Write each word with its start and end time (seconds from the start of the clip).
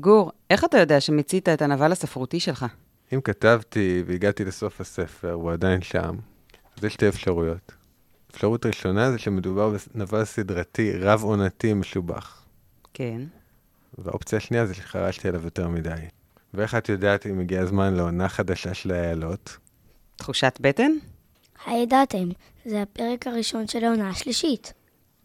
גור, 0.00 0.32
איך 0.50 0.64
אתה 0.64 0.78
יודע 0.78 1.00
שמיצית 1.00 1.48
את 1.48 1.62
הנבל 1.62 1.92
הספרותי 1.92 2.40
שלך? 2.40 2.66
אם 3.14 3.20
כתבתי 3.20 4.02
והגעתי 4.06 4.44
לסוף 4.44 4.80
הספר, 4.80 5.32
הוא 5.32 5.52
עדיין 5.52 5.82
שם, 5.82 6.16
אז 6.76 6.84
יש 6.84 6.92
שתי 6.92 7.08
אפשרויות. 7.08 7.72
אפשרות 8.30 8.66
ראשונה 8.66 9.10
זה 9.10 9.18
שמדובר 9.18 9.76
בנבל 9.94 10.24
סדרתי, 10.24 10.92
רב-עונתי 10.98 11.74
משובח. 11.74 12.44
כן. 12.94 13.20
והאופציה 13.98 14.38
השנייה 14.38 14.66
זה 14.66 14.74
שחרשתי 14.74 15.28
עליו 15.28 15.44
יותר 15.44 15.68
מדי. 15.68 15.90
ואיך 16.54 16.74
את 16.74 16.88
יודעת 16.88 17.26
אם 17.26 17.40
הגיע 17.40 17.60
הזמן 17.60 17.94
לעונה 17.94 18.28
חדשה 18.28 18.74
של 18.74 18.90
האיילות? 18.90 19.56
תחושת 20.16 20.58
בטן? 20.60 20.92
הידעתם, 21.66 22.28
זה 22.64 22.82
הפרק 22.82 23.26
הראשון 23.26 23.66
של 23.66 23.84
העונה 23.84 24.08
השלישית. 24.08 24.72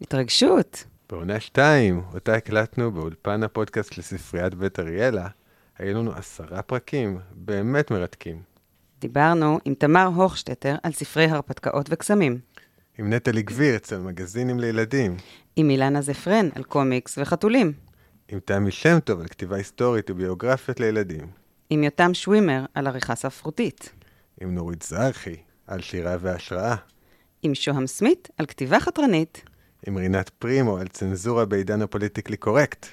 התרגשות. 0.00 0.84
בעונה 1.10 1.40
שתיים, 1.40 2.02
אותה 2.14 2.34
הקלטנו 2.34 2.92
באולפן 2.92 3.42
הפודקאסט 3.42 3.98
לספריית 3.98 4.54
בית 4.54 4.78
אריאלה, 4.78 5.28
היו 5.78 5.98
לנו 5.98 6.12
עשרה 6.12 6.62
פרקים 6.62 7.18
באמת 7.32 7.90
מרתקים. 7.90 8.42
דיברנו 9.00 9.58
עם 9.64 9.74
תמר 9.74 10.04
הוכשטטר 10.14 10.76
על 10.82 10.92
ספרי 10.92 11.24
הרפתקאות 11.24 11.86
וקסמים. 11.90 12.38
עם 12.98 13.12
נטלי 13.12 13.42
גבירץ 13.42 13.92
על 13.92 14.00
מגזינים 14.00 14.60
לילדים. 14.60 15.16
עם 15.56 15.70
אילנה 15.70 16.02
זפרן 16.02 16.48
על 16.54 16.62
קומיקס 16.62 17.18
וחתולים. 17.18 17.72
עם 18.28 18.38
תמי 18.44 18.70
שם 18.70 18.98
טוב 19.04 19.20
על 19.20 19.28
כתיבה 19.28 19.56
היסטורית 19.56 20.10
וביוגרפיות 20.10 20.80
לילדים. 20.80 21.26
עם 21.70 21.84
יותם 21.84 22.14
שווימר 22.14 22.64
על 22.74 22.86
עריכה 22.86 23.14
ספרותית. 23.14 23.92
עם 24.40 24.54
נורית 24.54 24.82
זרחי 24.82 25.36
על 25.66 25.80
שירה 25.80 26.16
והשראה. 26.20 26.76
עם 27.42 27.54
שוהם 27.54 27.86
סמית 27.86 28.28
על 28.38 28.46
כתיבה 28.46 28.80
חתרנית. 28.80 29.49
עם 29.86 29.96
רינת 29.96 30.28
פרימו 30.28 30.76
על 30.76 30.88
צנזורה 30.88 31.44
בעידן 31.44 31.82
הפוליטיקלי 31.82 32.36
קורקט. 32.36 32.86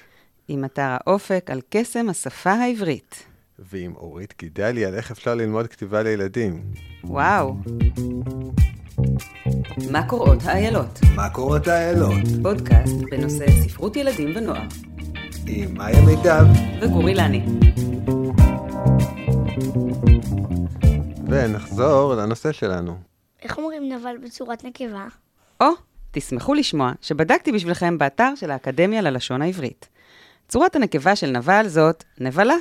עם 0.48 0.64
אתר 0.64 0.82
האופק 0.88 1.50
על 1.50 1.60
קסם 1.70 2.08
השפה 2.08 2.52
העברית. 2.52 3.24
ועם 3.58 3.96
אורית 3.96 4.34
גידלי 4.38 4.84
על 4.84 4.94
איך 4.94 5.10
אפשר 5.10 5.34
ללמוד 5.34 5.66
כתיבה 5.66 6.02
לילדים. 6.02 6.62
וואו. 7.04 7.54
מה 9.90 10.08
קוראות 10.08 10.42
האיילות? 10.42 10.98
מה 11.14 11.30
קורות 11.30 11.66
האיילות? 11.66 12.22
פודקאסט 12.42 12.96
בנושא 13.10 13.46
ספרות 13.62 13.96
ילדים 13.96 14.36
ונוער. 14.36 14.66
עם 15.46 15.74
מאיה 15.74 16.00
מיטב. 16.06 16.44
וגורי 16.82 17.14
לני. 17.14 17.46
ונחזור 21.28 22.14
לנושא 22.14 22.52
שלנו. 22.52 22.96
איך 23.42 23.58
אומרים 23.58 23.92
נבל 23.92 24.16
בצורת 24.24 24.64
נקבה? 24.64 25.06
או, 25.60 25.66
תשמחו 26.18 26.54
לשמוע 26.54 26.92
שבדקתי 27.00 27.52
בשבילכם 27.52 27.98
באתר 27.98 28.32
של 28.36 28.50
האקדמיה 28.50 29.00
ללשון 29.00 29.42
העברית. 29.42 29.88
צורת 30.48 30.76
הנקבה 30.76 31.16
של 31.16 31.30
נבל 31.30 31.68
זאת 31.68 32.04
נבלה, 32.20 32.54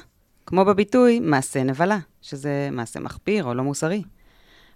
כמו 0.46 0.66
בביטוי 0.66 1.20
מעשה 1.20 1.64
נבלה, 1.64 2.00
שזה 2.22 2.70
מעשה 2.72 3.00
מחפיר 3.00 3.44
או 3.44 3.54
לא 3.54 3.64
מוסרי. 3.64 4.04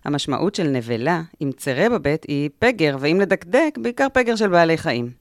המשמעות 0.05 0.55
של 0.55 0.67
נבלה, 0.67 1.21
עם 1.39 1.51
צרה 1.51 1.89
בבית, 1.89 2.23
היא 2.23 2.49
פגר, 2.59 2.97
ואם 2.99 3.17
לדקדק, 3.21 3.77
בעיקר 3.81 4.07
פגר 4.13 4.35
של 4.35 4.47
בעלי 4.47 4.77
חיים. 4.77 5.11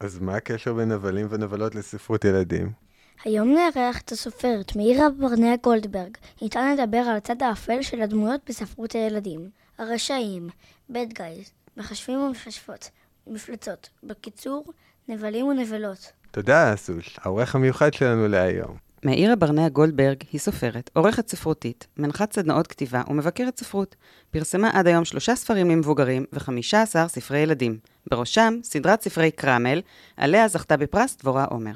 אז 0.00 0.18
מה 0.18 0.36
הקשר 0.36 0.72
בין 0.74 0.92
נבלים 0.92 1.26
ונבלות 1.30 1.74
לספרות 1.74 2.24
ילדים? 2.24 2.72
היום 3.24 3.54
נארח 3.54 4.00
את 4.00 4.12
הסופרת 4.12 4.76
מאירה 4.76 5.10
ברנע 5.10 5.56
גולדברג. 5.62 6.16
ניתן 6.42 6.76
לדבר 6.76 6.98
על 6.98 7.16
הצד 7.16 7.42
האפל 7.42 7.82
של 7.82 8.02
הדמויות 8.02 8.40
בספרות 8.48 8.92
הילדים. 8.92 9.50
הרשעים, 9.78 10.48
bad 10.92 11.12
guys, 11.14 11.50
מחשבים 11.76 12.18
ומכשפות, 12.18 12.90
מפלצות. 13.26 13.88
בקיצור, 14.02 14.64
נבלים 15.08 15.46
ונבלות. 15.46 16.12
תודה, 16.30 16.74
אסוש, 16.74 17.18
העורך 17.22 17.54
המיוחד 17.54 17.94
שלנו 17.94 18.28
להיום. 18.28 18.76
מאירה 19.04 19.36
ברנע 19.36 19.68
גולדברג 19.68 20.16
היא 20.32 20.40
סופרת, 20.40 20.90
עורכת 20.92 21.28
ספרותית, 21.28 21.86
מנחת 21.96 22.32
סדנאות 22.32 22.66
כתיבה 22.66 23.02
ומבקרת 23.08 23.58
ספרות. 23.58 23.96
פרסמה 24.30 24.70
עד 24.72 24.86
היום 24.86 25.04
שלושה 25.04 25.36
ספרים 25.36 25.70
למבוגרים 25.70 26.24
וחמישה 26.32 26.82
עשר 26.82 27.08
ספרי 27.08 27.38
ילדים. 27.38 27.78
בראשם 28.10 28.54
סדרת 28.62 29.02
ספרי 29.02 29.30
קרמל, 29.30 29.80
עליה 30.16 30.48
זכתה 30.48 30.76
בפרס 30.76 31.16
דבורה 31.16 31.44
עומר. 31.44 31.72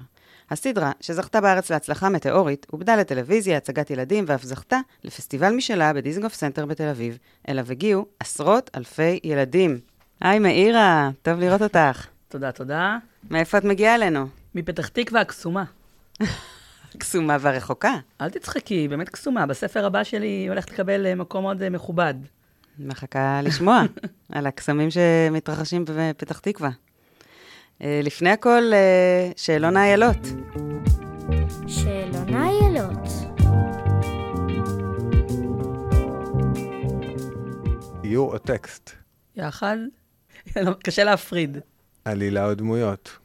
הסדרה, 0.50 0.92
שזכתה 1.00 1.40
בארץ 1.40 1.70
להצלחה 1.70 2.08
מטאורית, 2.08 2.66
עובדה 2.70 2.96
לטלוויזיה, 2.96 3.56
הצגת 3.56 3.90
ילדים, 3.90 4.24
ואף 4.28 4.42
זכתה 4.42 4.78
לפסטיבל 5.04 5.52
משלה 5.52 5.92
בדיזנגוף 5.92 6.34
סנטר 6.34 6.66
בתל 6.66 6.88
אביב, 6.88 7.18
אליו 7.48 7.70
הגיעו 7.70 8.06
עשרות 8.20 8.70
אלפי 8.76 9.20
ילדים. 9.24 9.80
היי 10.20 10.38
מאירה, 10.38 11.10
טוב 11.22 11.40
לראות 11.40 11.62
אותך. 11.62 12.06
תודה, 12.28 12.52
תודה. 12.52 12.98
מאיפה 13.30 13.58
את 13.58 13.64
מגיעה 13.64 13.94
אלינו? 13.94 14.26
מפתח 14.54 14.88
תקווה 14.88 15.20
הקסומה. 15.20 15.64
קסומה 16.98 17.36
והרחוקה. 17.40 17.94
אל 18.20 18.30
תצחקי, 18.30 18.74
היא 18.74 18.88
באמת 18.88 19.08
קסומה. 19.08 19.46
בספר 19.46 19.86
הבא 19.86 20.04
שלי 20.04 20.26
היא 20.26 20.48
הולכת 20.48 20.70
לקבל 20.70 21.06
אה, 21.06 21.14
מקום 21.14 21.42
מאוד 21.42 21.62
אה, 21.62 21.70
מכובד. 21.70 22.14
מחכה 22.78 23.40
לשמוע 23.42 23.82
על 24.32 24.46
הקסמים 24.46 24.88
שמתרחשים 24.90 25.84
בפתח 25.88 26.38
תקווה. 26.38 26.70
אה, 27.82 28.00
לפני 28.02 28.30
הכל, 28.30 28.62
שאלון 29.36 29.76
האיילות. 29.76 30.26
שאלון 31.66 32.34
האיילות. 32.34 33.08
איור 38.04 38.32
או 38.32 38.38
טקסט? 38.38 38.90
יחד? 39.36 39.76
לא, 40.56 40.72
קשה 40.84 41.04
להפריד. 41.04 41.58
עלילה 42.04 42.46
או 42.46 42.54
דמויות? 42.54 43.18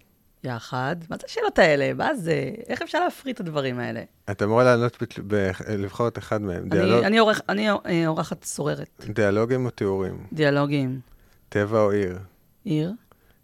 יחד? 0.43 0.95
מה 1.09 1.15
זה 1.17 1.23
השאלות 1.25 1.59
האלה? 1.59 1.93
מה 1.93 2.15
זה? 2.15 2.33
איך 2.67 2.81
אפשר 2.81 2.99
להפריד 3.03 3.33
את 3.35 3.39
הדברים 3.39 3.79
האלה? 3.79 4.01
אתה 4.31 4.45
אמור 4.45 4.63
לענות, 4.63 4.97
בת- 5.03 5.19
ב- 5.27 5.49
לבחור 5.69 6.07
את 6.07 6.17
אחד 6.17 6.41
מהם. 6.41 6.61
אני, 6.61 6.69
דיאלוג, 6.69 7.03
אני, 7.03 7.17
עורך, 7.17 7.41
אני 7.49 8.05
עורכת 8.05 8.43
סוררת. 8.43 9.05
דיאלוגים 9.09 9.65
או 9.65 9.69
תיאורים? 9.69 10.17
דיאלוגים. 10.33 10.99
טבע 11.49 11.79
או 11.79 11.91
עיר? 11.91 12.17
עיר? 12.63 12.91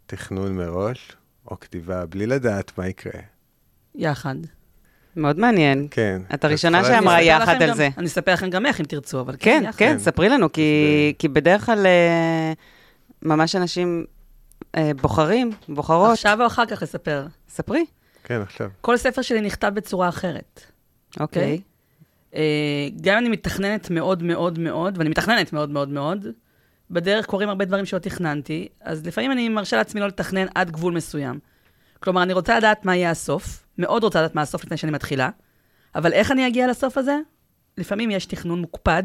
תכנון 0.05 0.55
מראש 0.57 1.11
או 1.51 1.59
כתיבה 1.59 2.05
בלי 2.05 2.27
לדעת 2.27 2.77
מה 2.77 2.87
יקרה? 2.87 3.21
יחד. 3.95 4.35
מאוד 5.15 5.39
מעניין. 5.39 5.87
כן. 5.91 6.21
את 6.33 6.45
הראשונה 6.45 6.83
שאמרה 6.85 7.21
יחד 7.21 7.61
על 7.61 7.69
גם- 7.69 7.75
זה. 7.75 7.89
אני 7.97 8.05
אספר 8.07 8.33
לכם 8.33 8.49
גם 8.49 8.65
איך, 8.65 8.79
אם 8.79 8.85
תרצו, 8.85 9.19
אבל 9.21 9.35
כן, 9.39 9.59
כן, 9.59 9.63
יחד. 9.69 9.77
כן, 9.79 9.93
כן. 9.93 9.99
ספרי 9.99 10.29
לנו. 10.29 10.47
כי 11.19 11.27
בדרך 11.27 11.65
כלל 11.65 11.85
אה, 11.85 12.53
ממש 13.21 13.55
אנשים 13.55 14.05
אה, 14.75 14.91
בוחרים, 15.01 15.51
בוחרות. 15.69 16.11
עכשיו 16.11 16.41
או 16.41 16.47
אחר 16.47 16.65
כך 16.65 16.81
לספר. 16.81 17.27
ספרי. 17.49 17.85
כן, 18.23 18.41
עכשיו. 18.41 18.69
כל 18.81 18.97
ספר 18.97 19.21
שלי 19.21 19.41
נכתב 19.41 19.71
בצורה 19.73 20.09
אחרת. 20.09 20.61
אוקיי. 21.19 21.61
אה, 22.35 22.87
גם 23.01 23.13
אם 23.13 23.19
אני 23.19 23.29
מתכננת 23.29 23.89
מאוד 23.89 24.23
מאוד 24.23 24.59
מאוד, 24.59 24.97
ואני 24.97 25.09
מתכננת 25.09 25.53
מאוד 25.53 25.69
מאוד 25.69 25.89
מאוד, 25.89 26.25
בדרך 26.91 27.25
קורים 27.25 27.49
הרבה 27.49 27.65
דברים 27.65 27.85
שלא 27.85 27.99
תכננתי, 27.99 28.67
אז 28.81 29.05
לפעמים 29.05 29.31
אני 29.31 29.49
מרשה 29.49 29.77
לעצמי 29.77 30.01
לא 30.01 30.07
לתכנן 30.07 30.47
עד 30.55 30.71
גבול 30.71 30.93
מסוים. 30.93 31.39
כלומר, 31.99 32.23
אני 32.23 32.33
רוצה 32.33 32.57
לדעת 32.57 32.85
מה 32.85 32.95
יהיה 32.95 33.11
הסוף, 33.11 33.63
מאוד 33.77 34.03
רוצה 34.03 34.19
לדעת 34.19 34.35
מה 34.35 34.41
הסוף 34.41 34.63
לפני 34.63 34.77
שאני 34.77 34.91
מתחילה, 34.91 35.29
אבל 35.95 36.13
איך 36.13 36.31
אני 36.31 36.47
אגיע 36.47 36.67
לסוף 36.67 36.97
הזה? 36.97 37.17
לפעמים 37.77 38.11
יש 38.11 38.25
תכנון 38.25 38.61
מוקפד, 38.61 39.03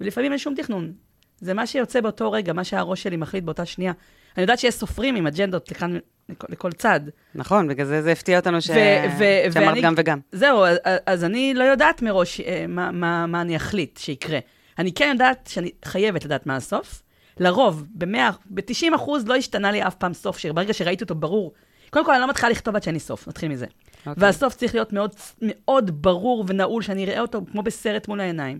ולפעמים 0.00 0.32
אין 0.32 0.38
שום 0.38 0.54
תכנון. 0.54 0.92
זה 1.40 1.54
מה 1.54 1.66
שיוצא 1.66 2.00
באותו 2.00 2.32
רגע, 2.32 2.52
מה 2.52 2.64
שהראש 2.64 3.02
שלי 3.02 3.16
מחליט 3.16 3.44
באותה 3.44 3.64
שנייה. 3.66 3.92
אני 4.36 4.42
יודעת 4.42 4.58
שיש 4.58 4.74
סופרים 4.74 5.16
עם 5.16 5.26
אג'נדות 5.26 5.70
לכאן, 5.70 5.98
לכל, 6.28 6.46
לכל 6.50 6.72
צד. 6.72 7.00
נכון, 7.34 7.68
בגלל 7.68 7.86
זה 7.86 8.02
זה 8.02 8.12
הפתיע 8.12 8.38
אותנו 8.38 8.60
ש... 8.60 8.70
ו- 8.70 8.72
ו- 9.18 9.52
שאמרת 9.52 9.68
ואני- 9.68 9.80
גם 9.82 9.94
וגם. 9.96 10.18
זהו, 10.32 10.64
אז, 10.64 10.76
אז 11.06 11.24
אני 11.24 11.54
לא 11.54 11.64
יודעת 11.64 12.02
מראש 12.02 12.40
אה, 12.40 12.64
מה, 12.68 12.90
מה, 12.90 13.26
מה 13.26 13.40
אני 13.40 13.56
אחליט 13.56 13.96
שיקרה. 13.98 14.38
אני 14.78 14.92
כן 14.92 15.08
יודעת 15.12 15.48
שאני 15.52 15.70
חייבת 15.84 16.24
לדעת 16.24 16.46
מה 16.46 16.56
הסוף. 16.56 17.02
לרוב, 17.40 17.84
ב-100, 17.94 18.16
ב-90 18.46 18.94
אחוז 18.96 19.26
לא 19.28 19.34
השתנה 19.36 19.72
לי 19.72 19.82
אף 19.86 19.94
פעם 19.94 20.14
סוף, 20.14 20.38
שברגע 20.38 20.72
שראיתי 20.72 21.04
אותו 21.04 21.14
ברור. 21.14 21.52
קודם 21.90 22.04
כל, 22.04 22.12
אני 22.12 22.20
לא 22.20 22.28
מתחילה 22.28 22.50
לכתוב 22.52 22.76
עד 22.76 22.82
שאני 22.82 23.00
סוף, 23.00 23.28
נתחיל 23.28 23.48
מזה. 23.48 23.66
אוקיי. 24.06 24.14
והסוף 24.16 24.54
צריך 24.54 24.74
להיות 24.74 24.92
מאוד, 24.92 25.10
מאוד 25.42 26.02
ברור 26.02 26.44
ונעול, 26.48 26.82
שאני 26.82 27.04
אראה 27.04 27.20
אותו 27.20 27.40
כמו 27.52 27.62
בסרט 27.62 28.08
מול 28.08 28.20
העיניים. 28.20 28.58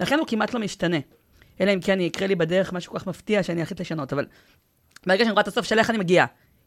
לכן 0.00 0.18
הוא 0.18 0.26
כמעט 0.26 0.54
לא 0.54 0.60
משתנה. 0.60 0.96
אלא 1.62 1.74
אם 1.74 1.80
כן 1.80 2.00
יקרה 2.00 2.26
לי 2.28 2.34
בדרך 2.34 2.72
משהו 2.72 2.92
כל 2.92 2.98
כך 2.98 3.06
מפתיע 3.06 3.42
שאני 3.42 3.62
אחליט 3.62 3.80
לשנות, 3.80 4.12
אבל 4.12 4.26
ברגע 5.06 5.24
שאני 5.24 5.32
רואה 5.32 5.42
את 5.42 5.48
הסוף 5.48 5.66
של 5.66 5.78
איך 5.78 5.90
אני 5.90 5.98
מגיעה, 5.98 6.26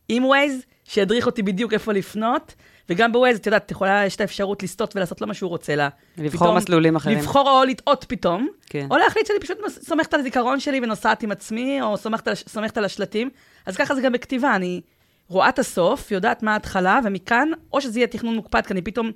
עם 0.10 0.26
ווייז, 0.26 0.62
שידריך 0.84 1.26
אותי 1.26 1.44
בדיוק 1.44 1.74
איפה 1.74 1.94
לפנות, 1.94 2.56
וגם 2.90 3.12
בווייז, 3.12 3.38
את 3.38 3.46
יודעת, 3.46 3.66
את 3.66 3.72
יכולה, 3.72 4.06
יש 4.06 4.16
את 4.16 4.22
האפשרות 4.22 4.64
לסטות 4.64 4.96
ולעשות 4.96 5.22
לו 5.22 5.28
מה 5.28 5.34
שהוא 5.34 5.50
רוצה 5.50 5.76
לה. 5.76 5.90
לבחור 6.18 6.40
פתאום- 6.48 6.58
מסלולים 6.58 6.96
אחרים. 6.96 7.18
לבחור 7.18 7.50
או 7.50 7.64
לטעות 7.64 8.06
פתאום, 8.08 8.48
כן. 8.70 8.88
או 8.92 8.98
להחליט 8.98 9.26
שאני 9.28 9.40
פשוט 9.40 9.58
סומכת 9.70 10.14
על 10.14 10.20
הזיכרון 10.20 10.60
שלי 10.60 10.80
ונוסעת 10.84 11.24
עם 11.24 11.32
עצמי, 11.32 11.82
או 11.82 11.98
סומכת 11.98 12.28
סומכת 12.34 12.78
על 12.78 12.86
השלטים. 12.86 13.30
אז 13.66 13.78
ככה 13.78 13.96
זה 13.96 14.02
גם 14.02 14.12
בכתיבה, 14.12 14.56
אני 14.56 14.82
רואה 15.28 15.50
את 15.50 15.60
הסוף, 15.60 16.12
יודעת 16.12 16.44
מה 16.44 16.54
ההתחלה, 16.54 17.00
ומכאן, 17.04 17.50
או 17.74 17.82
שזה 17.82 18.00
יהיה 18.00 18.08
תכנון 18.08 18.36
מוקפד, 18.36 18.66
כי 18.66 18.74
אני 18.74 18.82
פתאום 18.82 19.12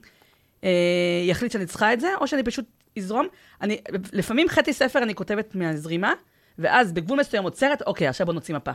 אה, 0.64 0.70
יחליט 1.26 1.52
שאני 1.52 1.66
צריכה 1.66 1.94
את 1.94 2.00
זה, 2.00 2.08
או 2.22 2.28
שאני 2.28 2.44
פשוט 2.44 2.66
אזרום. 2.98 3.28
אני, 3.62 3.82
לפעמים 4.14 4.50
חצי 4.50 4.74
ספר 4.74 5.04
אני 5.04 5.16
כותבת 5.16 5.56
מהזרימה, 5.56 6.14
ואז 6.60 6.92
בגבול 6.92 7.20
מסוים 7.20 7.44
עוצרת, 7.44 7.82
אוקיי, 7.82 8.08
עכשיו 8.08 8.26
בוא 8.26 8.34
נוציא 8.34 8.56
מפה. 8.56 8.72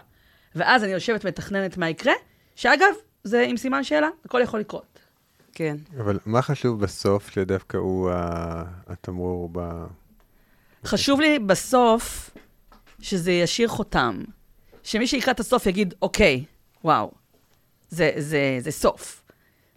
ואז 0.55 0.85
אני 0.85 0.93
יושבת 0.93 1.25
ומתכננת 1.25 1.77
מה 1.77 1.89
יקרה, 1.89 2.13
שאגב, 2.57 2.95
זה 3.25 3.47
עם 3.49 3.57
סימן 3.57 3.85
שאלה, 3.85 4.09
הכל 4.25 4.41
יכול 4.43 4.61
לקרות. 4.61 4.99
כן. 5.53 5.77
אבל 6.01 6.19
מה 6.27 6.43
חשוב 6.43 6.81
בסוף, 6.81 7.31
שדווקא 7.31 7.77
הוא 7.77 8.11
התמרור 8.87 9.49
ב... 9.53 9.85
חשוב 10.85 11.21
לי 11.21 11.39
בסוף 11.39 12.31
שזה 13.01 13.33
ישאיר 13.33 13.69
חותם. 13.69 14.25
שמי 14.83 15.07
שיקרא 15.07 15.33
את 15.33 15.41
הסוף 15.41 15.67
יגיד, 15.67 15.95
אוקיי, 16.03 16.45
וואו, 16.85 17.13
זה, 17.89 18.13
זה, 18.17 18.57
זה 18.59 18.71
סוף. 18.71 19.23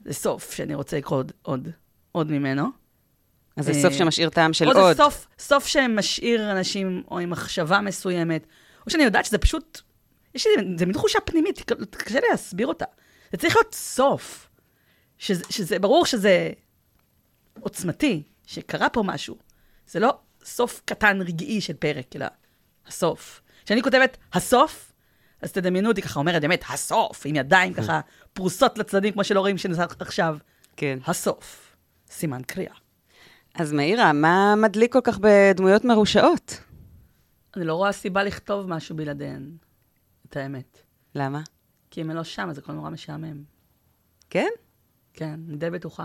זה 0.05 0.13
סוף 0.13 0.51
שאני 0.51 0.75
רוצה 0.75 0.97
לקרוא 0.97 1.17
עוד, 1.17 1.31
עוד, 1.41 1.69
עוד 2.17 2.31
ממנו. 2.31 2.67
אז 3.57 3.65
זה 3.65 3.71
אה, 3.71 3.81
סוף 3.81 3.93
שמשאיר 3.93 4.29
טעם 4.29 4.53
של 4.53 4.69
או 4.69 4.71
עוד. 4.71 4.95
זה 4.97 5.03
סוף, 5.03 5.27
סוף 5.39 5.67
שמשאיר 5.67 6.51
אנשים 6.51 7.03
או 7.11 7.19
עם 7.19 7.29
מחשבה 7.29 7.81
מסוימת, 7.81 8.47
או 8.85 8.91
שאני 8.91 9.03
יודעת 9.03 9.25
שזה 9.25 9.37
פשוט, 9.37 9.81
יש 10.35 10.47
לי, 10.47 10.63
זה 10.77 10.85
מין 10.85 10.93
תחושה 10.93 11.19
פנימית, 11.19 11.71
קשה 11.91 12.19
לי 12.19 12.27
להסביר 12.31 12.67
אותה. 12.67 12.85
זה 13.31 13.37
צריך 13.37 13.55
להיות 13.55 13.73
סוף. 13.73 14.47
שזה, 15.17 15.43
שזה 15.49 15.79
ברור 15.79 16.05
שזה 16.05 16.49
עוצמתי, 17.59 18.23
שקרה 18.45 18.89
פה 18.89 19.03
משהו. 19.05 19.37
זה 19.87 19.99
לא 19.99 20.17
סוף 20.43 20.81
קטן 20.85 21.21
רגעי 21.21 21.61
של 21.61 21.73
פרק, 21.73 22.15
אלא 22.15 22.25
הסוף. 22.87 23.41
כשאני 23.65 23.83
כותבת 23.83 24.17
הסוף, 24.33 24.91
אז 25.41 25.51
תדמיינו 25.51 25.89
אותי 25.89 26.01
ככה 26.01 26.19
אומרת 26.19 26.41
באמת, 26.41 26.63
הסוף, 26.69 27.21
עם 27.25 27.35
ידיים 27.35 27.73
ככה 27.73 27.99
פרוסות 28.33 28.77
לצדדים, 28.77 29.13
כמו 29.13 29.23
שלא 29.23 29.39
רואים 29.39 29.57
שנעשה 29.57 29.85
עכשיו. 29.99 30.37
כן. 30.77 30.99
הסוף. 31.05 31.66
סימן 32.09 32.41
קריאה. 32.47 32.73
אז 33.55 33.73
מאירה, 33.73 34.13
מה 34.13 34.55
מדליק 34.57 34.93
כל 34.93 34.99
כך 35.03 35.19
בדמויות 35.21 35.85
מרושעות? 35.85 36.61
אני 37.55 37.65
לא 37.65 37.75
רואה 37.75 37.91
סיבה 37.91 38.23
לכתוב 38.23 38.69
משהו 38.69 38.95
בלעדיהן, 38.95 39.51
את 40.29 40.37
האמת. 40.37 40.81
למה? 41.15 41.41
כי 41.91 42.01
אם 42.01 42.09
הם 42.09 42.15
לא 42.15 42.23
שם, 42.23 42.49
אז 42.49 42.57
הכל 42.57 42.73
נורא 42.73 42.89
משעמם. 42.89 43.43
כן? 44.29 44.49
כן, 45.13 45.39
אני 45.47 45.57
די 45.57 45.69
בטוחה. 45.69 46.03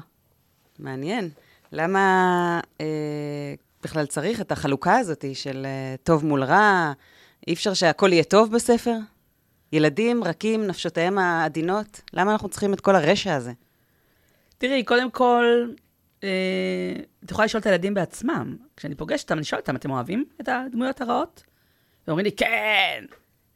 מעניין. 0.78 1.30
למה 1.72 2.60
אה, 2.80 3.54
בכלל 3.82 4.06
צריך 4.06 4.40
את 4.40 4.52
החלוקה 4.52 4.98
הזאת 4.98 5.24
של 5.34 5.66
אה, 5.66 5.94
טוב 6.02 6.24
מול 6.24 6.44
רע? 6.44 6.92
אי 7.46 7.52
אפשר 7.52 7.74
שהכל 7.74 8.12
יהיה 8.12 8.24
טוב 8.24 8.52
בספר? 8.52 8.96
ילדים 9.72 10.24
רכים, 10.24 10.66
נפשותיהם 10.66 11.18
העדינות, 11.18 12.00
למה 12.12 12.32
אנחנו 12.32 12.48
צריכים 12.48 12.74
את 12.74 12.80
כל 12.80 12.96
הרשע 12.96 13.34
הזה? 13.34 13.52
תראי, 14.58 14.84
קודם 14.84 15.10
כל, 15.10 15.44
את 17.24 17.30
יכולה 17.30 17.44
לשאול 17.44 17.60
את 17.60 17.66
הילדים 17.66 17.94
בעצמם. 17.94 18.56
כשאני 18.76 18.94
פוגשת 18.94 19.22
אותם, 19.22 19.36
אני 19.36 19.44
שואלת 19.44 19.62
אותם, 19.62 19.76
אתם 19.76 19.90
אוהבים 19.90 20.24
את 20.40 20.48
הדמויות 20.48 21.00
הרעות? 21.00 21.44
ואומרים 22.06 22.24
לי, 22.24 22.32
כן! 22.32 23.04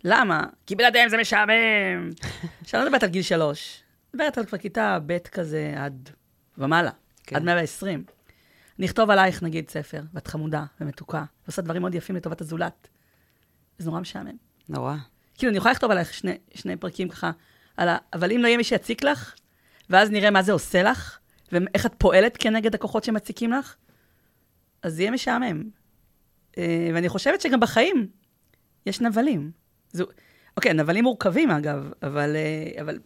למה? 0.05 0.45
כי 0.67 0.77
בלעדיהם 0.77 1.09
זה 1.09 1.17
משעמם. 1.17 1.51
עכשיו, 2.63 2.81
אני 2.81 2.85
לא 2.85 2.91
מדברת 2.91 3.03
על 3.03 3.09
גיל 3.09 3.23
שלוש. 3.23 3.83
מדברת 4.15 4.39
על 4.39 4.45
כבר 4.45 4.59
כיתה 4.59 4.99
ב' 5.07 5.19
כזה 5.19 5.75
עד 5.77 6.11
ומעלה, 6.59 6.91
כן. 7.25 7.37
עד 7.37 7.43
120. 7.43 8.05
אני 8.79 8.87
אכתוב 8.87 9.11
עלייך, 9.11 9.43
נגיד, 9.43 9.71
ספר, 9.71 10.03
ואת 10.15 10.27
חמודה 10.27 10.65
ומתוקה, 10.81 11.25
ועושה 11.45 11.63
דברים 11.63 11.83
מאוד 11.83 11.95
יפים 11.95 12.17
לטובת 12.17 12.41
הזולת. 12.41 12.89
זה 13.79 13.91
נורא 13.91 14.01
משעמם. 14.01 14.37
נורא. 14.69 14.95
כאילו, 15.35 15.51
אני 15.51 15.59
יכולה 15.59 15.73
לכתוב 15.73 15.91
עלייך 15.91 16.15
שני, 16.15 16.39
שני 16.55 16.77
פרקים 16.77 17.09
ככה, 17.09 17.31
על 17.77 17.89
ה... 17.89 17.97
אבל 18.13 18.33
אם 18.33 18.41
לא 18.43 18.47
יהיה 18.47 18.57
מי 18.57 18.65
שיציק 18.65 19.05
לך, 19.05 19.35
ואז 19.91 20.11
נראה 20.11 20.31
מה 20.31 20.43
זה 20.43 20.53
עושה 20.53 20.83
לך, 20.83 21.19
ואיך 21.53 21.87
את 21.87 21.95
פועלת 21.99 22.37
כנגד 22.37 22.75
הכוחות 22.75 23.05
שמציקים 23.05 23.53
לך, 23.53 23.77
אז 24.83 24.95
זה 24.95 25.03
יהיה 25.03 25.11
משעמם. 25.11 25.63
אה, 26.59 26.91
ואני 26.95 27.09
חושבת 27.09 27.41
שגם 27.41 27.61
בחיים 27.61 28.07
יש 28.87 29.01
נבלים. 29.01 29.51
זו... 29.93 30.05
אוקיי, 30.57 30.73
נבלים 30.73 31.05
מורכבים 31.05 31.51
אגב, 31.51 31.91
אבל, 32.03 32.37
אה, 32.37 32.83
אבל 32.83 32.99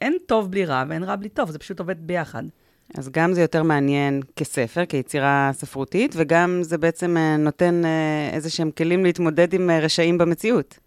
אין 0.00 0.16
טוב 0.26 0.50
בלי 0.50 0.64
רע 0.64 0.84
ואין 0.88 1.02
רע 1.02 1.16
בלי 1.16 1.28
טוב, 1.28 1.50
זה 1.50 1.58
פשוט 1.58 1.80
עובד 1.80 2.06
ביחד. 2.06 2.42
אז 2.94 3.08
גם 3.08 3.32
זה 3.32 3.40
יותר 3.40 3.62
מעניין 3.62 4.20
כספר, 4.36 4.84
כיצירה 4.84 5.50
ספרותית, 5.52 6.14
וגם 6.16 6.58
זה 6.62 6.78
בעצם 6.78 7.16
אה, 7.16 7.36
נותן 7.36 7.82
איזה 8.32 8.50
שהם 8.50 8.70
כלים 8.70 9.04
להתמודד 9.04 9.54
עם 9.54 9.70
רשעים 9.70 10.18
במציאות. 10.18 10.78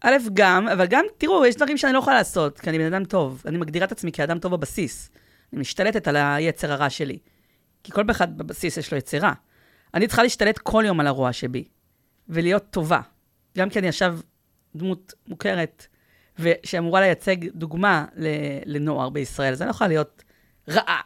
א', 0.00 0.16
גם, 0.34 0.68
אבל 0.68 0.86
גם, 0.86 1.04
תראו, 1.18 1.46
יש 1.46 1.56
דברים 1.56 1.76
שאני 1.76 1.92
לא 1.92 1.98
יכולה 1.98 2.16
לעשות, 2.16 2.60
כי 2.60 2.70
אני 2.70 2.78
בן 2.78 2.94
אדם 2.94 3.04
טוב. 3.04 3.42
אני 3.46 3.58
מגדירה 3.58 3.86
את 3.86 3.92
עצמי 3.92 4.12
כאדם 4.12 4.38
טוב 4.38 4.52
בבסיס. 4.52 5.10
אני 5.52 5.60
משתלטת 5.60 6.08
על 6.08 6.16
היצר 6.16 6.72
הרע 6.72 6.90
שלי. 6.90 7.18
כי 7.82 7.92
כל 7.92 8.10
אחד 8.10 8.38
בבסיס 8.38 8.76
יש 8.76 8.92
לו 8.92 8.98
יצירה. 8.98 9.32
אני 9.94 10.06
צריכה 10.06 10.22
להשתלט 10.22 10.58
כל 10.58 10.84
יום 10.86 11.00
על 11.00 11.06
הרוע 11.06 11.32
שבי, 11.32 11.64
ולהיות 12.28 12.64
טובה. 12.70 13.00
גם 13.58 13.70
כי 13.70 13.78
אני 13.78 13.88
עכשיו 13.88 14.18
דמות 14.76 15.14
מוכרת, 15.28 15.86
ושאמורה 16.38 17.00
לייצג 17.00 17.36
דוגמה 17.48 18.04
לנוער 18.66 19.10
בישראל, 19.10 19.52
אז 19.52 19.62
אני 19.62 19.66
לא 19.66 19.70
יכולה 19.70 19.88
להיות 19.88 20.24
רעה. 20.68 21.00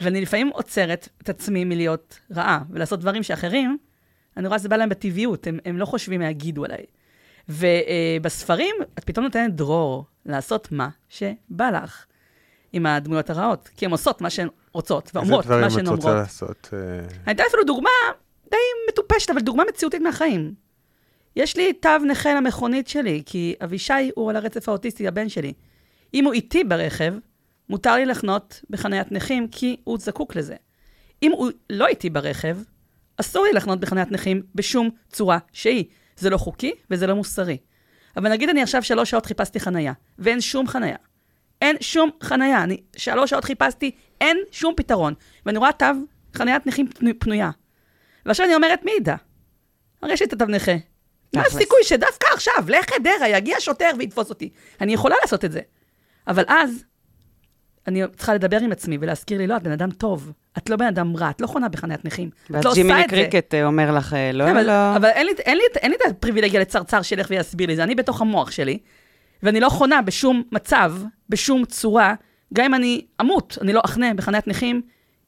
ואני 0.00 0.20
לפעמים 0.20 0.48
עוצרת 0.48 1.08
את 1.22 1.28
עצמי 1.28 1.64
מלהיות 1.64 2.18
רעה, 2.30 2.62
ולעשות 2.70 3.00
דברים 3.00 3.22
שאחרים, 3.22 3.78
אני 4.36 4.46
רואה 4.46 4.58
שזה 4.58 4.68
בא 4.68 4.76
להם 4.76 4.88
בטבעיות, 4.88 5.46
הם, 5.46 5.58
הם 5.64 5.78
לא 5.78 5.84
חושבים 5.84 6.20
מה 6.20 6.30
יגידו 6.30 6.64
עליי. 6.64 6.84
ובספרים, 7.48 8.74
את 8.98 9.04
פתאום 9.04 9.24
נותנת 9.24 9.54
דרור 9.54 10.06
לעשות 10.26 10.72
מה 10.72 10.88
שבא 11.08 11.70
לך 11.70 12.06
עם 12.74 12.86
הדמויות 12.86 13.30
הרעות, 13.30 13.68
כי 13.76 13.84
הן 13.84 13.90
עושות 13.90 14.20
מה 14.20 14.30
שהן 14.30 14.48
רוצות, 14.72 15.10
ואומרות 15.14 15.46
מה 15.46 15.52
שהן 15.52 15.64
איזה 15.64 15.80
דברים 15.80 15.86
את 15.86 15.90
רוצה 15.90 16.08
אומרות. 16.08 16.22
לעשות? 16.22 16.68
אה, 16.72 16.78
אני 17.26 17.34
אתן 17.34 17.42
אפילו 17.48 17.64
דוגמה 17.64 17.90
די 18.50 18.56
מטופשת, 18.88 19.30
אבל 19.30 19.40
דוגמה 19.40 19.62
מציאותית 19.68 20.02
מהחיים. 20.02 20.54
יש 21.36 21.56
לי 21.56 21.72
תו 21.72 21.98
נכה 22.06 22.34
למכונית 22.34 22.88
שלי, 22.88 23.22
כי 23.26 23.54
אבישי 23.64 24.10
הוא 24.14 24.30
על 24.30 24.36
הרצף 24.36 24.68
האוטיסטי, 24.68 25.08
הבן 25.08 25.28
שלי. 25.28 25.52
אם 26.14 26.24
הוא 26.24 26.32
איתי 26.32 26.64
ברכב, 26.64 27.14
מותר 27.68 27.94
לי 27.94 28.06
לחנות 28.06 28.60
בחניית 28.70 29.12
נכים, 29.12 29.48
כי 29.48 29.76
הוא 29.84 29.98
זקוק 29.98 30.36
לזה. 30.36 30.56
אם 31.22 31.32
הוא 31.32 31.50
לא 31.70 31.86
איתי 31.86 32.10
ברכב, 32.10 32.56
אסור 33.16 33.44
לי 33.44 33.52
לחנות 33.52 33.80
בחניית 33.80 34.12
נכים 34.12 34.42
בשום 34.54 34.90
צורה 35.08 35.38
שהיא. 35.52 35.84
זה 36.16 36.30
לא 36.30 36.36
חוקי 36.36 36.72
וזה 36.90 37.06
לא 37.06 37.14
מוסרי. 37.14 37.56
אבל 38.16 38.30
נגיד 38.30 38.48
אני 38.48 38.62
עכשיו 38.62 38.82
שלוש 38.82 39.10
שעות 39.10 39.26
חיפשתי 39.26 39.60
חנייה, 39.60 39.92
ואין 40.18 40.40
שום 40.40 40.66
חנייה. 40.66 40.96
אין 41.64 41.76
שום 41.80 42.10
חנייה. 42.22 42.62
אני 42.62 42.76
שלוש 42.96 43.30
שעות 43.30 43.44
חיפשתי, 43.44 43.90
אין 44.20 44.38
שום 44.50 44.74
פתרון. 44.76 45.14
ואני 45.46 45.58
רואה 45.58 45.72
תו 45.72 45.86
חניית 46.34 46.66
נכים 46.66 46.88
פנו- 46.88 47.18
פנויה. 47.18 47.50
ועכשיו 48.26 48.46
אני 48.46 48.54
אומרת, 48.54 48.84
מי 48.84 48.90
ידע? 48.98 49.14
הרי 50.02 50.12
יש 50.12 50.20
לי 50.20 50.26
את 50.26 50.32
התו 50.32 50.44
נכה. 50.44 50.72
מה. 51.34 51.42
הסיכוי 51.42 51.78
שדווקא 51.82 52.26
עכשיו, 52.34 52.54
לחדרה, 52.68 53.28
יגיע 53.28 53.56
שוטר 53.60 53.90
ויתפוס 53.98 54.30
אותי? 54.30 54.50
אני 54.80 54.92
יכולה 54.94 55.16
לעשות 55.22 55.44
את 55.44 55.52
זה. 55.52 55.60
אבל 56.28 56.44
אז, 56.48 56.84
אני 57.88 58.02
צריכה 58.16 58.34
לדבר 58.34 58.60
עם 58.60 58.72
עצמי 58.72 58.98
ולהזכיר 59.00 59.38
לי, 59.38 59.46
לא, 59.46 59.56
את 59.56 59.62
בן 59.62 59.70
אדם 59.70 59.90
טוב. 59.90 60.32
את 60.58 60.70
לא 60.70 60.76
בן 60.76 60.86
אדם 60.86 61.16
רע, 61.16 61.30
את 61.30 61.40
לא 61.40 61.46
חונה 61.46 61.68
בחניית 61.68 62.04
נכים. 62.04 62.30
את 62.44 62.50
לא 62.50 62.56
ואז 62.56 62.66
עושה 62.66 62.80
את 63.04 63.10
זה. 63.10 63.16
קריקט 63.16 63.54
אה, 63.54 63.64
אומר 63.64 63.92
לך, 63.92 64.14
אה, 64.14 64.32
לא, 64.32 64.50
אבל, 64.50 64.66
לא. 64.66 64.96
אבל 64.96 65.08
אין, 65.08 65.26
לי, 65.26 65.32
אין, 65.38 65.56
לי, 65.56 65.62
אין 65.76 65.90
לי 65.90 65.96
את 65.96 66.10
הפריבילגיה 66.10 66.60
לצרצר 66.60 67.02
שילך 67.02 67.26
ויסביר 67.30 67.66
לי 67.68 67.76
זה, 67.76 67.82
אני 67.82 67.94
בתוך 67.94 68.20
המוח 68.20 68.50
שלי, 68.50 68.78
ואני 69.42 69.60
לא 69.60 69.68
חונה 69.68 70.02
בשום 70.02 70.42
מצב, 70.52 70.92
בשום 71.28 71.64
צורה, 71.64 72.14
גם 72.54 72.64
אם 72.64 72.74
אני 72.74 73.06
אמות, 73.20 73.58
אני 73.60 73.72
לא 73.72 73.80
אחנה 73.84 74.14
בחניית 74.14 74.46
נכים, 74.46 74.82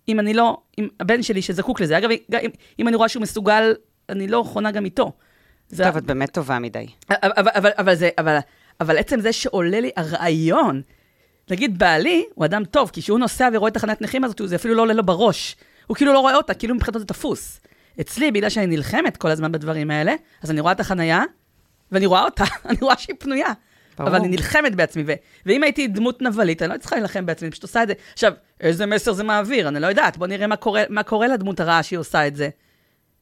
אם 0.09 0.21
אני 0.21 0.35
לא, 0.35 0.57
עם 0.76 0.88
הבן 1.00 1.23
שלי 1.23 1.43
שזקוק 1.43 1.81
לזה. 1.81 1.99
אגב, 1.99 2.11
אם, 2.11 2.50
אם 2.79 2.88
אני 2.88 2.97
רואה 2.97 3.09
שהוא 3.09 3.23
מסוגל, 3.23 3.75
אני 4.09 4.29
לא 4.29 4.43
חונה 4.47 4.71
גם 4.71 4.85
איתו. 4.85 5.12
זה, 5.69 5.85
טוב, 5.85 5.97
את 5.97 6.05
באמת 6.05 6.31
טובה 6.31 6.59
מדי. 6.59 6.87
אבל, 7.11 7.17
אבל, 7.37 7.50
אבל, 7.55 7.71
אבל, 7.79 7.95
זה, 7.95 8.09
אבל, 8.19 8.38
אבל 8.81 8.99
עצם 8.99 9.21
זה 9.21 9.33
שעולה 9.33 9.81
לי 9.81 9.91
הרעיון, 9.97 10.83
נגיד 11.50 11.79
בעלי 11.79 12.25
הוא 12.35 12.45
אדם 12.45 12.65
טוב, 12.65 12.91
כי 12.91 13.03
כשהוא 13.03 13.19
נוסע 13.19 13.49
ורואה 13.53 13.69
את 13.69 13.76
החניית 13.76 14.03
נכים 14.03 14.25
הזאת, 14.25 14.41
זה 14.45 14.57
אפילו 14.57 14.75
לא 14.75 14.83
עולה 14.83 14.95
לו 14.95 15.07
בראש. 15.07 15.57
הוא 15.87 15.97
כאילו 15.97 16.12
לא 16.12 16.19
רואה 16.19 16.37
אותה, 16.37 16.55
כאילו 16.55 16.75
מבחינתו 16.75 16.99
זה 16.99 17.05
תפוס. 17.05 17.61
אצלי, 18.00 18.31
בגלל 18.31 18.50
שאני 18.50 18.67
נלחמת 18.67 19.17
כל 19.17 19.31
הזמן 19.31 19.53
בדברים 19.53 19.91
האלה, 19.91 20.15
אז 20.43 20.50
אני 20.50 20.61
רואה 20.61 20.73
את 20.73 20.81
החנייה, 20.81 21.23
ואני 21.93 22.07
רואה 22.07 22.25
אותה, 22.25 22.45
אני 22.69 22.79
רואה 22.81 22.99
שהיא 22.99 23.17
פנויה. 23.19 23.53
ברור. 23.99 24.11
אבל 24.11 24.19
אני 24.19 24.29
נלחמת 24.29 24.75
בעצמי, 24.75 25.03
ו- 25.07 25.12
ואם 25.47 25.62
הייתי 25.62 25.87
דמות 25.87 26.23
נבלית, 26.23 26.62
אני 26.62 26.73
לא 26.73 26.79
צריכה 26.79 26.97
להילחם 26.97 27.26
בעצמי, 27.26 27.47
אני 27.47 27.50
פשוט 27.53 27.62
עושה 27.62 27.83
את 27.83 27.88
זה. 27.88 27.95
עכשיו, 28.12 28.33
איזה 28.61 28.87
מסר 28.87 29.12
זה 29.12 29.25
מעביר? 29.25 29.69
אני 29.69 29.81
לא 29.81 29.87
יודעת, 29.87 30.17
בוא 30.17 30.26
נראה 30.26 30.47
מה 30.47 30.57
קורה, 30.57 30.83
מה 30.88 31.03
קורה 31.03 31.29
לדמות 31.29 31.61
הרעה 31.61 31.83
שהיא 31.83 31.99
עושה 31.99 32.26
את 32.26 32.37
זה. 32.37 32.49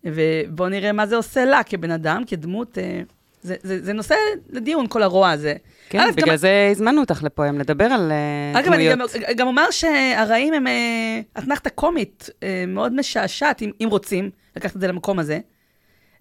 ובואו 0.05 0.69
נראה 0.69 0.93
מה 0.93 1.07
זה 1.07 1.17
עושה 1.17 1.45
לה 1.45 1.63
כבן 1.63 1.91
אדם, 1.91 2.23
כדמות... 2.27 2.79
אה, 2.79 3.01
זה, 3.43 3.55
זה, 3.63 3.85
זה 3.85 3.93
נושא 3.93 4.15
לדיון, 4.51 4.87
כל 4.89 5.03
הרוע 5.03 5.31
הזה. 5.31 5.55
כן, 5.89 6.01
א', 6.01 6.11
בגלל 6.17 6.29
גם- 6.31 6.37
זה 6.37 6.69
הזמנו 6.71 7.01
אותך 7.01 7.23
לפה 7.23 7.45
היום 7.45 7.59
לדבר 7.59 7.85
על 7.85 8.13
אה, 8.13 8.61
אגב, 8.61 8.73
אני 8.73 8.91
דמויות. 8.95 9.13
גם, 9.29 9.35
גם 9.37 9.47
אומר 9.47 9.71
שהרעים 9.71 10.55
הם 10.55 10.67
אה, 10.67 11.21
אתנחתה 11.39 11.71
קומית 11.71 12.31
אה, 12.43 12.65
מאוד 12.69 12.93
משעשעת, 12.95 13.63
אם, 13.63 13.71
אם 13.81 13.89
רוצים 13.91 14.31
לקחת 14.57 14.77
את 14.77 14.81
זה 14.81 14.89
למקום 14.89 15.19
הזה. 15.19 15.39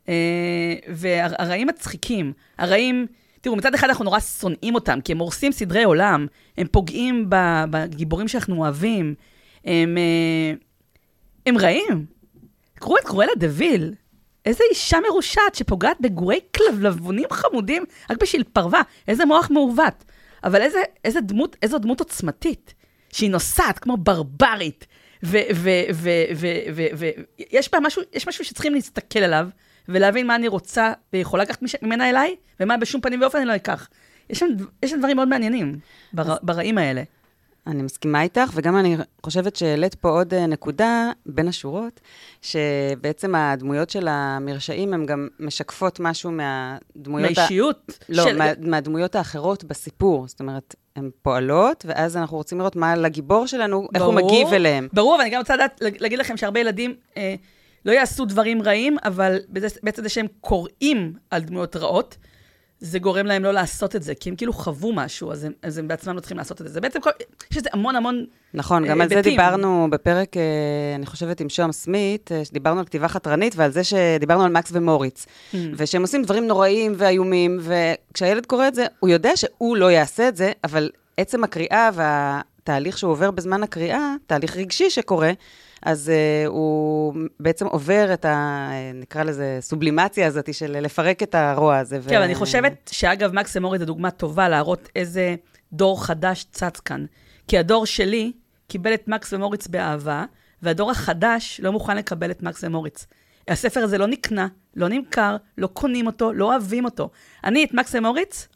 אה, 0.09 0.13
והרעים 0.87 1.67
מצחיקים. 1.67 2.33
הרעים, 2.57 3.07
תראו, 3.43 3.55
מצד 3.55 3.73
אחד 3.73 3.87
אנחנו 3.87 4.05
נורא 4.05 4.19
שונאים 4.19 4.75
אותם, 4.75 5.01
כי 5.01 5.11
הם 5.11 5.17
הורסים 5.17 5.51
סדרי 5.51 5.83
עולם, 5.83 6.27
הם 6.57 6.67
פוגעים 6.71 7.25
בגיבורים 7.69 8.27
שאנחנו 8.27 8.55
אוהבים, 8.55 9.15
הם, 9.65 9.97
אה, 9.97 10.53
הם 11.45 11.57
רעים. 11.57 12.05
קחו 12.75 12.97
את 12.97 13.03
קרואלה 13.03 13.31
דה 13.37 13.47
ויל, 13.49 13.93
איזה 14.45 14.63
אישה 14.71 14.97
מרושעת 15.09 15.55
שפוגעת 15.55 15.97
בגורי 16.01 16.39
כלבלבונים 16.57 17.25
חמודים 17.31 17.83
רק 18.09 18.17
בשביל 18.21 18.43
פרווה, 18.53 18.81
איזה 19.07 19.25
מוח 19.25 19.51
מעוות. 19.51 20.03
אבל 20.43 20.61
איזה, 20.61 20.79
איזה 21.05 21.21
דמות, 21.21 21.55
איזו 21.61 21.77
דמות 21.77 21.99
עוצמתית, 21.99 22.73
שהיא 23.11 23.31
נוסעת 23.31 23.79
כמו 23.79 23.97
ברברית, 23.97 24.87
ויש 25.23 25.91
בה 27.71 27.79
משהו, 27.79 28.01
יש 28.13 28.27
משהו 28.27 28.45
שצריכים 28.45 28.73
להסתכל 28.73 29.19
עליו, 29.19 29.47
ולהבין 29.89 30.27
מה 30.27 30.35
אני 30.35 30.47
רוצה 30.47 30.93
ויכולה 31.13 31.43
לקחת 31.43 31.59
ממנה 31.81 32.09
אליי, 32.09 32.35
ומה 32.59 32.77
בשום 32.77 33.01
פנים 33.01 33.21
ואופן 33.21 33.37
אני 33.37 33.47
לא 33.47 33.55
אקח. 33.55 33.89
יש 34.29 34.39
שם, 34.39 34.47
יש 34.83 34.91
שם 34.91 34.99
דברים 34.99 35.15
מאוד 35.15 35.27
מעניינים 35.27 35.79
בר, 36.13 36.35
ברעים 36.41 36.77
האלה. 36.77 37.03
אני 37.67 37.83
מסכימה 37.83 38.21
איתך, 38.21 38.51
וגם 38.53 38.77
אני 38.77 38.97
חושבת 39.23 39.55
שהעלית 39.55 39.95
פה 39.95 40.09
עוד 40.09 40.33
אה, 40.33 40.47
נקודה 40.47 41.11
בין 41.25 41.47
השורות, 41.47 41.99
שבעצם 42.41 43.35
הדמויות 43.35 43.89
של 43.89 44.07
המרשעים 44.07 44.93
הן 44.93 45.05
גם 45.05 45.27
משקפות 45.39 45.99
משהו 45.99 46.31
מהדמויות... 46.31 47.31
מהאישיות? 47.37 47.77
ה... 47.89 48.05
לא, 48.09 48.23
של... 48.23 48.37
מה, 48.37 48.45
מהדמויות 48.59 49.15
האחרות 49.15 49.63
בסיפור. 49.63 50.27
זאת 50.27 50.39
אומרת, 50.39 50.75
הן 50.95 51.09
פועלות, 51.21 51.85
ואז 51.87 52.17
אנחנו 52.17 52.37
רוצים 52.37 52.59
לראות 52.59 52.75
מה 52.75 52.95
לגיבור 52.95 53.47
שלנו, 53.47 53.77
ברור, 53.77 53.89
איך 53.95 54.03
הוא 54.03 54.13
מגיב 54.13 54.47
אליהם. 54.53 54.87
ברור, 54.93 55.15
ואני 55.19 55.29
גם 55.29 55.39
רוצה 55.39 55.55
לדעת, 55.55 55.81
להגיד 55.81 56.19
לכם 56.19 56.37
שהרבה 56.37 56.59
ילדים 56.59 56.95
אה, 57.17 57.35
לא 57.85 57.91
יעשו 57.91 58.25
דברים 58.25 58.61
רעים, 58.61 58.97
אבל 59.03 59.37
בעצם 59.83 60.03
זה 60.03 60.09
שהם 60.09 60.27
קוראים 60.41 61.13
על 61.29 61.41
דמויות 61.41 61.75
רעות, 61.75 62.17
זה 62.83 62.99
גורם 62.99 63.25
להם 63.25 63.43
לא 63.43 63.51
לעשות 63.51 63.95
את 63.95 64.03
זה, 64.03 64.15
כי 64.15 64.29
הם 64.29 64.35
כאילו 64.35 64.53
חוו 64.53 64.93
משהו, 64.93 65.31
אז 65.31 65.43
הם, 65.43 65.51
אז 65.61 65.77
הם 65.77 65.87
בעצמם 65.87 66.15
לא 66.15 66.19
צריכים 66.19 66.37
לעשות 66.37 66.61
את 66.61 66.67
זה. 66.67 66.73
זה 66.73 66.81
בעצם, 66.81 67.01
כל, 67.01 67.09
יש 67.51 67.57
לזה 67.57 67.69
המון 67.73 67.95
המון 67.95 68.25
נכון, 68.53 68.85
גם 68.85 69.01
היבטים. 69.01 69.17
על 69.17 69.23
זה 69.23 69.29
דיברנו 69.29 69.87
בפרק, 69.91 70.37
אה, 70.37 70.41
אני 70.95 71.05
חושבת, 71.05 71.41
עם 71.41 71.49
שוהם 71.49 71.71
סמית, 71.71 72.31
אה, 72.31 72.45
שדיברנו 72.45 72.79
על 72.79 72.85
כתיבה 72.85 73.07
חתרנית, 73.07 73.53
ועל 73.55 73.71
זה 73.71 73.83
שדיברנו 73.83 74.43
על 74.43 74.51
מקס 74.51 74.69
ומוריץ. 74.73 75.25
Mm. 75.25 75.57
ושהם 75.77 76.01
עושים 76.01 76.23
דברים 76.23 76.47
נוראיים 76.47 76.93
ואיומים, 76.97 77.59
וכשהילד 77.61 78.45
קורא 78.45 78.67
את 78.67 78.75
זה, 78.75 78.85
הוא 78.99 79.09
יודע 79.09 79.31
שהוא 79.35 79.77
לא 79.77 79.91
יעשה 79.91 80.27
את 80.27 80.35
זה, 80.35 80.51
אבל 80.63 80.89
עצם 81.17 81.43
הקריאה 81.43 81.89
והתהליך 81.93 82.97
שהוא 82.97 83.11
עובר 83.11 83.31
בזמן 83.31 83.63
הקריאה, 83.63 84.15
תהליך 84.27 84.57
רגשי 84.57 84.89
שקורה, 84.89 85.31
אז 85.85 86.11
uh, 86.11 86.47
הוא 86.47 87.13
בעצם 87.39 87.65
עובר 87.65 88.13
את 88.13 88.25
ה... 88.25 88.69
נקרא 88.93 89.23
לזה 89.23 89.57
סובלימציה 89.61 90.27
הזאת 90.27 90.53
של 90.53 90.79
לפרק 90.79 91.23
את 91.23 91.35
הרוע 91.35 91.77
הזה. 91.77 91.99
כן, 92.09 92.19
ו... 92.19 92.23
אני 92.23 92.35
חושבת 92.35 92.89
שאגב, 92.93 93.33
מקס 93.33 93.57
אמורי 93.57 93.79
זה 93.79 93.85
דוגמה 93.85 94.11
טובה 94.11 94.49
להראות 94.49 94.89
איזה 94.95 95.35
דור 95.73 96.05
חדש 96.05 96.45
צץ 96.51 96.79
כאן. 96.79 97.05
כי 97.47 97.57
הדור 97.57 97.85
שלי 97.85 98.31
קיבל 98.67 98.93
את 98.93 99.07
מקס 99.07 99.33
ומוריץ 99.33 99.67
באהבה, 99.67 100.25
והדור 100.61 100.91
החדש 100.91 101.59
לא 101.63 101.71
מוכן 101.71 101.97
לקבל 101.97 102.31
את 102.31 102.43
מקס 102.43 102.63
ומוריץ. 102.63 103.07
הספר 103.47 103.79
הזה 103.79 103.97
לא 103.97 104.07
נקנה, 104.07 104.47
לא 104.75 104.87
נמכר, 104.87 105.37
לא 105.57 105.67
קונים 105.67 106.07
אותו, 106.07 106.33
לא 106.33 106.45
אוהבים 106.45 106.85
אותו. 106.85 107.09
אני 107.43 107.63
את 107.63 107.73
מקס 107.73 107.95
ומוריץ 107.95 108.47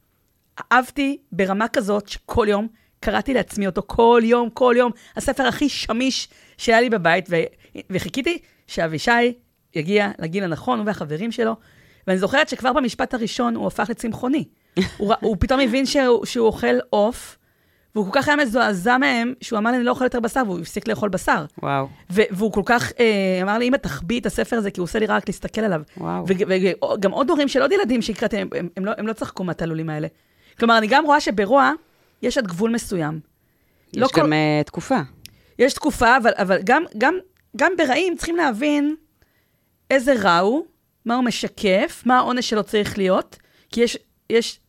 אהבתי 0.71 1.17
ברמה 1.31 1.67
כזאת 1.67 2.07
שכל 2.07 2.45
יום 2.49 2.67
קראתי 2.99 3.33
לעצמי 3.33 3.67
אותו, 3.67 3.81
כל 3.85 4.21
יום, 4.23 4.49
כל 4.49 4.75
יום. 4.77 4.91
הספר 5.15 5.43
הכי 5.47 5.69
שמיש 5.69 6.29
שהיה 6.57 6.81
לי 6.81 6.89
בבית, 6.89 7.25
ו... 7.29 7.35
וחיכיתי 7.89 8.37
שאבישי 8.67 9.33
יגיע 9.75 10.11
לגיל 10.19 10.43
הנכון, 10.43 10.79
הוא 10.79 10.87
והחברים 10.87 11.31
שלו. 11.31 11.55
ואני 12.07 12.19
זוכרת 12.19 12.49
שכבר 12.49 12.73
במשפט 12.73 13.13
הראשון 13.13 13.55
הוא 13.55 13.67
הפך 13.67 13.89
לצמחוני. 13.89 14.43
הוא, 14.97 15.13
הוא 15.19 15.37
פתאום 15.39 15.59
הבין 15.59 15.85
שהוא, 15.85 16.25
שהוא 16.25 16.47
אוכל 16.47 16.75
עוף, 16.89 17.37
והוא 17.95 18.05
כל 18.05 18.11
כך 18.13 18.27
היה 18.27 18.37
מזועזע 18.37 18.97
מהם, 18.97 19.33
שהוא 19.41 19.59
אמר 19.59 19.71
לי, 19.71 19.77
אני 19.77 19.85
לא 19.85 19.91
אוכל 19.91 20.03
יותר 20.03 20.19
בשר, 20.19 20.43
והוא 20.45 20.59
הפסיק 20.59 20.87
לאכול 20.87 21.09
בשר. 21.09 21.45
וואו. 21.63 21.87
והוא 22.09 22.51
כל 22.51 22.61
כך 22.65 22.91
אה, 22.99 23.39
אמר 23.41 23.57
לי, 23.57 23.67
אמא, 23.67 23.77
תחביא 23.77 24.19
את 24.19 24.25
הספר 24.25 24.55
הזה, 24.55 24.71
כי 24.71 24.79
הוא 24.79 24.83
עושה 24.83 24.99
לי 24.99 25.05
רק 25.05 25.27
להסתכל 25.27 25.61
עליו. 25.61 25.81
וואו. 25.97 26.25
וגם 26.27 27.11
עוד 27.11 27.29
הורים 27.29 27.47
של 27.47 27.61
עוד 27.61 27.71
ילדים 27.71 28.01
שהקראתי, 28.01 28.37
הם, 28.37 28.49
הם, 28.55 28.69
הם, 28.77 28.85
לא, 28.85 28.91
הם 28.97 29.07
לא 29.07 29.13
צחקו 29.13 29.43
מהתעלולים 29.43 29.89
האלה. 29.89 30.07
כלומר, 30.59 30.77
אני 30.77 30.87
גם 30.87 31.05
רואה 31.05 31.21
שברוע, 31.21 31.71
יש 32.21 32.37
עד 32.37 32.47
גבול 32.47 32.71
מסוים. 32.71 33.19
יש 33.93 33.97
לא 33.97 34.07
גם 34.13 34.25
כל... 34.25 34.31
uh, 34.31 34.63
תקופה. 34.65 34.99
יש 35.59 35.73
תקופה, 35.73 36.17
אבל, 36.17 36.31
אבל 36.35 36.59
גם, 36.63 36.83
גם, 36.97 37.15
גם 37.57 37.71
ברעים 37.77 38.15
צריכים 38.17 38.35
להבין 38.35 38.95
איזה 39.91 40.13
רע 40.13 40.37
הוא, 40.37 40.65
מה 41.05 41.15
הוא 41.15 41.23
משקף, 41.23 42.03
מה 42.05 42.17
העונש 42.17 42.49
שלו 42.49 42.63
צריך 42.63 42.97
להיות, 42.97 43.39
כי 43.71 43.81
יש, 43.81 43.97
יש, 44.29 44.59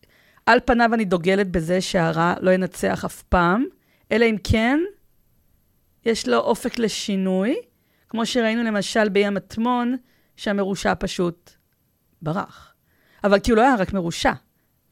על 0.45 0.59
פניו 0.65 0.93
אני 0.93 1.05
דוגלת 1.05 1.51
בזה 1.51 1.81
שהרע 1.81 2.33
לא 2.41 2.51
ינצח 2.51 3.05
אף 3.05 3.23
פעם, 3.23 3.65
אלא 4.11 4.25
אם 4.25 4.35
כן 4.43 4.79
יש 6.05 6.27
לו 6.27 6.37
אופק 6.37 6.79
לשינוי, 6.79 7.55
כמו 8.09 8.25
שראינו 8.25 8.63
למשל 8.63 9.09
בים 9.09 9.33
מטמון, 9.33 9.97
שהמרושע 10.35 10.93
פשוט 10.99 11.51
ברח. 12.21 12.73
אבל 13.23 13.39
כי 13.39 13.51
הוא 13.51 13.57
לא 13.57 13.61
היה 13.61 13.75
רק 13.75 13.93
מרושע, 13.93 14.29
הוא 14.29 14.37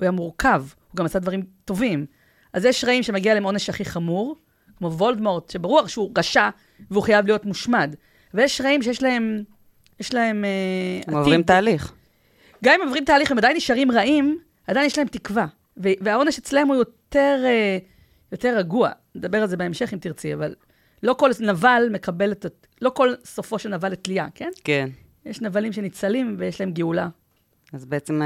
היה 0.02 0.12
מורכב, 0.12 0.66
הוא 0.92 0.98
גם 0.98 1.06
עשה 1.06 1.20
דברים 1.20 1.44
טובים. 1.66 2.06
אז 2.54 2.66
יש 2.66 2.84
רעים 2.84 3.04
שמגיע 3.04 3.34
להם 3.34 3.44
עונש 3.44 3.70
הכי 3.70 3.86
חמור, 3.86 4.36
כמו 4.78 4.92
וולדמורט, 4.92 5.50
שברור 5.50 5.88
שהוא 5.88 6.12
רשע 6.18 6.50
והוא 6.92 7.04
חייב 7.04 7.26
להיות 7.26 7.46
מושמד. 7.46 7.96
ויש 8.34 8.62
רעים 8.62 8.82
שיש 8.82 9.04
להם, 9.04 9.44
יש 10.00 10.14
להם 10.14 10.46
אה, 10.46 10.50
עתיד. 11.02 11.14
הם 11.14 11.20
עוברים 11.20 11.44
תהליך. 11.44 11.94
גם 12.64 12.74
אם 12.74 12.88
עוברים 12.88 13.06
תהליך, 13.06 13.32
הם 13.32 13.38
עדיין 13.38 13.58
נשארים 13.58 13.92
רעים, 13.92 14.40
עדיין 14.68 14.86
יש 14.86 14.98
להם 14.98 15.08
תקווה. 15.08 15.46
והעונש 15.78 16.38
אצלם 16.38 16.68
הוא 16.68 16.76
יותר, 16.76 17.42
אה, 17.46 17.78
יותר 18.32 18.58
רגוע. 18.58 18.90
נדבר 19.16 19.42
על 19.42 19.48
זה 19.48 19.58
בהמשך 19.58 19.94
אם 19.94 20.00
תרצי, 20.00 20.34
אבל 20.34 20.56
לא 21.04 21.14
כל 21.14 21.32
נבל 21.40 21.88
מקבל 21.92 22.32
את... 22.32 22.46
לא 22.82 22.90
כל 22.90 23.14
סופו 23.26 23.60
של 23.60 23.70
נבל 23.70 23.92
לתלייה, 23.92 24.28
כן? 24.36 24.50
כן. 24.64 24.90
יש 25.26 25.42
נבלים 25.42 25.74
שניצלים 25.74 26.36
ויש 26.40 26.62
להם 26.62 26.72
גאולה. 26.72 27.08
אז 27.74 27.86
בעצם 27.86 28.22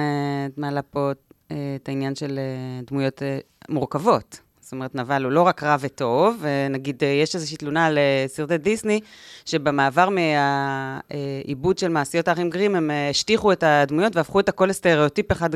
את 0.46 0.58
מעלה 0.58 0.82
פה 0.82 1.12
את 1.48 1.90
העניין 1.90 2.16
של 2.16 2.40
דמויות 2.88 3.22
מורכבות. 3.70 4.40
זאת 4.62 4.72
אומרת, 4.72 4.96
נבל 4.96 5.24
הוא 5.24 5.32
לא 5.32 5.42
רק 5.42 5.64
רע 5.64 5.76
וטוב, 5.80 6.44
נגיד, 6.70 7.04
יש 7.04 7.36
איזושהי 7.36 7.58
תלונה 7.58 7.86
על 7.86 7.98
סרטי 8.28 8.58
דיסני, 8.58 9.00
שבמעבר 9.46 10.10
מהעיבוד 10.10 11.78
של 11.78 11.88
מעשיות 11.88 12.28
האחים 12.28 12.50
גרים, 12.50 12.76
הם 12.76 12.92
השטיחו 13.10 13.52
את 13.52 13.64
הדמויות 13.64 14.16
והפכו 14.16 14.40
את 14.40 14.50
הכל 14.50 14.66
לסטריאוטיפ 14.66 15.32
אחד 15.32 15.50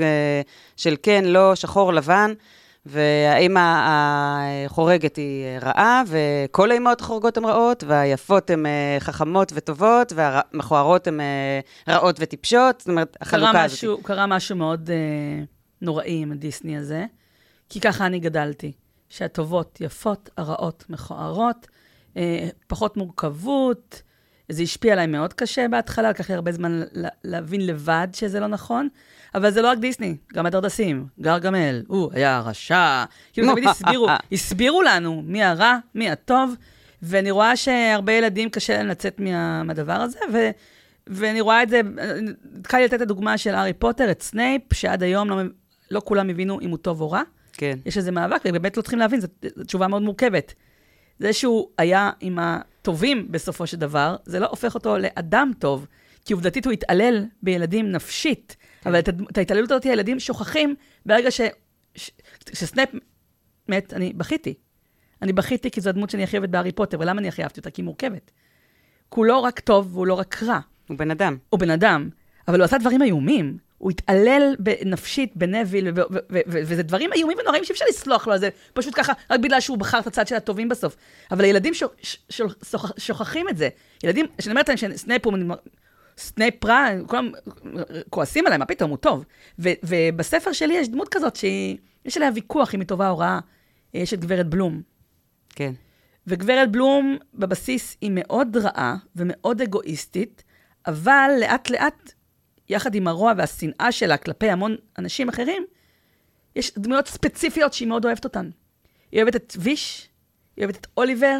של 0.77 0.95
כן, 1.03 1.25
לא, 1.25 1.55
שחור, 1.55 1.93
לבן. 1.93 2.33
והאימא 2.87 3.59
החורגת 3.87 5.15
היא 5.15 5.45
רעה, 5.61 6.03
וכל 6.07 6.71
האימהות 6.71 7.01
החורגות 7.01 7.37
הן 7.37 7.45
רעות, 7.45 7.83
והיפות 7.87 8.49
הן 8.49 8.65
חכמות 8.99 9.51
וטובות, 9.55 10.13
והמכוערות 10.15 11.07
הן 11.07 11.19
רעות 11.89 12.15
וטיפשות, 12.19 12.79
זאת 12.79 12.89
אומרת, 12.89 13.17
החלוקה 13.21 13.63
הזאת. 13.63 13.99
קרה 14.03 14.27
משהו 14.27 14.55
מאוד 14.55 14.89
נוראי 15.81 16.21
עם 16.21 16.31
הדיסני 16.31 16.77
הזה, 16.77 17.05
כי 17.69 17.79
ככה 17.79 18.05
אני 18.05 18.19
גדלתי, 18.19 18.71
שהטובות 19.09 19.81
יפות, 19.81 20.29
הרעות 20.37 20.85
מכוערות, 20.89 21.67
uh, 22.13 22.17
פחות 22.67 22.97
מורכבות, 22.97 24.01
זה 24.49 24.63
השפיע 24.63 24.93
עליי 24.93 25.07
מאוד 25.07 25.33
קשה 25.33 25.67
בהתחלה, 25.67 26.09
לקח 26.09 26.29
לי 26.29 26.35
הרבה 26.35 26.51
זמן 26.51 26.81
להבין 27.23 27.65
לבד 27.65 28.07
שזה 28.13 28.39
לא 28.39 28.47
נכון, 28.47 28.87
אבל 29.35 29.51
זה 29.51 29.61
לא 29.61 29.67
רק 29.67 29.77
דיסני, 29.77 30.17
גם 30.33 30.45
הדרדסים, 30.45 31.07
גרגמל, 31.19 31.83
הוא 31.87 32.09
היה 32.13 32.39
רשע. 32.39 33.03
כאילו 33.33 33.51
תמיד 33.51 33.67
הסבירו, 33.67 34.07
הסבירו 34.31 34.81
לנו 34.81 35.23
מי 35.25 35.43
הרע, 35.43 35.77
מי 35.95 36.09
הטוב, 36.09 36.55
ואני 37.01 37.31
רואה 37.31 37.55
שהרבה 37.55 38.13
ילדים 38.13 38.49
קשה 38.49 38.77
להם 38.77 38.87
לצאת 38.87 39.19
מה, 39.19 39.63
מהדבר 39.63 39.93
הזה, 39.93 40.19
ו, 40.33 40.49
ואני 41.07 41.41
רואה 41.41 41.63
את 41.63 41.69
זה, 41.69 41.81
התחלתי 42.59 42.85
לתת 42.85 42.93
את 42.93 43.01
הדוגמה 43.01 43.37
של 43.37 43.55
הארי 43.55 43.73
פוטר, 43.73 44.11
את 44.11 44.21
סנייפ, 44.21 44.73
שעד 44.73 45.03
היום 45.03 45.29
לא, 45.29 45.41
לא 45.91 46.01
כולם 46.05 46.29
הבינו 46.29 46.61
אם 46.61 46.69
הוא 46.69 46.77
טוב 46.77 47.01
או 47.01 47.11
רע. 47.11 47.21
כן. 47.57 47.79
יש 47.85 47.97
איזה 47.97 48.11
מאבק, 48.11 48.41
ובאמת 48.45 48.77
לא 48.77 48.81
צריכים 48.81 48.99
להבין, 48.99 49.19
זו, 49.19 49.27
זו 49.55 49.63
תשובה 49.63 49.87
מאוד 49.87 50.01
מורכבת. 50.01 50.53
זה 51.19 51.33
שהוא 51.33 51.69
היה 51.77 52.11
עם 52.19 52.39
הטובים 52.39 53.27
בסופו 53.31 53.67
של 53.67 53.77
דבר, 53.77 54.15
זה 54.25 54.39
לא 54.39 54.47
הופך 54.47 54.75
אותו 54.75 54.97
לאדם 54.97 55.51
טוב, 55.59 55.87
כי 56.25 56.33
עובדתית 56.33 56.65
הוא 56.65 56.73
התעלל 56.73 57.25
בילדים 57.43 57.91
נפשית. 57.91 58.55
כן. 58.81 58.89
אבל 58.89 58.99
את 58.99 59.37
ההתעללות 59.37 59.71
הזאת 59.71 59.83
הילדים 59.83 60.19
שוכחים 60.19 60.75
ברגע 61.05 61.31
ש... 61.31 61.41
ש... 61.95 62.11
שסנייפ 62.53 62.89
מת, 63.69 63.93
אני 63.93 64.13
בכיתי. 64.13 64.53
אני 65.21 65.33
בכיתי 65.33 65.71
כי 65.71 65.81
זו 65.81 65.89
הדמות 65.89 66.09
שאני 66.09 66.23
הכי 66.23 66.37
אוהבת 66.37 66.49
בהארי 66.49 66.71
פוטר, 66.71 66.99
ולמה 66.99 67.19
אני 67.19 67.27
הכי 67.27 67.43
אהבתי 67.43 67.59
אותה? 67.59 67.71
כי 67.71 67.81
היא 67.81 67.85
מורכבת. 67.85 68.31
כי 69.11 69.19
הוא 69.19 69.25
לא 69.25 69.37
רק 69.37 69.59
טוב 69.59 69.95
והוא 69.95 70.07
לא 70.07 70.13
רק 70.13 70.43
רע. 70.43 70.59
הוא 70.87 70.97
בן 70.97 71.11
אדם. 71.11 71.37
הוא 71.49 71.59
בן 71.59 71.69
אדם, 71.69 72.09
אבל 72.47 72.59
הוא 72.59 72.65
עשה 72.65 72.77
דברים 72.77 73.01
איומים. 73.01 73.57
הוא 73.77 73.91
התעלל 73.91 74.55
נפשית 74.85 75.31
בנוויל, 75.35 75.87
וזה 76.47 76.83
דברים 76.83 77.13
איומים 77.13 77.37
ונוראים 77.41 77.63
שאי 77.63 77.73
אפשר 77.73 77.85
לסלוח 77.89 78.27
לו 78.27 78.33
על 78.33 78.39
זה, 78.39 78.49
פשוט 78.73 78.93
ככה, 78.97 79.13
רק 79.29 79.39
בגלל 79.39 79.59
שהוא 79.59 79.77
בחר 79.77 79.99
את 79.99 80.07
הצד 80.07 80.27
של 80.27 80.35
הטובים 80.35 80.69
בסוף. 80.69 80.95
אבל 81.31 81.43
הילדים 81.43 81.73
שוכחים 82.97 83.49
את 83.49 83.57
זה. 83.57 83.69
ילדים, 84.03 84.25
כשאני 84.37 84.51
אומרת 84.51 84.69
להם 84.69 84.77
שסנאפ 84.77 85.25
הוא 85.25 85.33
סנייפ 86.17 86.65
רע, 86.65 86.87
כולם 87.07 87.31
כועסים 88.09 88.45
עליי, 88.45 88.57
מה 88.57 88.65
פתאום, 88.65 88.89
הוא 88.89 88.97
טוב. 88.97 89.25
ובספר 89.59 90.51
שלי 90.51 90.73
יש 90.73 90.89
דמות 90.89 91.07
כזאת 91.09 91.35
שיש 91.35 92.17
עליה 92.17 92.29
ויכוח 92.35 92.75
אם 92.75 92.79
היא 92.79 92.87
טובה 92.87 93.09
או 93.09 93.17
רעה. 93.17 93.39
יש 93.93 94.13
את 94.13 94.19
גברת 94.19 94.47
בלום. 94.47 94.81
כן. 95.49 95.73
וגברת 96.27 96.71
בלום 96.71 97.17
בבסיס 97.33 97.97
היא 98.01 98.11
מאוד 98.13 98.57
רעה 98.57 98.95
ומאוד 99.15 99.61
אגואיסטית, 99.61 100.43
אבל 100.87 101.31
לאט-לאט, 101.39 102.13
יחד 102.69 102.95
עם 102.95 103.07
הרוע 103.07 103.33
והשנאה 103.37 103.91
שלה 103.91 104.17
כלפי 104.17 104.49
המון 104.49 104.75
אנשים 104.97 105.29
אחרים, 105.29 105.65
יש 106.55 106.71
דמויות 106.77 107.07
ספציפיות 107.07 107.73
שהיא 107.73 107.87
מאוד 107.87 108.05
אוהבת 108.05 108.23
אותן. 108.23 108.49
היא 109.11 109.21
אוהבת 109.21 109.35
את 109.35 109.53
ויש, 109.59 110.07
היא 110.57 110.65
אוהבת 110.65 110.77
את 110.77 110.87
אוליבר, 110.97 111.39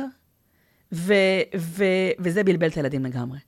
ו, 0.91 1.13
ו, 1.57 1.83
וזה 2.19 2.43
בלבל 2.43 2.67
את 2.67 2.77
הילדים 2.77 3.05
לגמרי. 3.05 3.39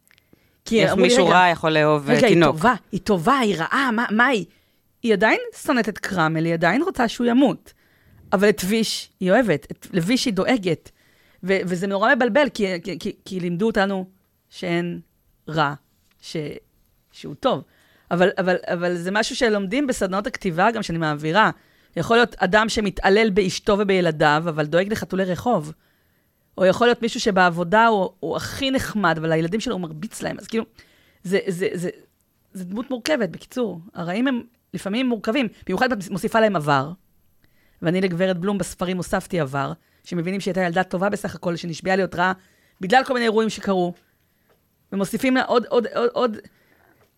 כי 0.65 0.83
איך 0.83 0.93
מישהו 0.93 1.25
"רגע, 1.25 1.35
רע 1.35 1.47
יכול 1.47 1.71
לאהוב 1.71 2.09
אה, 2.09 2.15
רגע, 2.15 2.27
היא 2.27 2.35
תינוק. 2.35 2.55
טובה, 2.55 2.75
היא 2.91 3.01
טובה, 3.01 3.37
היא 3.37 3.55
רעה, 3.55 3.91
מה, 3.91 4.05
מה 4.11 4.25
היא? 4.25 4.45
היא 5.03 5.13
עדיין 5.13 5.39
שונאת 5.63 5.89
את 5.89 5.97
קרמל, 5.97 6.45
היא 6.45 6.53
עדיין 6.53 6.81
רוצה 6.81 7.07
שהוא 7.07 7.27
ימות. 7.27 7.73
אבל 8.33 8.49
את 8.49 8.61
ויש 8.65 9.09
היא 9.19 9.31
אוהבת, 9.31 9.67
את, 9.71 9.87
לוויש 9.93 10.25
היא 10.25 10.33
דואגת. 10.33 10.91
ו, 11.43 11.53
וזה 11.65 11.87
נורא 11.87 12.15
מבלבל, 12.15 12.49
כי, 12.53 12.65
כי, 12.83 12.99
כי, 12.99 13.15
כי 13.25 13.39
לימדו 13.39 13.65
אותנו 13.67 14.05
שאין 14.49 14.99
רע, 15.49 15.73
ש, 16.21 16.37
שהוא 17.17 17.35
טוב. 17.35 17.63
אבל, 18.11 18.29
אבל, 18.37 18.55
אבל 18.65 18.95
זה 18.95 19.11
משהו 19.11 19.35
שלומדים 19.35 19.87
בסדנאות 19.87 20.27
הכתיבה, 20.27 20.71
גם 20.71 20.83
שאני 20.83 20.97
מעבירה. 20.97 21.51
יכול 21.95 22.17
להיות 22.17 22.35
אדם 22.35 22.69
שמתעלל 22.69 23.29
באשתו 23.29 23.75
ובילדיו, 23.79 24.43
אבל 24.45 24.65
דואג 24.65 24.91
לחתולי 24.91 25.23
רחוב. 25.23 25.73
או 26.57 26.65
יכול 26.65 26.87
להיות 26.87 27.01
מישהו 27.01 27.19
שבעבודה 27.19 27.87
הוא, 27.87 28.09
הוא 28.19 28.35
הכי 28.35 28.71
נחמד, 28.71 29.17
אבל 29.17 29.31
הילדים 29.31 29.59
שלו 29.59 29.73
הוא 29.73 29.81
מרביץ 29.81 30.21
להם. 30.21 30.37
אז 30.39 30.47
כאילו, 30.47 30.65
זה, 31.23 31.39
זה, 31.47 31.67
זה, 31.73 31.89
זה 32.53 32.65
דמות 32.65 32.89
מורכבת, 32.89 33.29
בקיצור. 33.29 33.79
הרעים 33.93 34.27
הם 34.27 34.41
לפעמים 34.73 35.09
מורכבים, 35.09 35.47
במיוחד 35.65 35.89
מוסיפה 36.09 36.39
להם 36.39 36.55
עבר. 36.55 36.91
ואני 37.81 38.01
לגברת 38.01 38.37
בלום 38.37 38.57
בספרים 38.57 38.97
הוספתי 38.97 39.39
עבר, 39.39 39.73
שמבינים 40.03 40.39
שהיא 40.39 40.51
הייתה 40.51 40.61
ילדה 40.61 40.83
טובה 40.83 41.09
בסך 41.09 41.35
הכל, 41.35 41.55
שנשבעה 41.55 41.95
להיות 41.95 42.15
רעה, 42.15 42.33
בגלל 42.81 43.03
כל 43.03 43.13
מיני 43.13 43.25
אירועים 43.25 43.49
שקרו. 43.49 43.93
ומוסיפים 44.91 45.35
לה 45.35 45.43
עוד, 45.43 45.65
עוד, 45.65 45.87
עוד, 45.87 46.09
עוד, 46.13 46.37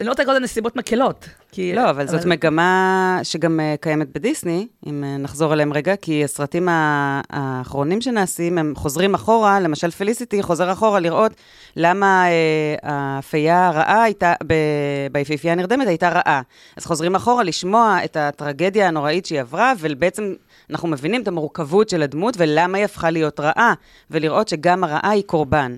לא 0.06 0.10
רוצה 0.10 0.24
לקרוא 0.24 0.36
לזה 0.36 0.44
נסיבות 0.44 0.76
מקלות. 0.76 1.30
כי, 1.52 1.74
לא, 1.76 1.90
אבל 1.90 2.08
זאת 2.08 2.26
מגמה 2.26 3.20
שגם 3.24 3.60
אה, 3.60 3.76
קיימת 3.82 4.08
בדיסני, 4.16 4.68
אם 4.86 5.04
אה, 5.04 5.18
נחזור 5.18 5.54
אליהם 5.54 5.74
רגע, 5.74 5.96
כי 5.96 6.24
הסרטים 6.24 6.68
האחרונים 6.70 8.02
שנעשים, 8.02 8.58
הם 8.58 8.74
חוזרים 8.76 9.14
אחורה, 9.14 9.60
למשל 9.60 9.92
פליסיטי 9.92 10.44
חוזר 10.44 10.72
אחורה 10.72 11.00
לראות 11.00 11.32
למה 11.76 12.26
אה, 12.28 12.76
הפייה 12.84 13.68
הרעה 13.68 14.04
הייתה, 14.04 14.34
ב- 14.48 15.08
ביפיפייה 15.12 15.54
הנרדמת 15.54 15.88
הייתה 15.88 16.10
רעה. 16.10 16.42
אז 16.78 16.86
חוזרים 16.86 17.16
אחורה 17.16 17.44
לשמוע 17.44 17.98
את 18.04 18.18
הטרגדיה 18.18 18.88
הנוראית 18.88 19.26
שהיא 19.26 19.42
עברה, 19.42 19.74
ובעצם 19.80 20.34
אנחנו 20.70 20.88
מבינים 20.88 21.22
את 21.22 21.28
המורכבות 21.28 21.90
של 21.90 22.02
הדמות 22.02 22.36
ולמה 22.38 22.78
היא 22.78 22.86
הפכה 22.86 23.10
להיות 23.10 23.40
רעה, 23.40 23.74
ולראות 24.12 24.48
שגם 24.48 24.84
הרעה 24.84 25.10
היא 25.10 25.24
קורבן. 25.24 25.78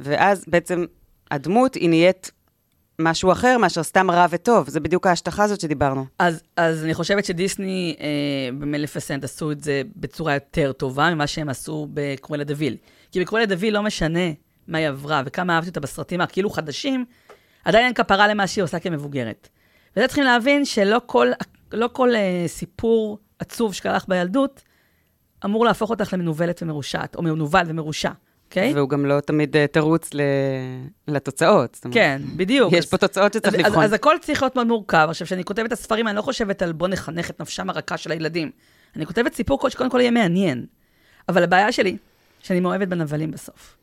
ואז 0.00 0.44
בעצם 0.48 0.84
הדמות 1.30 1.74
היא 1.74 1.88
נהיית 1.88 2.30
משהו 3.00 3.32
אחר 3.32 3.58
מאשר 3.58 3.82
סתם 3.82 4.10
רע 4.10 4.26
וטוב. 4.30 4.68
זה 4.68 4.80
בדיוק 4.80 5.06
ההשטחה 5.06 5.44
הזאת 5.44 5.60
שדיברנו. 5.60 6.06
אז, 6.18 6.42
אז 6.56 6.84
אני 6.84 6.94
חושבת 6.94 7.24
שדיסני 7.24 7.96
אה, 8.00 8.06
במלפיסנט 8.58 9.24
עשו 9.24 9.52
את 9.52 9.60
זה 9.60 9.82
בצורה 9.96 10.34
יותר 10.34 10.72
טובה 10.72 11.14
ממה 11.14 11.26
שהם 11.26 11.48
עשו 11.48 11.88
בקרואלה 11.94 12.44
דה 12.44 12.54
ויל. 12.56 12.76
כי 13.12 13.20
בקרואלה 13.20 13.46
דה 13.46 13.54
ויל 13.58 13.74
לא 13.74 13.82
משנה 13.82 14.30
מה 14.68 14.78
היא 14.78 14.88
עברה 14.88 15.22
וכמה 15.26 15.54
אהבתי 15.54 15.68
אותה 15.68 15.80
בסרטים 15.80 16.20
הכאילו 16.20 16.50
חדשים, 16.50 17.04
עדיין 17.64 17.84
אין 17.84 17.94
כפרה 17.94 18.28
למה 18.28 18.46
שהיא 18.46 18.64
עושה 18.64 18.78
כמבוגרת. 18.78 19.48
וזה 19.96 20.06
צריכים 20.06 20.24
להבין 20.24 20.64
שלא 20.64 21.00
כל, 21.06 21.28
לא 21.72 21.88
כל 21.92 22.14
אה, 22.14 22.44
סיפור 22.46 23.18
עצוב 23.38 23.74
שקרה 23.74 23.96
לך 23.96 24.04
בילדות 24.08 24.62
אמור 25.44 25.64
להפוך 25.64 25.90
אותך 25.90 26.12
למנוולת 26.12 26.62
ומרושעת, 26.62 27.16
או 27.16 27.22
מנוול 27.22 27.62
ומרושע, 27.66 28.10
אוקיי? 28.48 28.74
והוא 28.74 28.88
גם 28.88 29.06
לא 29.06 29.20
תמיד 29.20 29.56
אה, 29.56 29.66
תירוץ 29.66 30.14
ל... 30.14 30.20
לתוצאות. 31.08 31.86
כן, 31.90 32.22
בדיוק. 32.36 32.72
יש 32.72 32.84
אז- 32.84 32.90
פה 32.90 32.96
תוצאות 32.98 33.32
שצריך 33.32 33.54
אז, 33.54 33.60
לבחון. 33.66 33.84
אז, 33.84 33.90
אז 33.90 33.92
הכל 33.92 34.14
צריך 34.20 34.42
להיות 34.42 34.56
מאוד 34.56 34.66
מורכב. 34.66 35.06
עכשיו, 35.10 35.26
כשאני 35.26 35.44
כותבת 35.44 35.66
את 35.66 35.72
הספרים, 35.72 36.08
אני 36.08 36.16
לא 36.16 36.22
חושבת 36.22 36.62
על 36.62 36.72
בוא 36.72 36.88
נחנך 36.88 37.30
את 37.30 37.40
נפשם 37.40 37.70
הרכה 37.70 37.96
של 37.96 38.10
הילדים. 38.10 38.50
אני 38.96 39.06
כותבת 39.06 39.34
סיפור 39.34 39.68
שקודם 39.68 39.90
כל 39.90 40.00
יהיה 40.00 40.10
מעניין. 40.10 40.66
אבל 41.28 41.42
הבעיה 41.42 41.72
שלי, 41.72 41.96
שאני 42.40 42.60
מאוהבת 42.60 42.88
בנבלים 42.88 43.30
בסוף. 43.30 43.76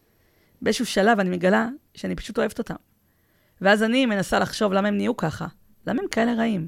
באיזשהו 0.61 0.85
שלב 0.85 1.19
אני 1.19 1.29
מגלה 1.29 1.67
שאני 1.93 2.15
פשוט 2.15 2.37
אוהבת 2.37 2.59
אותם. 2.59 2.75
ואז 3.61 3.83
אני 3.83 4.05
מנסה 4.05 4.39
לחשוב 4.39 4.73
למה 4.73 4.87
הם 4.87 4.97
נהיו 4.97 5.17
ככה. 5.17 5.45
למה 5.87 6.01
הם 6.01 6.07
כאלה 6.11 6.33
רעים? 6.33 6.67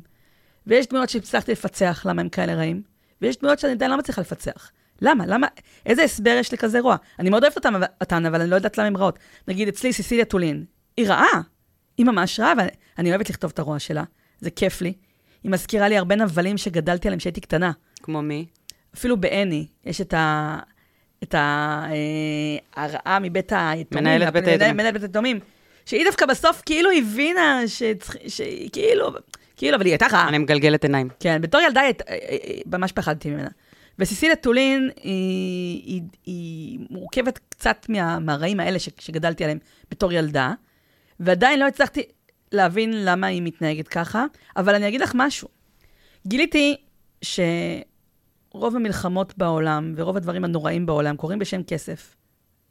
ויש 0.68 0.88
דמויות 0.88 1.10
שהצלחתי 1.10 1.52
לפצח 1.52 2.06
למה 2.06 2.22
הם 2.22 2.30
כאלה 2.30 2.56
רעים, 2.56 2.82
ויש 3.22 3.38
דמויות 3.38 3.60
שאני 3.60 3.72
עדיין 3.74 3.92
לא 3.92 3.98
מצליחה 3.98 4.22
לפצח. 4.22 4.72
למה? 5.02 5.26
למה? 5.28 5.48
איזה 5.86 6.04
הסבר 6.04 6.36
יש 6.40 6.54
לכזה 6.54 6.80
רוע? 6.80 6.96
אני 7.20 7.30
מאוד 7.30 7.44
אוהבת 7.44 7.66
אבל- 7.66 7.84
אותן, 8.02 8.26
אבל 8.26 8.42
אני 8.42 8.50
לא 8.50 8.56
יודעת 8.56 8.78
למה 8.78 8.88
הן 8.88 8.96
רעות. 8.96 9.20
נגיד, 9.48 9.68
אצלי 9.68 9.94
סיסיליה 9.94 10.26
טולין, 10.26 10.66
היא 10.98 11.08
רעה. 11.08 11.42
היא 11.98 12.06
ממש 12.06 12.40
רעה, 12.40 12.54
ואני 12.98 13.10
אוהבת 13.10 13.30
לכתוב 13.30 13.52
את 13.54 13.60
הרוע 13.60 13.80
שלה. 13.80 14.04
זה 14.40 14.50
כיף 14.52 14.82
לי. 14.82 14.94
היא 15.44 15.52
מזכירה 15.52 15.88
לי 15.90 15.98
הרבה 15.98 16.16
נבלים 16.16 16.58
שגדלתי 16.58 17.08
עליהם 17.08 17.20
כשהייתי 17.20 17.42
קטנה. 17.42 17.72
כמו 18.04 18.22
מי? 18.22 18.46
אפילו 18.96 19.18
באני, 19.18 19.68
יש 19.86 20.02
את 20.02 20.14
ה... 20.14 20.58
את 21.24 21.36
ה... 21.36 21.86
אה, 23.08 23.20
מבית 23.20 23.52
היתומים. 23.56 24.04
מנהלת 24.04 24.34
בית 24.34 24.48
היתומים. 24.48 24.74
מנהלת 24.78 24.94
בית 24.94 25.04
היתומים. 25.04 25.40
שהיא 25.86 26.06
דווקא 26.06 26.26
בסוף 26.26 26.62
כאילו 26.66 26.90
הבינה. 26.98 27.62
שהיא 28.28 28.70
כאילו... 28.72 29.12
כאילו, 29.58 29.76
אבל 29.78 29.86
היא 29.86 29.94
הייתה 29.94 30.06
רעה. 30.12 30.28
אני 30.28 30.38
מגלגלת 30.38 30.84
עיניים. 30.84 31.10
כן, 31.20 31.42
בתור 31.42 31.62
ילדה 31.62 31.82
אה, 31.82 31.92
אה, 32.10 32.38
ממש 32.66 32.92
פחדתי 32.92 33.30
ממנה. 33.30 33.48
וסיסיליה 34.00 34.36
טולין 34.36 34.90
היא, 35.04 35.84
היא, 35.86 36.02
היא 36.26 36.80
מורכבת 36.90 37.40
קצת 37.50 37.86
מה, 37.90 38.20
מהרעים 38.20 38.60
האלה 38.60 38.80
ש, 38.80 38.90
שגדלתי 39.00 39.44
עליהם 39.44 39.60
בתור 39.92 40.12
ילדה, 40.12 40.54
ועדיין 41.20 41.60
לא 41.60 41.68
הצלחתי 41.68 42.04
להבין 42.52 43.06
למה 43.06 43.28
היא 43.28 43.42
מתנהגת 43.42 43.88
ככה, 43.88 44.26
אבל 44.58 44.76
אני 44.76 44.88
אגיד 44.88 45.02
לך 45.02 45.12
משהו. 45.16 45.48
גיליתי 46.28 46.76
שרוב 47.22 48.76
המלחמות 48.76 49.38
בעולם 49.38 49.94
ורוב 49.96 50.18
הדברים 50.18 50.44
הנוראים 50.44 50.86
בעולם 50.86 51.18
קורים 51.18 51.40
בשם 51.40 51.64
כסף, 51.64 52.16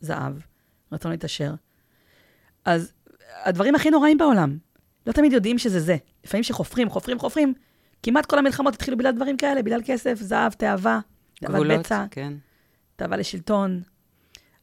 זהב, 0.00 0.32
רצון 0.92 1.10
להתעשר. 1.10 1.54
אז 2.64 2.92
הדברים 3.44 3.74
הכי 3.74 3.90
נוראים 3.90 4.18
בעולם, 4.18 4.58
לא 5.06 5.12
תמיד 5.12 5.32
יודעים 5.32 5.58
שזה 5.58 5.80
זה. 5.80 5.96
לפעמים 6.24 6.44
שחופרים, 6.44 6.90
חופרים, 6.90 7.18
חופרים, 7.18 7.54
כמעט 8.02 8.26
כל 8.26 8.38
המלחמות 8.38 8.74
התחילו 8.74 8.96
בגלל 8.96 9.12
דברים 9.12 9.36
כאלה, 9.36 9.62
בגלל 9.62 9.80
כסף, 9.84 10.18
זהב, 10.20 10.52
תאווה, 10.52 11.00
גבולות, 11.44 11.78
בצע, 11.78 12.04
כן. 12.10 12.32
תאווה 12.96 13.16
לשלטון. 13.16 13.82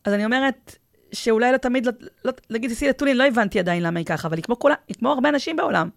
אז 0.04 0.14
אני 0.14 0.26
אומרת 0.26 0.76
שאולי 1.12 1.52
לא 1.52 1.58
תמיד, 1.58 1.86
לא, 1.86 1.92
לא, 2.26 2.32
נגיד 2.50 2.70
סיסיליה 2.70 2.94
טולין, 2.94 3.18
לא 3.18 3.28
הבנתי 3.28 3.60
עדיין 3.60 3.84
למה 3.84 4.00
היא 4.00 4.06
ככה, 4.06 4.28
אבל 4.28 4.38
היא 4.38 4.44
כמו, 4.44 4.60
כולה, 4.60 4.76
היא 4.88 4.96
כמו 4.96 5.10
הרבה 5.12 5.30
אנשים 5.30 5.56
בעולם. 5.56 5.90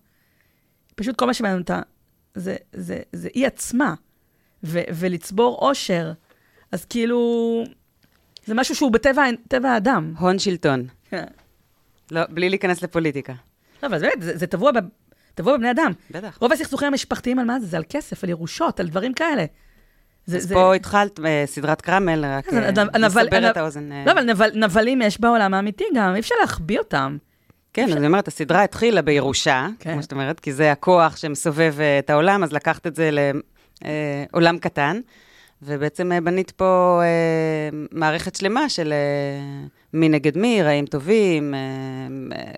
פשוט 0.95 1.17
כל 1.17 1.27
מה 1.27 1.35
שמעניין 1.35 1.61
אותה 1.61 1.81
זה, 2.35 2.57
זה, 2.73 2.99
זה 3.13 3.29
היא 3.35 3.47
עצמה, 3.47 3.95
ו, 4.65 4.81
ולצבור 4.95 5.59
אושר. 5.69 6.13
אז 6.73 6.85
כאילו, 6.85 7.65
זה 8.45 8.55
משהו 8.55 8.75
שהוא 8.75 8.93
בטבע 8.93 9.25
טבע 9.49 9.71
האדם. 9.71 10.15
הון 10.19 10.39
שלטון. 10.39 10.87
לא, 12.11 12.21
בלי 12.31 12.49
להיכנס 12.49 12.83
לפוליטיקה. 12.83 13.33
לא, 13.83 13.89
אבל 13.89 13.99
באמת, 13.99 14.23
זה, 14.23 14.37
זה 14.37 14.47
טבוע, 14.47 14.73
ב, 14.73 14.79
טבוע 15.35 15.57
בבני 15.57 15.71
אדם. 15.71 15.93
בטח. 16.11 16.39
רוב 16.41 16.53
הסכסוכים 16.53 16.89
המשפחתיים 16.89 17.39
על 17.39 17.45
מה 17.45 17.61
זה? 17.61 17.67
זה 17.67 17.77
על 17.77 17.85
כסף, 17.89 18.25
על 18.25 18.31
ירושות, 18.31 18.81
על 18.81 18.89
דברים 18.89 19.15
כאלה. 19.15 19.45
זה, 20.27 20.37
אז 20.37 20.53
פה 20.53 20.75
התחלת 20.75 21.21
אה, 21.21 21.43
סדרת 21.47 21.81
קרמל, 21.81 22.25
רק 22.25 22.49
אה, 22.53 22.99
לסבר 22.99 23.51
את 23.51 23.57
האוזן. 23.57 23.93
אה. 23.93 24.03
לא, 24.07 24.13
אבל 24.13 24.23
נבל, 24.23 24.51
נבלים 24.55 25.03
יש 25.03 25.21
בעולם 25.21 25.55
האמיתי 25.55 25.85
גם, 25.95 26.15
אי 26.15 26.21
אפשר 26.21 26.35
להחביא 26.41 26.79
אותם. 26.79 27.17
כן, 27.73 27.85
אז 27.85 27.97
אני 27.97 28.07
אומרת, 28.07 28.29
הסדרה 28.29 28.63
התחילה 28.63 29.03
בירושה, 29.03 29.67
כן. 29.79 29.93
כמו 29.93 30.03
שאת 30.03 30.13
אומרת, 30.13 30.41
כי 30.41 30.53
זה 30.53 30.73
הכוח 30.73 31.17
שמסובב 31.17 31.75
אה, 31.81 31.99
את 31.99 32.11
העולם, 32.11 32.45
אז 32.45 32.53
לקחת 32.53 32.87
את 32.87 32.97
זה 32.97 33.11
לעולם 34.33 34.59
קטן, 34.59 35.01
ובעצם 35.63 36.13
אה, 36.13 36.21
בנית 36.21 36.51
פה 36.51 37.01
אה, 37.03 37.79
מערכת 37.93 38.37
שלמה 38.37 38.69
של 38.69 38.93
אה, 38.93 39.67
מי 39.93 40.09
נגד 40.09 40.39
מי, 40.39 40.63
רעים 40.63 40.87
טובים, 40.87 41.55
אה, 41.55 41.59
אה, 42.37 42.53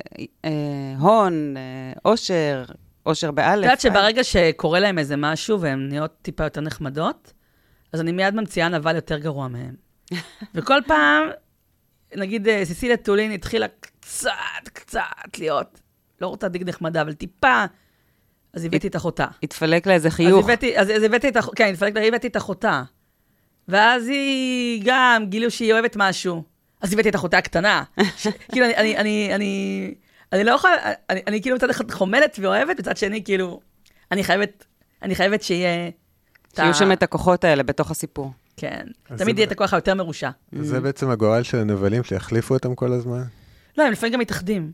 אה, 0.44 0.50
הון, 0.98 1.54
אה, 1.56 1.92
עושר, 2.02 2.64
עושר 3.02 3.30
באלף. 3.30 3.58
את 3.58 3.64
יודעת 3.64 3.80
שברגע 3.80 4.24
שקורה 4.24 4.80
להם 4.80 4.98
איזה 4.98 5.16
משהו 5.16 5.60
והן 5.60 5.88
נהיות 5.88 6.12
טיפה 6.22 6.44
יותר 6.44 6.60
נחמדות, 6.60 7.32
אז 7.92 8.00
אני 8.00 8.12
מיד 8.12 8.34
ממציאה 8.34 8.68
נבל 8.68 8.94
יותר 8.94 9.18
גרוע 9.18 9.48
מהם. 9.48 9.74
וכל 10.54 10.78
פעם, 10.86 11.28
נגיד 12.16 12.48
אה, 12.48 12.64
סיסיליה 12.64 12.96
טולין 12.96 13.32
התחילה 13.32 13.66
קצת, 13.80 14.30
קצת 14.72 15.38
להיות, 15.38 15.80
לא 16.20 16.26
רוצה 16.26 16.46
להגיד 16.46 16.68
נחמדה, 16.68 17.02
אבל 17.02 17.12
טיפה, 17.12 17.64
אז 18.52 18.64
הבאתי 18.64 18.88
את 18.88 18.96
אחותה. 18.96 19.26
התפלק 19.42 19.86
לה 19.86 19.94
איזה 19.94 20.08
אז 20.08 20.14
חיוך. 20.14 20.44
הבאתי, 20.44 20.78
אז, 20.78 20.90
אז 20.90 21.02
הבאתי 21.02 21.28
את 21.28 21.36
אח... 21.36 21.48
כן, 21.56 21.68
התפלק 21.72 21.96
לה, 21.96 22.04
הבאתי 22.04 22.26
את 22.26 22.36
אחותה. 22.36 22.82
ואז 23.68 24.08
היא 24.08 24.82
גם, 24.84 25.24
גילו 25.28 25.50
שהיא 25.50 25.72
אוהבת 25.72 25.96
משהו. 25.96 26.42
אז 26.80 26.92
הבאתי 26.92 27.08
את 27.08 27.14
אחותה 27.14 27.38
הקטנה. 27.38 27.84
ש... 28.16 28.26
כאילו, 28.52 28.66
אני, 28.66 28.76
אני, 28.76 28.96
אני, 28.96 29.34
אני, 29.34 29.94
אני 30.32 30.44
לא 30.44 30.52
יכולה, 30.52 30.74
אני, 31.10 31.20
אני 31.26 31.42
כאילו 31.42 31.56
מצד 31.56 31.70
אחד 31.70 31.90
חומלת 31.90 32.38
ואוהבת, 32.42 32.78
מצד 32.78 32.96
שני, 32.96 33.24
כאילו, 33.24 33.60
אני 34.12 34.24
חייבת, 34.24 34.64
אני 35.02 35.14
חייבת 35.14 35.42
שיהיה... 35.42 35.90
שיהיו 36.56 36.74
שם 36.74 36.92
את 36.92 37.02
הכוחות 37.02 37.44
האלה 37.44 37.62
בתוך 37.62 37.90
הסיפור. 37.90 38.32
כן. 38.56 38.86
תמיד 39.04 39.36
זה- 39.36 39.40
יהיה 39.40 39.46
את 39.46 39.52
הכוח 39.52 39.74
היותר 39.74 39.94
מרושע. 39.94 40.30
זה 40.62 40.80
בעצם 40.80 41.10
הגורל 41.10 41.42
של 41.42 41.58
הנבלים, 41.58 42.04
שיחליפו 42.04 42.54
אותם 42.54 42.74
כל 42.74 42.92
הזמן? 42.92 43.22
לא, 43.78 43.82
הם 43.84 43.92
לפעמים 43.92 44.12
גם 44.12 44.20
מתאחדים. 44.20 44.72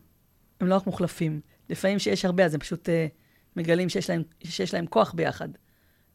הם 0.60 0.66
לא 0.66 0.74
רק 0.74 0.86
מוחלפים. 0.86 1.40
לפעמים 1.70 1.98
שיש 1.98 2.24
הרבה, 2.24 2.44
אז 2.44 2.54
הם 2.54 2.60
פשוט 2.60 2.88
uh, 2.88 2.92
מגלים 3.56 3.88
שיש 3.88 4.10
להם, 4.10 4.22
שיש 4.44 4.74
להם 4.74 4.86
כוח 4.86 5.12
ביחד. 5.12 5.48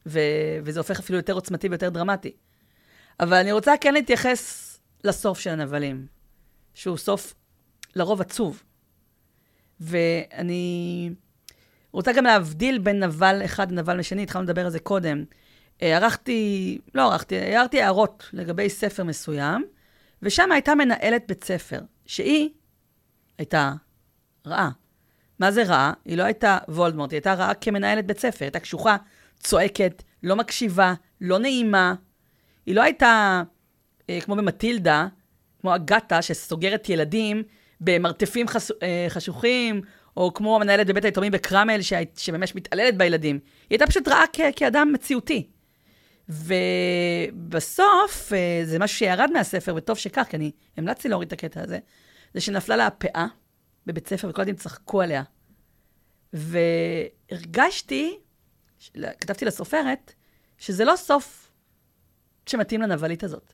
ו, 0.06 0.20
וזה 0.64 0.80
הופך 0.80 0.98
אפילו 0.98 1.18
יותר 1.18 1.32
עוצמתי 1.32 1.68
ויותר 1.68 1.88
דרמטי. 1.88 2.32
אבל 3.20 3.36
אני 3.36 3.52
רוצה 3.52 3.72
כן 3.80 3.94
להתייחס 3.94 4.66
לסוף 5.04 5.38
של 5.40 5.50
הנבלים, 5.50 6.06
שהוא 6.74 6.96
סוף 6.96 7.34
לרוב 7.96 8.20
עצוב. 8.20 8.62
ואני 9.80 11.10
רוצה 11.92 12.12
גם 12.12 12.24
להבדיל 12.24 12.78
בין 12.78 13.02
נבל 13.04 13.40
אחד 13.44 13.72
לנבל 13.72 13.98
לשני, 13.98 14.22
התחלנו 14.22 14.44
לדבר 14.44 14.64
על 14.64 14.70
זה 14.70 14.78
קודם. 14.80 15.24
אה, 15.82 15.96
ערכתי, 15.96 16.78
לא 16.94 17.12
ערכתי, 17.12 17.38
הערתי 17.38 17.82
הערות 17.82 18.30
לגבי 18.32 18.68
ספר 18.70 19.04
מסוים, 19.04 19.64
ושם 20.22 20.52
הייתה 20.52 20.74
מנהלת 20.74 21.24
בית 21.28 21.44
ספר, 21.44 21.80
שהיא 22.06 22.48
הייתה 23.38 23.72
רעה. 24.46 24.70
מה 25.38 25.50
זה 25.52 25.62
רעה? 25.62 25.92
היא 26.04 26.16
לא 26.16 26.22
הייתה 26.22 26.58
וולדמורט, 26.68 27.10
היא 27.10 27.16
הייתה 27.16 27.34
רעה 27.34 27.54
כמנהלת 27.54 28.06
בית 28.06 28.18
ספר, 28.18 28.44
הייתה 28.44 28.60
קשוחה, 28.60 28.96
צועקת, 29.38 30.02
לא 30.22 30.36
מקשיבה, 30.36 30.94
לא 31.20 31.38
נעימה. 31.38 31.94
היא 32.66 32.74
לא 32.74 32.82
הייתה 32.82 33.42
אה, 34.10 34.20
כמו 34.20 34.36
במטילדה, 34.36 35.06
כמו 35.60 35.74
אגתה 35.74 36.22
שסוגרת 36.22 36.88
ילדים 36.88 37.42
במרתפים 37.80 38.48
חס, 38.48 38.70
אה, 38.82 39.06
חשוכים, 39.08 39.80
או 40.16 40.34
כמו 40.34 40.56
המנהלת 40.56 40.86
בבית 40.86 41.04
היתומים 41.04 41.32
בקרמל, 41.32 41.80
שממש 42.16 42.54
מתעללת 42.54 42.96
בילדים. 42.96 43.36
היא 43.36 43.66
הייתה 43.70 43.86
פשוט 43.86 44.08
רעה 44.08 44.24
כ- 44.32 44.40
כאדם 44.56 44.90
מציאותי. 44.92 45.50
ובסוף, 46.30 48.32
אה, 48.32 48.60
זה 48.64 48.78
משהו 48.78 48.98
שירד 48.98 49.30
מהספר, 49.32 49.74
וטוב 49.76 49.98
שכך, 49.98 50.26
כי 50.30 50.36
אני 50.36 50.50
המלצתי 50.76 51.08
להוריד 51.08 51.26
את 51.26 51.32
הקטע 51.32 51.62
הזה, 51.62 51.78
זה 52.34 52.40
שנפלה 52.40 52.76
לה 52.76 52.86
הפאה 52.86 53.26
בבית 53.86 54.08
ספר, 54.08 54.28
וכל 54.28 54.42
הילדים 54.42 54.56
צחקו 54.56 55.02
עליה. 55.02 55.22
והרגשתי, 56.32 58.18
כתבתי 58.92 59.44
לסופרת, 59.44 60.12
שזה 60.58 60.84
לא 60.84 60.96
סוף 60.96 61.50
שמתאים 62.46 62.82
לנבלית 62.82 63.24
הזאת. 63.24 63.52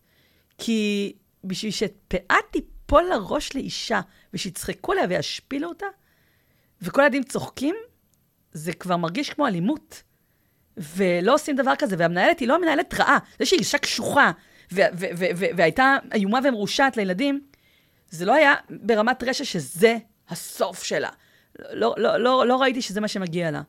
כי 0.58 1.12
בשביל 1.44 1.72
שפאה 1.72 2.36
תיפול 2.50 3.04
לראש 3.10 3.54
לאישה, 3.54 4.00
ושיצחקו 4.34 4.92
עליה 4.92 5.04
וישפילו 5.08 5.68
אותה, 5.68 5.86
וכל 6.82 7.00
הילדים 7.00 7.22
צוחקים, 7.22 7.74
זה 8.52 8.72
כבר 8.72 8.96
מרגיש 8.96 9.30
כמו 9.30 9.46
אלימות. 9.46 10.02
ולא 10.76 11.34
עושים 11.34 11.56
דבר 11.56 11.72
כזה, 11.78 11.96
והמנהלת 11.98 12.40
היא 12.40 12.48
לא 12.48 12.60
מנהלת 12.60 12.94
רעה. 12.94 13.18
זה 13.38 13.46
שהיא 13.46 13.58
אישה 13.58 13.78
קשוחה, 13.78 14.30
והייתה 15.56 15.96
איומה 16.14 16.38
ומרושעת 16.44 16.96
לילדים, 16.96 17.40
זה 18.10 18.24
לא 18.24 18.34
היה 18.34 18.54
ברמת 18.70 19.24
רשע 19.26 19.44
שזה 19.44 19.96
הסוף 20.28 20.82
שלה. 20.82 21.08
לא, 21.58 21.94
לא, 21.96 22.16
לא, 22.16 22.46
לא 22.46 22.56
ראיתי 22.56 22.82
שזה 22.82 23.00
מה 23.00 23.08
שמגיע 23.08 23.50
לה. 23.50 23.62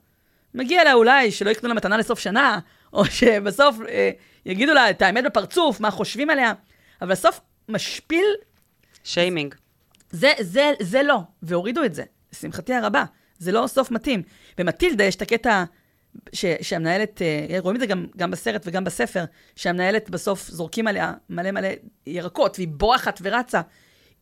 מגיע 0.54 0.84
לה 0.84 0.94
אולי 0.94 1.32
שלא 1.32 1.50
יקנו 1.50 1.70
לה 1.70 1.76
מתנה 1.76 1.98
לסוף 1.98 2.20
שנה, 2.20 2.60
או 2.94 3.06
שבסוף 3.06 3.76
אה, 3.90 4.12
יגידו 4.46 4.74
לה 4.74 4.90
את 4.90 5.02
האמת 5.02 5.24
בפרצוף, 5.24 5.80
מה 5.80 5.92
חושבים 5.92 6.30
עליה, 6.30 6.54
אבל 7.02 7.12
בסוף 7.12 7.40
משפיל... 7.70 8.26
שיימינג. 9.04 9.56
זה, 10.12 10.32
זה, 10.40 10.72
זה 10.82 11.04
לא, 11.04 11.20
והורידו 11.44 11.84
את 11.84 11.94
זה, 11.94 12.04
לשמחתי 12.34 12.74
הרבה. 12.74 13.04
זה 13.38 13.52
לא 13.52 13.68
סוף 13.68 13.92
מתאים. 13.92 14.24
במטילדה 14.58 15.04
יש 15.04 15.16
את 15.16 15.22
הקטע 15.22 15.64
ש, 16.34 16.46
שהמנהלת, 16.62 17.22
אה, 17.22 17.60
רואים 17.60 17.76
את 17.76 17.80
זה 17.80 17.86
גם, 17.86 18.06
גם 18.18 18.32
בסרט 18.32 18.64
וגם 18.66 18.84
בספר, 18.84 19.26
שהמנהלת 19.56 20.10
בסוף 20.10 20.48
זורקים 20.50 20.88
עליה 20.88 21.14
מלא 21.30 21.52
מלא 21.52 21.70
ירקות, 22.06 22.56
והיא 22.58 22.68
בורחת 22.68 23.20
ורצה. 23.24 23.62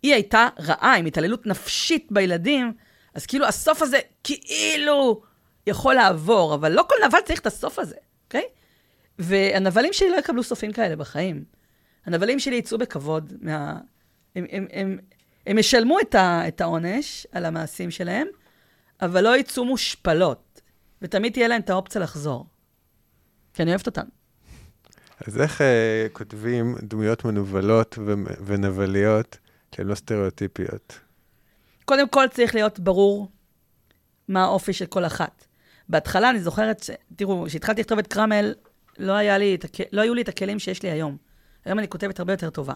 היא 0.04 0.14
הייתה 0.14 0.48
רעה, 0.60 0.96
עם 0.96 1.06
התעללות 1.06 1.48
נפשית 1.48 2.08
בילדים, 2.12 2.74
אז 3.14 3.26
כאילו 3.26 3.46
הסוף 3.46 3.82
הזה 3.82 4.00
כאילו 4.24 5.22
יכול 5.68 5.94
לעבור, 5.94 6.56
אבל 6.56 6.72
לא 6.72 6.86
כל 6.90 6.96
נבל 7.08 7.20
צריך 7.26 7.40
את 7.40 7.48
הסוף 7.48 7.80
הזה, 7.80 7.96
אוקיי? 8.28 8.44
והנבלים 9.20 9.94
שלי 9.94 10.10
לא 10.10 10.18
יקבלו 10.18 10.44
סופים 10.44 10.72
כאלה 10.72 10.96
בחיים. 10.96 11.44
הנבלים 12.06 12.40
שלי 12.40 12.56
יצאו 12.56 12.78
בכבוד 12.78 13.34
מה... 13.42 13.78
הם, 14.36 14.46
הם, 14.52 14.68
הם, 14.72 14.98
הם 15.48 15.58
ישלמו 15.58 16.00
את, 16.00 16.16
ה, 16.16 16.48
את 16.48 16.62
העונש 16.62 17.28
על 17.32 17.46
המעשים 17.46 17.92
שלהם, 17.92 18.28
אבל 19.02 19.24
לא 19.24 19.38
יצאו 19.38 19.66
מושפלות, 19.66 20.45
ותמיד 21.02 21.34
תהיה 21.34 21.48
להם 21.48 21.62
את 21.62 21.70
האופציה 21.70 22.02
לחזור. 22.02 22.46
כי 23.54 23.64
אני 23.64 23.72
אוהבת 23.72 23.86
אותן. 23.86 24.06
אז 25.28 25.42
איך 25.42 25.62
uh, 25.62 25.64
כותבים 26.14 26.76
דמויות 26.84 27.26
מנוולות 27.26 27.98
ו- 28.06 28.14
ונבליות 28.46 29.38
שהן 29.76 29.88
לא 29.88 29.96
סטריאוטיפיות? 29.96 31.00
קודם 31.86 32.10
כל 32.10 32.26
צריך 32.32 32.56
להיות 32.56 32.80
ברור 32.80 33.32
מה 34.28 34.44
האופי 34.44 34.74
של 34.74 34.86
כל 34.86 35.06
אחת. 35.06 35.46
בהתחלה 35.90 36.30
אני 36.30 36.40
זוכרת, 36.40 36.84
ש... 36.84 36.90
תראו, 37.16 37.46
כשהתחלתי 37.48 37.82
לכתוב 37.82 38.00
את 38.00 38.08
קרמל, 38.08 38.54
לא, 38.98 39.38
לי 39.38 39.56
את 39.56 39.64
הכ... 39.64 39.80
לא 39.92 40.02
היו 40.02 40.14
לי 40.14 40.22
את 40.22 40.30
הכלים 40.30 40.60
שיש 40.60 40.84
לי 40.84 40.92
היום. 40.92 41.18
היום 41.66 41.80
אני 41.80 41.88
כותבת 41.88 42.20
הרבה 42.20 42.34
יותר 42.34 42.50
טובה. 42.50 42.74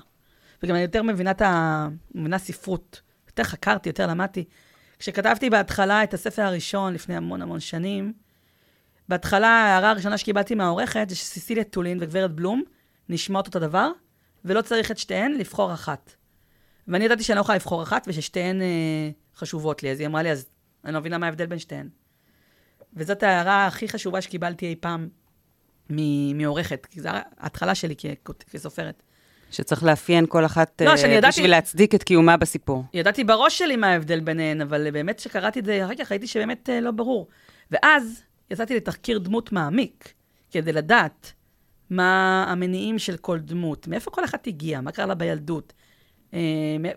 וגם 0.63 0.75
אני 0.75 0.82
יותר 0.82 1.03
מבינה 1.03 1.32
את 1.32 1.41
ה... 1.41 1.88
מבינה 2.15 2.38
ספרות. 2.38 3.01
יותר 3.27 3.43
חקרתי, 3.43 3.89
יותר 3.89 4.08
למדתי. 4.08 4.45
כשכתבתי 4.99 5.49
בהתחלה 5.49 6.03
את 6.03 6.13
הספר 6.13 6.41
הראשון, 6.41 6.93
לפני 6.93 7.15
המון 7.15 7.41
המון 7.41 7.59
שנים, 7.59 8.13
בהתחלה 9.09 9.47
ההערה 9.47 9.89
הראשונה 9.89 10.17
שקיבלתי 10.17 10.55
מהעורכת 10.55 11.05
זה 11.09 11.15
שסיסיליה 11.15 11.63
טולין 11.63 11.97
וגברת 12.01 12.31
בלום 12.31 12.63
נשמעות 13.09 13.47
אותו 13.47 13.59
דבר, 13.59 13.91
ולא 14.45 14.62
צריך 14.62 14.91
את 14.91 14.97
שתיהן, 14.97 15.31
לבחור 15.31 15.73
אחת. 15.73 16.15
ואני 16.88 17.05
ידעתי 17.05 17.23
שאני 17.23 17.35
לא 17.35 17.41
יכולה 17.41 17.55
לבחור 17.55 17.83
אחת, 17.83 18.05
וששתיהן 18.07 18.62
אה, 18.62 19.09
חשובות 19.35 19.83
לי. 19.83 19.91
אז 19.91 19.99
היא 19.99 20.07
אמרה 20.07 20.23
לי, 20.23 20.31
אז 20.31 20.45
אני 20.85 20.93
לא 20.93 20.99
מבינה 20.99 21.17
מה 21.17 21.25
ההבדל 21.25 21.45
בין 21.45 21.59
שתיהן. 21.59 21.89
וזאת 22.93 23.23
ההערה 23.23 23.67
הכי 23.67 23.89
חשובה 23.89 24.21
שקיבלתי 24.21 24.65
אי 24.65 24.75
פעם 24.75 25.09
מעורכת, 26.35 26.85
כי 26.85 27.01
זו 27.01 27.09
ההתחלה 27.38 27.75
שלי 27.75 27.95
כסופרת. 28.51 29.03
שצריך 29.51 29.83
לאפיין 29.83 30.25
כל 30.29 30.45
אחת 30.45 30.81
לא, 30.85 30.93
uh, 30.93 31.07
ידעתי, 31.07 31.27
בשביל 31.27 31.51
להצדיק 31.51 31.95
את 31.95 32.03
קיומה 32.03 32.38
בסיפור. 32.38 32.83
ידעתי 32.93 33.23
בראש 33.23 33.57
שלי 33.57 33.75
מה 33.75 33.88
ההבדל 33.88 34.19
ביניהן, 34.19 34.62
אבל 34.62 34.91
באמת 34.91 35.17
כשקראתי 35.17 35.59
את 35.59 35.65
זה 35.65 35.85
אחר 35.85 35.95
כך, 35.95 36.12
ראיתי 36.12 36.27
שבאמת 36.27 36.69
uh, 36.69 36.81
לא 36.81 36.91
ברור. 36.91 37.27
ואז 37.71 38.23
יצאתי 38.51 38.75
לתחקיר 38.75 39.19
דמות 39.19 39.51
מעמיק, 39.51 40.13
כדי 40.51 40.73
לדעת 40.73 41.33
מה 41.89 42.45
המניעים 42.47 42.99
של 42.99 43.17
כל 43.17 43.39
דמות, 43.39 43.88
מאיפה 43.88 44.12
כל 44.12 44.25
אחת 44.25 44.47
הגיעה, 44.47 44.81
מה 44.81 44.91
קרה 44.91 45.05
לה 45.05 45.15
בילדות, 45.15 45.73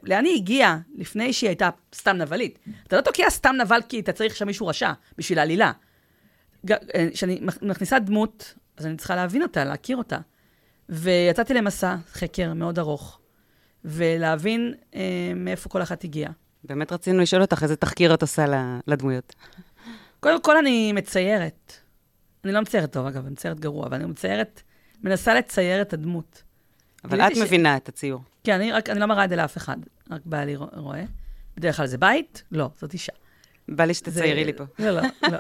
לאן 0.03 0.25
היא 0.25 0.37
הגיעה 0.37 0.79
לפני 0.95 1.33
שהיא 1.33 1.49
הייתה 1.49 1.71
סתם 1.95 2.17
נבלית. 2.17 2.59
אתה 2.87 2.97
לא 2.97 3.01
תוקע 3.01 3.31
סתם 3.31 3.55
נבל 3.61 3.81
כי 3.89 4.01
אתה 4.01 4.13
צריך 4.13 4.37
שם 4.37 4.47
מישהו 4.47 4.67
רשע, 4.67 4.93
בשביל 5.19 5.39
העלילה. 5.39 5.73
כשאני 7.13 7.41
מכניסה 7.63 7.99
דמות, 7.99 8.55
אז 8.77 8.87
אני 8.87 8.97
צריכה 8.97 9.17
להבין 9.17 9.43
אותה, 9.43 9.65
להכיר 9.65 9.97
אותה. 9.97 10.19
ויצאתי 10.93 11.55
למסע 11.55 11.97
חקר 12.13 12.55
מאוד 12.55 12.79
ארוך, 12.79 13.19
ולהבין 13.85 14.75
אה, 14.95 15.33
מאיפה 15.37 15.69
כל 15.69 15.83
אחת 15.83 16.05
הגיעה. 16.05 16.33
באמת 16.65 16.93
רצינו 16.93 17.21
לשאול 17.21 17.43
אותך 17.43 17.63
איזה 17.63 17.77
תחקיר 17.77 18.15
את 18.15 18.23
עושה 18.23 18.45
לדמויות. 18.87 19.35
קודם 20.21 20.43
כל 20.43 20.57
אני 20.57 20.93
מציירת. 20.93 21.73
אני 22.45 22.53
לא 22.53 22.61
מציירת 22.61 22.93
טוב, 22.93 23.07
אגב, 23.07 23.25
אני 23.25 23.33
מציירת 23.33 23.61
גרוע, 23.61 23.87
אבל 23.87 23.95
אני 23.95 24.05
מציירת, 24.05 24.63
מנסה 25.03 25.35
לצייר 25.35 25.83
את 25.83 25.93
הדמות. 25.93 26.43
אבל 27.05 27.21
את 27.21 27.37
ש... 27.37 27.39
מבינה 27.39 27.77
את 27.77 27.89
הציור. 27.89 28.21
כן, 28.45 28.55
אני, 28.55 28.73
רק, 28.73 28.91
אני 28.91 29.01
לא 29.01 29.07
מראה 29.07 29.25
את 29.25 29.29
זה 29.29 29.37
לאף 29.37 29.57
אחד, 29.57 29.77
רק 30.11 30.21
בעלי 30.25 30.57
רואה. 30.57 31.05
בדרך 31.57 31.77
כלל 31.77 31.87
זה 31.87 31.99
בית? 31.99 32.43
לא, 32.53 32.71
זאת 32.81 32.93
אישה. 32.93 33.13
בא 33.69 33.85
לי 33.85 33.95
שתציירי 33.95 34.45
לי 34.45 34.53
פה. 34.53 34.65
לא, 34.79 34.91
לא, 34.91 35.03
לא, 35.23 35.39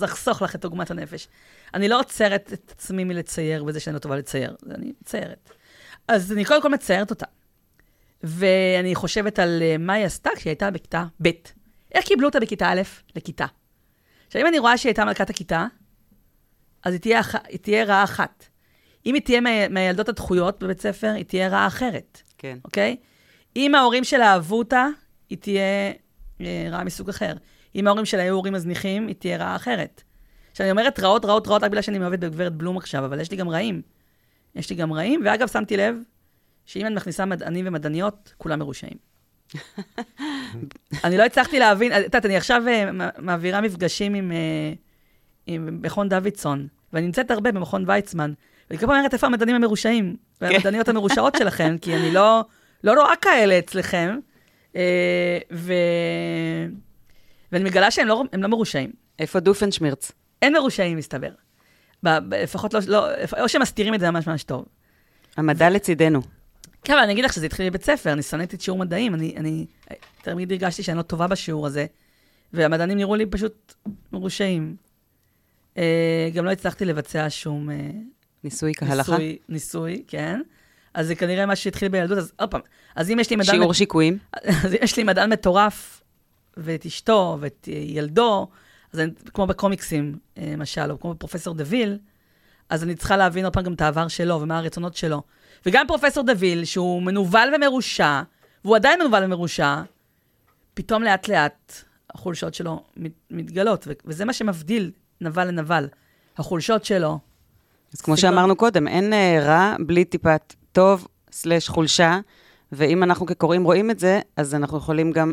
לחסוך 0.00 0.42
לך 0.42 0.54
את 0.54 0.64
עוגמת 0.64 0.90
הנפש. 0.90 1.28
אני 1.74 1.88
לא 1.88 2.00
עוצרת 2.00 2.52
את 2.52 2.72
עצמי 2.76 3.04
מלצייר 3.04 3.64
בזה 3.64 3.80
שאני 3.80 3.94
לא 3.94 3.98
טובה 3.98 4.16
לצייר, 4.16 4.56
אני 4.70 4.92
מציירת. 5.00 5.50
אז 6.08 6.32
אני 6.32 6.44
קודם 6.44 6.62
כל 6.62 6.70
מציירת 6.70 7.10
אותה. 7.10 7.26
ואני 8.22 8.94
חושבת 8.94 9.38
על 9.38 9.62
uh, 9.62 9.78
מה 9.78 9.92
היא 9.92 10.04
עשתה 10.04 10.30
כשהיא 10.36 10.50
הייתה 10.50 10.70
בכיתה 10.70 11.04
ב'. 11.22 11.30
איך 11.94 12.04
קיבלו 12.04 12.26
אותה 12.26 12.40
בכיתה 12.40 12.68
א' 12.68 12.82
לכיתה? 13.16 13.46
עכשיו, 14.26 14.42
אם 14.42 14.46
אני 14.46 14.58
רואה 14.58 14.78
שהיא 14.78 14.90
הייתה 14.90 15.04
מלכת 15.04 15.30
הכיתה, 15.30 15.66
אז 16.84 16.92
היא 16.92 17.00
תהיה, 17.00 17.20
היא 17.48 17.58
תהיה 17.58 17.84
רעה 17.84 18.04
אחת. 18.04 18.44
אם 19.06 19.14
היא 19.14 19.22
תהיה 19.22 19.40
מה, 19.40 19.68
מהילדות 19.68 20.08
הדחויות 20.08 20.62
בבית 20.62 20.80
ספר, 20.80 21.12
היא 21.16 21.24
תהיה 21.24 21.48
רעה 21.48 21.66
אחרת. 21.66 22.22
כן. 22.38 22.58
אוקיי? 22.64 22.96
אם 23.56 23.74
ההורים 23.74 24.04
שלה 24.04 24.32
אהבו 24.32 24.58
אותה, 24.58 24.86
היא 25.30 25.38
תהיה 25.38 25.60
אה, 25.60 25.92
רעה 26.70 26.84
מסוג 26.84 27.08
אחר. 27.08 27.32
אם 27.74 27.86
ההורים 27.86 28.04
שלה 28.04 28.22
היו 28.22 28.34
הורים 28.34 28.52
מזניחים, 28.52 29.06
היא 29.06 29.16
תהיה 29.18 29.36
רעה 29.36 29.56
אחרת. 29.56 30.02
עכשיו, 30.50 30.64
אני 30.64 30.70
אומרת 30.70 31.00
רעות, 31.00 31.24
רעות, 31.24 31.46
רעות, 31.46 31.62
רק 31.62 31.70
בגלל 31.70 31.82
שאני 31.82 31.98
מאוהבת 31.98 32.18
בגברת 32.18 32.52
בלום 32.52 32.76
עכשיו, 32.76 33.04
אבל 33.04 33.20
יש 33.20 33.30
לי 33.30 33.36
גם 33.36 33.48
רעים. 33.48 33.82
יש 34.54 34.70
לי 34.70 34.76
גם 34.76 34.92
רעים, 34.92 35.20
ואגב, 35.24 35.48
שמתי 35.48 35.76
לב 35.76 35.96
שאם 36.66 36.86
אני 36.86 36.94
מכניסה 36.94 37.24
מדענים 37.24 37.64
ומדעניות, 37.68 38.34
כולם 38.38 38.58
מרושעים. 38.58 38.96
אני 41.04 41.16
לא 41.16 41.22
הצלחתי 41.22 41.58
להבין, 41.58 41.92
את 41.92 42.04
יודעת, 42.04 42.26
אני 42.26 42.36
עכשיו 42.36 42.62
uh, 42.66 42.92
מעבירה 43.18 43.60
מפגשים 43.60 44.14
עם, 44.14 44.30
uh, 44.30 44.78
עם 45.46 45.78
מכון 45.82 46.08
דוידסון, 46.08 46.66
ואני 46.92 47.06
נמצאת 47.06 47.30
הרבה 47.30 47.52
במכון 47.52 47.84
ויצמן, 47.86 48.32
ואני 48.70 48.80
כל 48.80 48.86
פעם 48.86 48.96
אומרת, 48.96 49.14
איפה 49.14 49.26
המדענים 49.26 49.56
המרושעים? 49.56 50.16
כן. 50.40 50.46
והמדעניות 50.46 50.88
המרושעות 50.88 51.34
שלכם, 51.38 51.76
כי 51.80 51.96
אני 51.96 52.10
לא, 52.10 52.44
לא 52.84 52.92
רואה 52.92 53.16
כאלה 53.16 53.58
אצלכם. 53.58 54.18
Uh, 54.72 54.76
ו... 55.52 55.72
ואני 57.52 57.64
מגלה 57.64 57.90
שהם 57.90 58.08
לא, 58.08 58.22
לא 58.32 58.48
מרושעים. 58.48 58.92
איפה 59.18 59.40
דופנשמירץ? 59.40 60.12
אין 60.42 60.52
מרושעים, 60.52 60.98
מסתבר. 60.98 61.30
ב, 62.04 62.08
לפחות 62.34 62.74
לא, 62.74 62.80
לא, 62.86 63.06
או 63.40 63.48
שמסתירים 63.48 63.94
את 63.94 64.00
זה 64.00 64.10
ממש 64.10 64.26
ממש 64.26 64.42
טוב. 64.42 64.64
המדע 65.36 65.70
לצידנו. 65.70 66.20
כן, 66.84 66.92
אבל 66.92 67.02
אני 67.02 67.12
אגיד 67.12 67.24
לך 67.24 67.32
שזה 67.32 67.46
התחיל 67.46 67.70
בבית 67.70 67.84
ספר, 67.84 68.12
אני 68.12 68.22
שנאתי 68.22 68.56
את 68.56 68.60
שיעור 68.60 68.78
מדעים, 68.78 69.14
אני, 69.14 69.34
אני 69.36 69.66
תמיד 70.22 70.52
הרגשתי 70.52 70.82
שאני 70.82 70.96
לא 70.96 71.02
טובה 71.02 71.26
בשיעור 71.26 71.66
הזה, 71.66 71.86
והמדענים 72.52 72.98
נראו 72.98 73.14
לי 73.14 73.26
פשוט 73.26 73.74
מרושעים. 74.12 74.76
אה, 75.78 76.30
גם 76.34 76.44
לא 76.44 76.50
הצלחתי 76.50 76.84
לבצע 76.84 77.26
שום 77.28 77.70
אה, 77.70 77.90
ניסוי 78.44 78.72
כהלכה? 78.74 79.12
ניסוי, 79.12 79.38
ניסוי, 79.48 80.02
כן. 80.06 80.40
אז 80.94 81.06
זה 81.06 81.14
כנראה 81.14 81.46
מה 81.46 81.56
שהתחיל 81.56 81.88
בילדות, 81.88 82.18
אז 82.18 82.32
עוד 82.38 82.50
פעם, 82.50 82.60
אז 82.96 83.10
אם 83.10 83.18
יש 83.18 83.30
לי 83.30 83.36
מדען... 83.36 83.54
שיעור 83.54 83.74
שיקויים? 83.74 84.18
אז 84.64 84.72
אם 84.72 84.78
יש 84.82 84.96
לי 84.96 85.04
מדען 85.04 85.32
מטורף, 85.32 86.02
ואת 86.56 86.86
אשתו, 86.86 87.38
ואת 87.40 87.68
ילדו, 87.68 88.48
אז 88.92 89.00
אני, 89.00 89.10
כמו 89.34 89.46
בקומיקסים, 89.46 90.18
אה, 90.38 90.50
למשל, 90.52 90.90
או 90.90 91.00
כמו 91.00 91.14
בפרופסור 91.14 91.54
דוויל, 91.54 91.98
אז 92.68 92.84
אני 92.84 92.94
צריכה 92.94 93.16
להבין 93.16 93.44
עוד 93.44 93.52
פעם 93.52 93.64
גם 93.64 93.72
את 93.72 93.80
העבר 93.80 94.08
שלו 94.08 94.40
ומה 94.40 94.58
הרצונות 94.58 94.96
שלו. 94.96 95.22
וגם 95.66 95.86
פרופסור 95.86 96.24
דוויל, 96.24 96.64
שהוא 96.64 97.02
מנוול 97.02 97.54
ומרושע, 97.54 98.22
והוא 98.64 98.76
עדיין 98.76 99.00
מנוול 99.00 99.24
ומרושע, 99.24 99.82
פתאום 100.74 101.02
לאט-לאט 101.02 101.72
החולשות 102.14 102.54
שלו 102.54 102.84
מת, 102.96 103.12
מתגלות, 103.30 103.88
וזה 104.06 104.24
מה 104.24 104.32
שמבדיל 104.32 104.90
נבל 105.20 105.44
לנבל. 105.44 105.88
החולשות 106.38 106.84
שלו. 106.84 107.18
אז 107.94 108.00
כמו. 108.00 108.16
שאמרנו 108.16 108.56
קודם, 108.56 108.88
אין 108.88 109.12
אה, 109.12 109.38
רע 109.42 109.76
בלי 109.86 110.04
טיפת 110.04 110.54
טוב 110.72 111.08
סלש 111.32 111.68
חולשה, 111.68 112.18
ואם 112.72 113.02
אנחנו 113.02 113.26
כקוראים 113.26 113.64
רואים 113.64 113.90
את 113.90 113.98
זה, 113.98 114.20
אז 114.36 114.54
אנחנו 114.54 114.78
יכולים 114.78 115.12
גם 115.12 115.32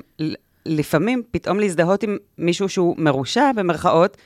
לפעמים 0.65 1.23
פתאום 1.31 1.59
להזדהות 1.59 2.03
עם 2.03 2.17
מישהו 2.37 2.69
שהוא 2.69 2.95
מרושע, 2.97 3.51
במרכאות, 3.55 4.17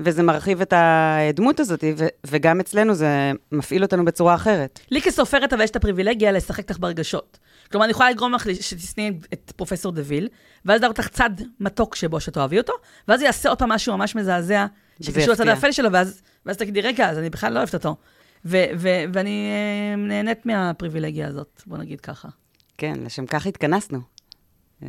וזה 0.00 0.22
מרחיב 0.22 0.60
את 0.60 0.72
הדמות 0.76 1.60
הזאת, 1.60 1.84
ו- 1.96 2.06
וגם 2.26 2.60
אצלנו 2.60 2.94
זה 2.94 3.32
מפעיל 3.52 3.82
אותנו 3.82 4.04
בצורה 4.04 4.34
אחרת. 4.34 4.80
לי 4.90 5.02
כסופרת, 5.02 5.52
אבל 5.52 5.62
יש 5.62 5.70
את 5.70 5.76
הפריבילגיה 5.76 6.32
לשחק 6.32 6.70
לך 6.70 6.78
ברגשות. 6.78 7.38
כלומר, 7.70 7.84
אני 7.84 7.90
יכולה 7.90 8.10
לגרום 8.10 8.32
לך 8.32 8.46
שתשנאי 8.60 9.12
את 9.32 9.52
פרופסור 9.56 9.92
דוויל, 9.92 10.28
ואז 10.64 10.80
להראות 10.80 10.98
לך 10.98 11.08
צד 11.08 11.30
מתוק 11.60 11.96
שבו 11.96 12.20
שתאהבי 12.20 12.58
אותו, 12.58 12.72
ואז 13.08 13.20
הוא 13.20 13.26
יעשה 13.26 13.48
עוד 13.48 13.58
פעם 13.58 13.68
משהו 13.68 13.96
ממש 13.96 14.16
מזעזע, 14.16 14.66
שקשור 15.02 15.32
לצד. 15.32 15.48
האפל 15.48 15.72
שלו, 15.72 15.92
ואז, 15.92 16.22
ואז 16.46 16.56
תגידי, 16.56 16.80
רגע, 16.80 17.10
אז 17.10 17.18
אני 17.18 17.30
בכלל 17.30 17.52
לא 17.52 17.58
אוהבת 17.58 17.74
אותו. 17.74 17.96
ו- 18.44 18.64
ו- 18.78 19.04
ואני 19.12 19.50
אה, 19.50 19.96
נהנית 19.96 20.46
מהפריבילגיה 20.46 21.28
הזאת, 21.28 21.62
בוא 21.66 21.78
נגיד 21.78 22.00
ככה. 22.00 22.28
כן, 22.78 22.94
לשם 23.04 23.26
כך 23.26 23.46
התכנסנו. 23.46 24.00
אה, 24.82 24.88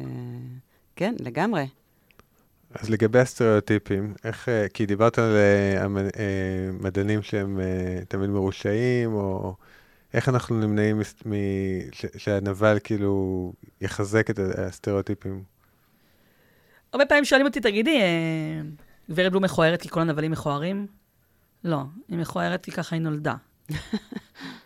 כן, 0.96 1.16
לגמרי. 1.20 1.68
אז 2.74 2.90
לגבי 2.90 3.20
הסטריאוטיפים, 3.20 4.14
איך, 4.24 4.50
אה, 4.50 4.66
כי 4.74 4.86
דיברת 4.86 5.20
על 5.20 5.36
אה, 5.36 5.84
המ- 5.84 5.98
אה, 5.98 6.04
מדענים 6.80 7.22
שהם 7.22 7.60
תמיד 8.08 8.30
מרושעים, 8.30 9.14
או 9.14 9.56
איך 10.14 10.30
אנחנו 10.30 10.60
נמנעים 10.60 11.00
מ... 11.26 11.34
ש- 11.92 12.06
שהנבל 12.18 12.78
כאילו 12.84 13.54
יחזק 13.82 14.30
את 14.30 14.40
הסטריאוטיפים? 14.40 15.44
הרבה 16.94 17.06
פעמים 17.06 17.26
שואלים 17.26 17.48
אותי, 17.48 17.60
תגידי, 17.60 18.00
גברת 19.12 19.32
בלום 19.32 19.44
מכוערת 19.44 19.82
כי 19.82 19.90
כל 19.90 20.00
הנבלים 20.02 20.32
מכוערים? 20.32 20.88
לא, 21.64 21.84
היא 22.08 22.18
מכוערת 22.18 22.66
כי 22.66 22.72
ככה 22.72 22.96
היא 22.96 23.02
נולדה. 23.02 23.36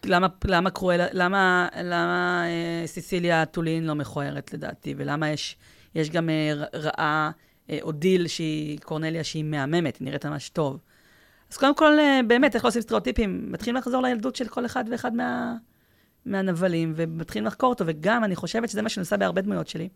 למה, 0.05 0.27
למה 0.45 0.69
קרואלה, 0.69 1.05
למה, 1.11 1.67
למה 1.83 2.43
אה, 2.45 2.87
סיסיליה 2.87 3.45
טולין 3.45 3.83
לא 3.83 3.95
מכוערת 3.95 4.53
לדעתי, 4.53 4.93
ולמה 4.97 5.29
יש, 5.29 5.57
יש 5.95 6.09
גם 6.09 6.29
אה, 6.29 6.53
רעה, 6.73 7.31
אה, 7.69 7.77
אודיל 7.81 8.27
שהיא, 8.27 8.79
קורנליה 8.79 9.23
שהיא 9.23 9.43
מהממת, 9.43 9.97
היא 9.97 10.05
נראית 10.05 10.25
ממש 10.25 10.49
טוב. 10.49 10.79
אז 11.51 11.57
קודם 11.57 11.75
כל, 11.75 11.99
אה, 11.99 12.19
באמת, 12.27 12.55
איך 12.55 12.65
עושים 12.65 12.81
סטריאוטיפים? 12.81 13.51
מתחילים 13.51 13.75
לחזור 13.75 14.01
לילדות 14.01 14.35
של 14.35 14.47
כל 14.47 14.65
אחד 14.65 14.83
ואחד 14.91 15.15
מה, 15.15 15.55
מהנבלים, 16.25 16.93
ומתחילים 16.95 17.45
לחקור 17.45 17.69
אותו, 17.69 17.83
וגם 17.87 18.23
אני 18.23 18.35
חושבת 18.35 18.69
שזה 18.69 18.81
מה 18.81 18.89
שאני 18.89 19.01
עושה 19.01 19.17
בהרבה 19.17 19.41
דמויות 19.41 19.67
שלי. 19.67 19.89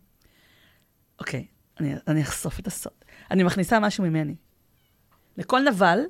אוקיי, 1.18 1.46
אני, 1.80 1.94
אני 2.08 2.22
אחשוף 2.22 2.58
את 2.58 2.66
הסוד. 2.66 2.92
אני 3.30 3.42
מכניסה 3.42 3.80
משהו 3.80 4.04
ממני. 4.04 4.34
לכל 5.36 5.60
נבל 5.60 6.00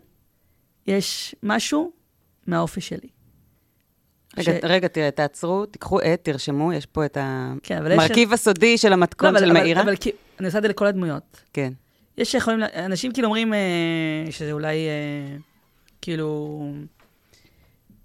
יש 0.86 1.34
משהו 1.42 1.92
מהאופי 2.46 2.80
שלי. 2.80 3.08
רגע, 4.38 4.52
ש- 4.52 4.64
רגע, 4.64 4.88
תראה, 4.88 5.10
תעצרו, 5.10 5.66
תיקחו 5.66 6.00
עט, 6.00 6.24
תרשמו, 6.24 6.72
יש 6.72 6.86
פה 6.86 7.04
את 7.04 7.18
כן. 7.62 7.76
המרכיב 7.86 8.32
הסודי 8.32 8.78
של 8.78 8.92
המתכון 8.92 9.34
לא, 9.34 9.40
של 9.40 9.50
אבל, 9.50 9.52
מאירה. 9.60 9.80
אבל, 9.82 9.88
אבל 9.90 9.96
כי- 9.96 10.10
אני 10.40 10.46
עושה 10.46 10.58
את 10.58 10.62
זה 10.62 10.68
לכל 10.68 10.86
הדמויות. 10.86 11.40
כן. 11.52 11.72
יש 12.18 12.32
שיכולים, 12.32 12.60
אנשים 12.76 13.12
כאילו 13.12 13.26
אומרים 13.26 13.54
אה, 13.54 13.58
שזה 14.30 14.52
אולי, 14.52 14.76
אה, 14.76 15.36
כאילו, 16.02 16.60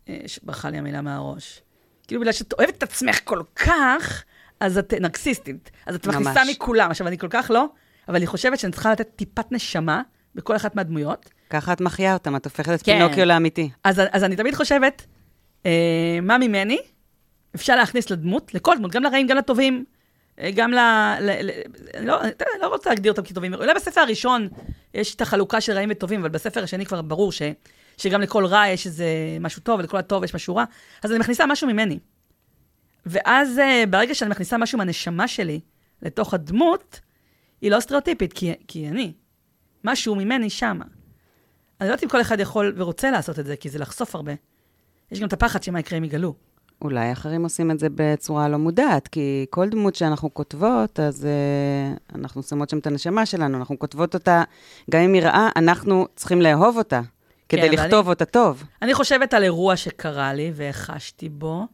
אה, 0.10 0.18
ברחה 0.44 0.70
לי 0.70 0.78
המילה 0.78 1.02
מהראש. 1.02 1.62
כאילו, 2.08 2.22
בגלל 2.22 2.34
שאת 2.34 2.54
אוהבת 2.54 2.78
את 2.78 2.84
עצמך 2.84 3.20
כל 3.24 3.42
כך, 3.56 4.24
אז 4.60 4.78
את 4.78 4.94
נרקסיסטית. 4.94 5.72
אז 5.86 5.96
את 5.96 6.08
מכניסה. 6.08 6.42
מכולם. 6.52 6.92
עכשיו, 6.92 7.08
אני 7.08 7.18
כל 7.18 7.28
כך 7.30 7.52
לא, 7.54 7.66
אבל 8.08 8.16
אני 8.16 8.28
חושבת 8.28 8.60
שאני 8.60 8.72
צריכה 8.74 8.92
לתת 8.92 9.10
טיפת 9.16 9.52
נשמה 9.52 10.02
בכל 10.36 10.56
אחת 10.56 10.76
מהדמויות. 10.76 11.30
ככה 11.50 11.74
את 11.74 11.82
מחיה 11.82 12.14
אותם, 12.14 12.36
את 12.36 12.46
הופכת 12.46 12.74
את 12.74 12.82
כן. 12.82 13.00
פינוקיו 13.00 13.26
לאמיתי. 13.26 13.70
אז, 13.84 14.02
אז 14.12 14.24
אני 14.24 14.36
תמיד 14.36 14.56
חושבת, 14.56 15.06
אה, 15.66 16.20
מה 16.22 16.38
ממני 16.38 16.78
אפשר 17.56 17.76
להכניס 17.76 18.10
לדמות, 18.10 18.54
לכל 18.54 18.76
דמות, 18.78 18.92
גם 18.92 19.04
לרעים, 19.04 19.28
גם 19.28 19.38
לטובים, 19.38 19.86
אה, 20.40 20.50
גם 20.56 20.72
ל... 20.72 20.78
ל, 21.22 21.32
ל 21.42 21.50
אני, 21.94 22.06
לא, 22.06 22.22
אני 22.22 22.32
לא 22.62 22.68
רוצה 22.68 22.90
להגדיר 22.90 23.12
אותם 23.12 23.24
כטובים. 23.24 23.54
אולי 23.54 23.74
בספר 23.74 24.02
הראשון 24.02 24.48
יש 24.94 25.16
את 25.16 25.22
החלוקה 25.22 25.62
של 25.62 25.74
רעים 25.74 25.90
וטובים, 25.92 26.20
אבל 26.20 26.30
בספר 26.30 26.64
השני 26.64 26.86
כבר 26.86 27.02
ברור 27.02 27.32
ש, 27.32 27.42
שגם 27.98 28.22
לכל 28.22 28.46
רע 28.46 28.68
יש 28.68 28.86
איזה 28.86 29.08
משהו 29.40 29.62
טוב, 29.62 29.80
ולכל 29.80 29.98
הטוב 29.98 30.24
יש 30.24 30.36
משהו 30.36 30.56
רע. 30.56 30.64
אז 31.04 31.12
אני 31.12 31.20
מכניסה 31.20 31.46
משהו 31.46 31.68
ממני. 31.68 32.00
ואז 33.06 33.60
אה, 33.60 33.84
ברגע 33.90 34.16
שאני 34.16 34.30
מכניסה 34.32 34.58
משהו 34.58 34.78
מהנשמה 34.78 35.28
שלי 35.28 35.60
לתוך 36.02 36.34
הדמות, 36.34 37.00
היא 37.62 37.72
לא 37.72 37.80
סטריאוטיפית, 37.80 38.34
כי, 38.34 38.54
כי 38.68 38.88
אני. 38.88 39.14
משהו 39.84 40.16
ממני 40.16 40.50
שמה. 40.50 40.86
אני 41.82 41.90
לא 41.90 41.94
יודעת 41.94 42.04
אם 42.04 42.10
כל 42.10 42.22
אחד 42.22 42.40
יכול 42.40 42.74
ורוצה 42.78 43.12
לעשות 43.12 43.40
את 43.40 43.46
זה, 43.46 43.56
כי 43.56 43.70
זה 43.70 43.80
לחשוף 43.80 44.16
הרבה. 44.16 44.32
יש 45.12 45.20
גם 45.20 45.28
את 45.28 45.34
הפחד 45.34 45.64
שמה 45.64 45.80
יקרה 45.80 45.98
אם 45.98 46.04
יגלו. 46.04 46.34
אולי 46.82 47.12
אחרים 47.12 47.44
עושים 47.44 47.72
את 47.72 47.80
זה 47.80 47.88
בצורה 47.96 48.50
לא 48.50 48.58
מודעת, 48.58 49.08
כי 49.08 49.46
כל 49.50 49.70
דמות 49.70 49.96
שאנחנו 49.96 50.34
כותבות, 50.34 51.00
אז 51.00 51.28
uh, 51.28 52.16
אנחנו 52.16 52.44
שמות 52.44 52.70
שם 52.70 52.78
את 52.78 52.88
הנשמה 52.88 53.26
שלנו, 53.26 53.58
אנחנו 53.58 53.80
כותבות 53.80 54.14
אותה, 54.14 54.44
גם 54.92 55.02
אם 55.02 55.14
היא 55.14 55.22
רעה, 55.22 55.50
אנחנו 55.56 56.08
צריכים 56.16 56.42
לאהוב 56.42 56.78
אותה, 56.78 57.02
כדי 57.50 57.62
אבל 57.62 57.74
לכתוב 57.74 58.08
אותה 58.08 58.26
טוב. 58.26 58.64
אני 58.82 58.94
חושבת 58.94 59.34
על 59.34 59.44
אירוע 59.44 59.76
שקרה 59.76 60.34
לי 60.34 60.52
והחשתי 60.56 61.30
בו, 61.30 61.68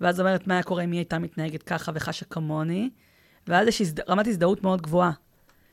ואז 0.00 0.20
אומרת 0.20 0.46
מה 0.46 0.54
היה 0.54 0.62
קורה 0.62 0.84
אם 0.84 0.92
היא 0.92 0.98
הייתה 0.98 1.18
מתנהגת 1.18 1.62
ככה 1.62 1.92
וחשה 1.94 2.24
כמוני, 2.24 2.90
ואז 3.48 3.68
יש 3.68 3.80
הזד... 3.80 4.10
רמת 4.10 4.26
הזדהות 4.26 4.62
מאוד 4.62 4.82
גבוהה. 4.82 5.10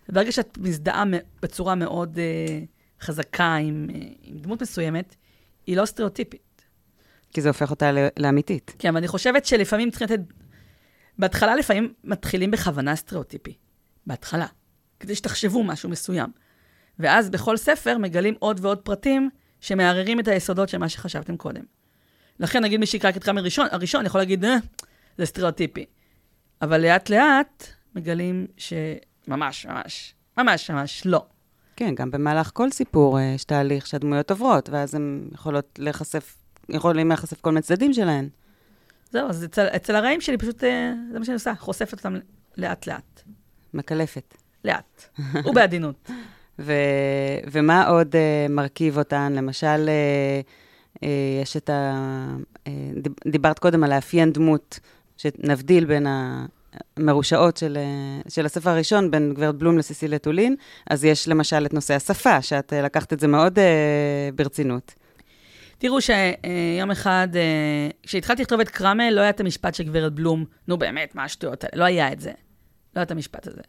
וברגע 0.09 0.31
שאת 0.31 0.57
מזדהה 0.61 1.03
בצורה 1.41 1.75
מאוד 1.75 2.15
uh, 2.15 2.19
חזקה 3.01 3.55
עם, 3.55 3.87
uh, 3.89 3.95
עם 4.21 4.37
דמות 4.37 4.61
מסוימת, 4.61 5.15
היא 5.67 5.77
לא 5.77 5.85
סטריאוטיפית. 5.85 6.61
כי 7.33 7.41
זה 7.41 7.47
הופך 7.49 7.71
אותה 7.71 7.91
לאמיתית. 8.19 8.75
כן, 8.79 8.89
אבל 8.89 8.97
אני 8.97 9.07
חושבת 9.07 9.45
שלפעמים 9.45 9.89
צריכים 9.89 10.07
לתת... 10.07 10.19
בהתחלה 11.19 11.55
לפעמים 11.55 11.93
מתחילים 12.03 12.51
בכוונה 12.51 12.95
סטריאוטיפי. 12.95 13.53
בהתחלה. 14.07 14.47
כדי 14.99 15.15
שתחשבו 15.15 15.63
משהו 15.63 15.89
מסוים. 15.89 16.31
ואז 16.99 17.29
בכל 17.29 17.57
ספר 17.57 17.97
מגלים 17.97 18.35
עוד 18.39 18.59
ועוד 18.61 18.77
פרטים 18.77 19.29
שמערערים 19.61 20.19
את 20.19 20.27
היסודות 20.27 20.69
של 20.69 20.77
מה 20.77 20.89
שחשבתם 20.89 21.37
קודם. 21.37 21.63
לכן, 22.39 22.63
נגיד 22.63 22.79
מי 22.79 22.85
שיקרא 22.85 23.09
את 23.09 23.23
קרמר 23.23 23.41
הראשון, 23.41 23.67
הראשון 23.71 24.05
יכול 24.05 24.21
להגיד, 24.21 24.45
אה, 24.45 24.55
זה 25.17 25.25
סטריאוטיפי. 25.25 25.85
אבל 26.61 26.81
לאט-לאט 26.81 27.67
מגלים 27.95 28.47
שממש, 28.57 29.65
ממש, 29.65 30.13
ממש, 30.37 30.71
ממש 30.71 31.01
לא. 31.05 31.25
כן, 31.81 31.95
גם 31.95 32.11
במהלך 32.11 32.51
כל 32.53 32.69
סיפור 32.71 33.19
אה, 33.19 33.23
יש 33.35 33.43
תהליך 33.43 33.87
שהדמויות 33.87 34.31
עוברות, 34.31 34.69
ואז 34.69 34.95
הן 34.95 35.27
יכולות 35.33 35.79
להיחשף, 35.79 36.37
יכולים 36.69 37.07
להיחשף 37.07 37.41
כל 37.41 37.49
מיני 37.49 37.61
צדדים 37.61 37.93
שלהן. 37.93 38.29
זהו, 39.11 39.29
אז 39.29 39.45
אצל, 39.45 39.67
אצל 39.75 39.95
הרעים 39.95 40.21
שלי 40.21 40.37
פשוט, 40.37 40.63
אה, 40.63 40.93
זה 41.11 41.19
מה 41.19 41.25
שאני 41.25 41.33
עושה, 41.33 41.55
חושפת 41.55 41.93
אותם 41.97 42.15
לאט-לאט. 42.57 43.21
מקלפת. 43.73 44.37
לאט. 44.65 45.03
ובעדינות. 45.45 46.09
ו, 46.59 46.73
ומה 47.51 47.87
עוד 47.87 48.15
uh, 48.15 48.51
מרכיב 48.51 48.97
אותן? 48.97 49.33
למשל, 49.33 49.89
uh, 49.89 50.95
uh, 50.95 51.05
יש 51.43 51.57
את 51.57 51.69
ה... 51.69 51.95
Uh, 52.65 52.69
דיב- 53.01 53.31
דיברת 53.31 53.59
קודם 53.59 53.83
על 53.83 53.89
לאפיין 53.89 54.31
דמות, 54.31 54.79
שנבדיל 55.17 55.85
בין 55.85 56.07
המרושעות 56.97 57.57
של, 57.57 57.77
uh, 58.25 58.31
של 58.31 58.45
הספר 58.45 58.69
הראשון, 58.69 59.11
בין 59.11 59.33
גברת 59.33 59.55
בלום 59.55 59.77
לסיסיליה 59.77 60.19
טולין, 60.19 60.55
אז 60.89 61.05
יש 61.05 61.27
למשל 61.27 61.65
את 61.65 61.73
נושא 61.73 61.93
השפה, 61.93 62.41
שאת 62.41 62.73
uh, 62.73 62.75
לקחת 62.75 63.13
את 63.13 63.19
זה 63.19 63.27
מאוד 63.27 63.59
uh, 63.59 63.61
ברצינות. 64.35 64.93
תראו 65.81 66.01
שיום 66.01 66.91
אחד, 66.91 67.27
אה, 67.35 67.89
כשהתחלתי 68.03 68.41
לכתוב 68.41 68.59
את 68.59 68.69
קרמל, 68.69 69.09
לא 69.09 69.21
היה 69.21 69.29
את 69.29 69.39
המשפט 69.39 69.75
של 69.75 69.83
גברת 69.83 70.13
בלום, 70.13 70.45
נו 70.67 70.77
באמת, 70.77 71.15
מה 71.15 71.23
השטויות 71.23 71.63
האלה? 71.63 71.73
לא 71.75 71.83
היה 71.83 72.11
את 72.11 72.19
זה. 72.19 72.29
לא 72.29 72.35
היה 72.95 73.03
את 73.03 73.11
המשפט 73.11 73.47
הזה. 73.47 73.61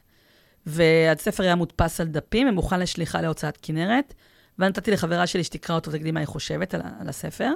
והספר 0.67 1.43
היה 1.43 1.55
מודפס 1.55 2.01
על 2.01 2.07
דפים 2.07 2.49
ומוכן 2.49 2.81
לשליחה 2.81 3.21
להוצאת 3.21 3.59
כנרת, 3.62 4.15
ונתתי 4.59 4.91
לחברה 4.91 5.27
שלי 5.27 5.45
שתקרא 5.45 5.75
אותו 5.75 5.91
ותגידי 5.91 6.11
מה 6.11 6.21
היא 6.21 6.27
חושבת 6.27 6.75
על, 6.75 6.81
על 7.01 7.09
הספר, 7.09 7.51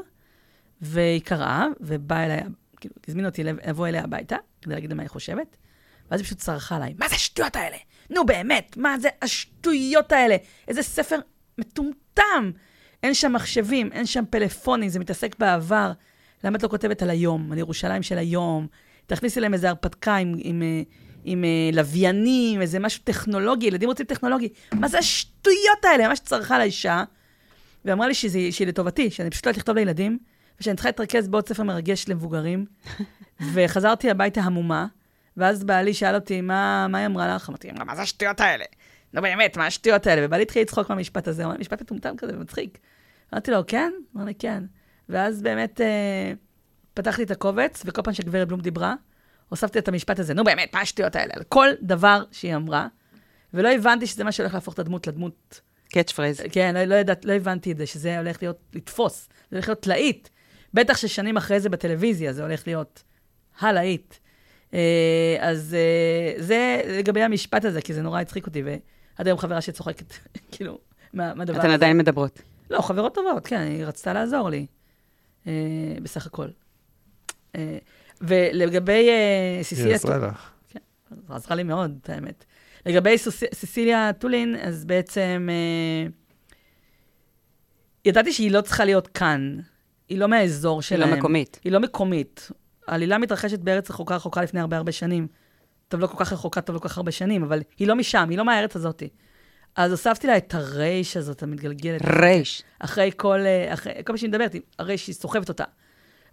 והיא 0.80 1.20
קראה, 1.20 1.66
ובאה 1.80 2.24
אליי 2.24 2.40
כאילו, 2.80 2.94
הזמינה 3.08 3.28
אותי 3.28 3.44
לבוא 3.44 3.88
אליה 3.88 4.04
הביתה, 4.04 4.36
כדי 4.62 4.74
להגיד 4.74 4.90
לה 4.90 4.96
מה 4.96 5.02
היא 5.02 5.10
חושבת, 5.10 5.56
ואז 6.10 6.20
היא 6.20 6.24
פשוט 6.24 6.38
צרחה 6.38 6.76
עליי, 6.76 6.94
מה 6.98 7.08
זה 7.08 7.14
השטויות 7.14 7.56
האלה? 7.56 7.76
נו 8.10 8.26
באמת, 8.26 8.76
מה 8.76 8.98
זה 8.98 9.08
השטויות 9.22 10.12
האלה? 10.12 10.36
איזה 10.68 10.82
ספר 10.82 11.18
מטומטם. 11.58 12.50
אין 13.02 13.14
שם 13.14 13.32
מחשבים, 13.32 13.92
אין 13.92 14.06
שם 14.06 14.24
פלאפונים, 14.30 14.88
זה 14.88 14.98
מתעסק 14.98 15.36
בעבר. 15.38 15.92
למה 16.44 16.56
את 16.56 16.62
לא 16.62 16.68
כותבת 16.68 17.02
על 17.02 17.10
היום, 17.10 17.52
על 17.52 17.58
ירושלים 17.58 18.02
של 18.02 18.18
היום? 18.18 18.66
תכניסי 19.06 19.40
להם 19.40 19.54
איזה 19.54 19.68
הרפתקה 19.68 20.16
עם, 20.16 20.28
עם, 20.28 20.62
עם, 20.62 20.62
עם 21.24 21.44
אה, 21.44 21.70
לוויינים, 21.72 22.60
איזה 22.60 22.78
משהו 22.78 23.02
טכנולוגי, 23.04 23.66
ילדים 23.66 23.88
רוצים 23.88 24.06
טכנולוגי. 24.06 24.48
מה 24.72 24.88
זה 24.88 24.98
השטויות 24.98 25.84
האלה? 25.84 26.08
ממש 26.08 26.20
צרחה 26.20 26.58
לאישה, 26.58 27.04
ואמרה 27.84 28.08
לי 28.08 28.14
שזה, 28.14 28.38
שהיא 28.50 28.68
לטובתי, 28.68 29.10
שאני 29.10 29.30
פשוט 29.30 29.46
לא 29.46 29.50
יודעת 29.50 29.58
לכתוב 29.58 29.76
לילדים, 29.76 30.18
ושאני 30.60 30.76
צריכה 30.76 30.88
להתרכז 30.88 31.28
בעוד 31.28 31.48
ספר 31.48 31.62
מרגש 31.62 32.08
למבוגרים. 32.08 32.66
וחזרתי 33.54 34.10
הביתה 34.10 34.40
המומה, 34.40 34.86
ואז 35.36 35.64
בעלי 35.64 35.94
שאל 35.94 36.14
אותי, 36.14 36.40
מה, 36.40 36.86
מה 36.88 36.98
היא 36.98 37.06
אמרה 37.06 37.34
לך? 37.34 37.48
אמרתי, 37.48 37.70
מה 37.86 37.96
זה 37.96 38.02
השטויות 38.02 38.40
האלה? 38.40 38.64
נו 39.12 39.22
באמת, 39.22 39.56
מה 39.56 39.66
השטויות 39.66 40.06
האלה? 40.06 40.26
ובעלי 40.26 40.42
התחיל 40.42 40.62
לצחוק 40.62 40.90
מהמשפט 40.90 41.28
הזה, 41.28 41.44
הוא 41.44 41.50
אמר, 41.50 41.60
משפט 41.60 41.82
מטומטם 41.82 42.16
כזה, 42.16 42.32
מצחיק. 42.32 42.78
אמרתי 43.32 43.50
לו, 43.50 43.66
כן? 43.66 43.92
אמר 44.16 44.24
לי, 44.24 44.34
כן. 44.34 44.64
ואז 45.08 45.42
באמת 45.42 45.80
אה, 45.80 46.32
פתחתי 46.94 47.22
את 47.22 47.30
הקובץ, 47.30 47.82
וכל 47.84 48.02
פעם 48.02 48.14
שגברת 48.14 48.48
בלום 48.48 48.60
דיברה, 48.60 48.94
הוספתי 49.48 49.78
את 49.78 49.88
המשפט 49.88 50.18
הזה, 50.18 50.34
נו 50.34 50.44
באמת, 50.44 50.74
מה 50.74 50.80
השטויות 50.80 51.16
האלה? 51.16 51.32
על 51.36 51.42
כל 51.48 51.68
דבר 51.82 52.22
שהיא 52.32 52.56
אמרה, 52.56 52.86
ולא 53.54 53.68
הבנתי 53.68 54.06
שזה 54.06 54.24
מה 54.24 54.32
שהולך 54.32 54.54
להפוך 54.54 54.74
את 54.74 54.78
הדמות 54.78 55.06
לדמות... 55.06 55.60
catch 55.92 56.12
phrase. 56.12 56.40
כן, 56.52 56.74
לא, 56.74 56.84
לא, 56.84 56.94
ידעת, 56.94 57.24
לא 57.24 57.32
הבנתי 57.32 57.72
את 57.72 57.76
זה, 57.76 57.86
שזה 57.86 58.18
הולך 58.18 58.42
להיות, 58.42 58.58
לתפוס, 58.74 59.28
זה 59.50 59.56
הולך 59.56 59.68
להיות 59.68 59.86
להיט. 59.86 60.28
בטח 60.76 60.96
ששנים 60.96 61.36
אחרי 61.36 61.60
זה 61.60 61.68
בטלוויזיה, 61.68 62.32
זה 62.32 62.42
הולך 62.42 62.66
להיות 62.66 63.02
הלהיט. 63.60 64.14
אה, 64.74 65.36
אז 65.40 65.74
אה, 65.74 66.42
זה 66.42 66.80
לגבי 66.98 67.22
המשפט 67.22 67.64
הזה, 67.64 67.80
כי 67.80 67.94
זה 67.94 68.02
נורא 68.02 68.20
הצחיק 68.20 68.46
אותי, 68.46 68.62
ועד 68.62 69.26
היום 69.26 69.38
חברה 69.38 69.60
שצוחקת, 69.60 70.12
כאילו, 70.52 70.78
מהדבר 71.12 71.52
הזה. 71.52 71.60
אתן 71.60 71.70
עדיין 71.70 71.98
מדברות. 71.98 72.42
לא, 72.70 72.80
חברות 72.80 73.14
טובות, 73.14 73.46
כן, 73.46 73.60
היא 73.60 73.84
רצתה 73.84 74.12
לעזור 74.12 74.50
לי, 74.50 74.66
אה, 75.46 75.52
בסך 76.02 76.26
הכל. 76.26 76.48
ולגבי 78.20 79.08
סיסיליה... 79.62 79.88
היא 79.88 79.94
עזרה 79.94 80.18
לך. 80.18 80.50
כן, 80.68 80.80
עזרה 81.28 81.56
לי 81.56 81.62
מאוד, 81.62 81.98
את 82.02 82.10
האמת. 82.10 82.44
לגבי 82.86 83.16
סיסיליה 83.54 84.10
טולין, 84.18 84.56
אז 84.62 84.84
בעצם 84.84 85.48
ידעתי 88.04 88.32
שהיא 88.32 88.50
לא 88.50 88.60
צריכה 88.60 88.84
להיות 88.84 89.08
כאן. 89.08 89.58
היא 90.08 90.18
לא 90.18 90.28
מהאזור 90.28 90.82
שלהם. 90.82 91.02
היא 91.02 91.10
לא 91.10 91.16
מקומית. 91.16 91.60
היא 91.64 91.72
לא 91.72 91.80
מקומית. 91.80 92.50
העלילה 92.86 93.18
מתרחשת 93.18 93.58
בארץ 93.58 93.90
רחוקה 93.90 94.16
רחוקה 94.16 94.42
לפני 94.42 94.60
הרבה 94.60 94.76
הרבה 94.76 94.92
שנים. 94.92 95.26
טוב, 95.88 96.00
לא 96.00 96.06
כל 96.06 96.24
כך 96.24 96.32
רחוקה, 96.32 96.60
טוב, 96.60 96.74
לא 96.74 96.80
כל 96.80 96.88
כך 96.88 96.96
הרבה 96.96 97.10
שנים, 97.10 97.42
אבל 97.42 97.62
היא 97.78 97.88
לא 97.88 97.96
משם, 97.96 98.26
היא 98.30 98.38
לא 98.38 98.44
מהארץ 98.44 98.76
הזאת. 98.76 99.02
אז 99.76 99.90
הוספתי 99.90 100.26
לה 100.26 100.36
את 100.36 100.54
הרייש 100.54 101.16
הזאת, 101.16 101.42
המתגלגלת. 101.42 102.00
רייש. 102.04 102.62
אחרי 102.78 103.10
כל, 103.16 103.38
אה, 103.38 103.74
אחרי, 103.74 103.92
כל 103.94 104.02
פעם 104.02 104.16
שהיא 104.16 104.28
מדברת, 104.28 104.54
הרייש, 104.78 105.06
היא 105.06 105.14
סוחבת 105.14 105.48
אותה. 105.48 105.64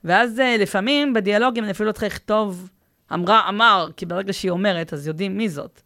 ואז 0.04 0.40
אה, 0.40 0.58
לפעמים 0.58 1.14
בדיאלוגים 1.14 1.64
אני 1.64 1.72
אפילו 1.72 1.88
לא 1.88 1.92
צריכה 1.92 2.08
לכתוב, 2.08 2.70
אמרה, 3.14 3.50
אמר, 3.50 3.90
כי 3.98 4.06
ברגע 4.06 4.34
שהיא 4.34 4.52
אומרת, 4.52 4.94
אז 4.94 5.08
יודעים 5.08 5.38
מי 5.38 5.50
זאת. 5.50 5.82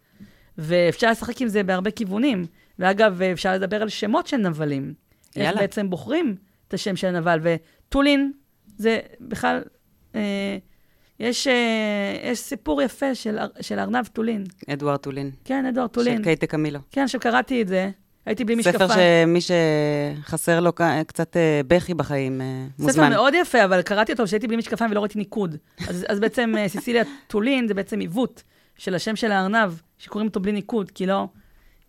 ואפשר 0.58 1.12
לשחק 1.12 1.42
עם 1.42 1.48
זה 1.48 1.64
בהרבה 1.64 1.92
כיוונים. 1.92 2.46
ואגב, 2.80 3.22
אפשר 3.22 3.54
לדבר 3.54 3.82
על 3.82 3.90
שמות 3.90 4.28
של 4.28 4.38
נבלים. 4.38 4.94
יאללה. 5.36 5.50
איך 5.50 5.60
בעצם 5.60 5.90
בוחרים 5.90 6.36
את 6.68 6.74
השם 6.74 6.96
של 6.96 7.08
הנבל. 7.08 7.40
וטולין, 7.88 8.32
זה 8.78 9.00
בכלל 9.22 9.62
אה, 10.16 10.58
יש, 11.20 11.48
אה, 11.48 12.32
יש 12.32 12.40
סיפור 12.40 12.82
יפה 12.82 13.16
של, 13.16 13.38
של 13.62 13.80
ארנב 13.80 14.06
טולין. 14.06 14.44
אדוארד 14.70 15.00
טולין. 15.00 15.32
כן, 15.46 15.66
אדוארד 15.66 15.90
טולין. 15.90 16.18
של 16.18 16.24
קייטה 16.24 16.48
קמילו. 16.48 16.80
כן, 16.92 17.08
שקראתי 17.08 17.62
את 17.62 17.68
זה. 17.68 17.90
הייתי 18.26 18.44
בלי 18.44 18.56
משקפיים. 18.56 18.90
ספר 18.90 18.94
שמי 19.26 19.40
שחסר 19.42 20.60
לו 20.60 20.72
קצת 21.08 21.38
אה, 21.38 21.62
בכי 21.68 21.94
בחיים, 21.94 22.42
מוזמן. 22.80 22.94
ספר 22.94 23.10
מאוד 23.10 23.34
יפה, 23.42 23.66
אבל 23.66 23.82
קראתי 23.82 24.12
אותו 24.12 24.24
כשהייתי 24.26 24.48
בלי 24.48 24.58
משקפיים 24.58 24.92
ולא 24.92 25.00
ראיתי 25.00 25.18
ניקוד. 25.20 25.56
אז, 25.88 26.06
אז 26.10 26.20
בעצם 26.20 26.54
סיסיליה 26.68 27.04
טולין 27.28 27.68
זה 27.68 27.74
בעצם 27.74 28.00
עיוות 28.00 28.44
של 28.78 28.96
השם 28.96 29.16
של 29.16 29.32
הארנב, 29.32 29.74
שקוראים 29.98 30.28
אותו 30.28 30.40
בלי 30.40 30.52
ניקוד, 30.52 30.92
כי 30.92 31.06
לא, 31.06 31.28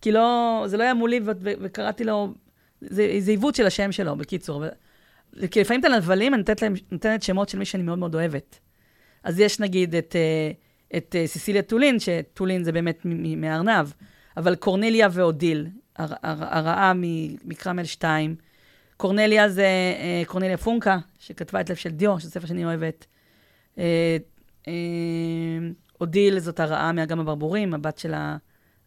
כי 0.01 0.11
לא, 0.11 0.63
זה 0.67 0.77
לא 0.77 0.83
היה 0.83 0.93
מולי 0.93 1.19
וקראתי 1.41 2.03
לו, 2.03 2.33
זה, 2.81 3.15
זה 3.19 3.31
עיוות 3.31 3.55
של 3.55 3.65
השם 3.65 3.91
שלו, 3.91 4.15
בקיצור. 4.15 4.63
כי 5.51 5.61
לפעמים 5.61 5.79
את 5.79 5.85
הנבלים, 5.85 6.33
אני 6.33 6.39
נותנת, 6.39 6.61
להם, 6.61 6.73
נותנת 6.91 7.23
שמות 7.23 7.49
של 7.49 7.57
מי 7.57 7.65
שאני 7.65 7.83
מאוד 7.83 7.99
מאוד 7.99 8.15
אוהבת. 8.15 8.59
אז 9.23 9.39
יש 9.39 9.59
נגיד 9.59 9.95
את, 9.95 10.15
אה, 10.15 10.51
את 10.97 11.15
אה, 11.15 11.27
סיסיליה 11.27 11.61
טולין, 11.61 11.97
שטולין 11.99 12.63
זה 12.63 12.71
באמת 12.71 13.05
מהארנב, 13.37 13.91
אבל 14.37 14.55
קורנליה 14.55 15.07
ואודיל, 15.11 15.67
הר, 15.95 16.13
הר, 16.23 16.43
הרעה 16.57 16.93
מקרמל 17.45 17.83
2. 17.83 18.35
קורנליה 18.97 19.49
זה 19.49 19.67
אה, 19.99 20.21
קורנליה 20.25 20.57
פונקה, 20.57 20.97
שכתבה 21.19 21.61
את 21.61 21.69
לב 21.69 21.75
של 21.75 21.89
דיו, 21.89 22.19
שזה 22.19 22.31
ספר 22.31 22.47
שאני 22.47 22.65
אוהבת. 22.65 23.05
אודיל 26.01 26.39
זאת 26.39 26.59
הרעה 26.59 26.91
מאגם 26.91 27.19
הברבורים, 27.19 27.73
הבת 27.73 27.97
של, 27.97 28.13
ה, 28.13 28.37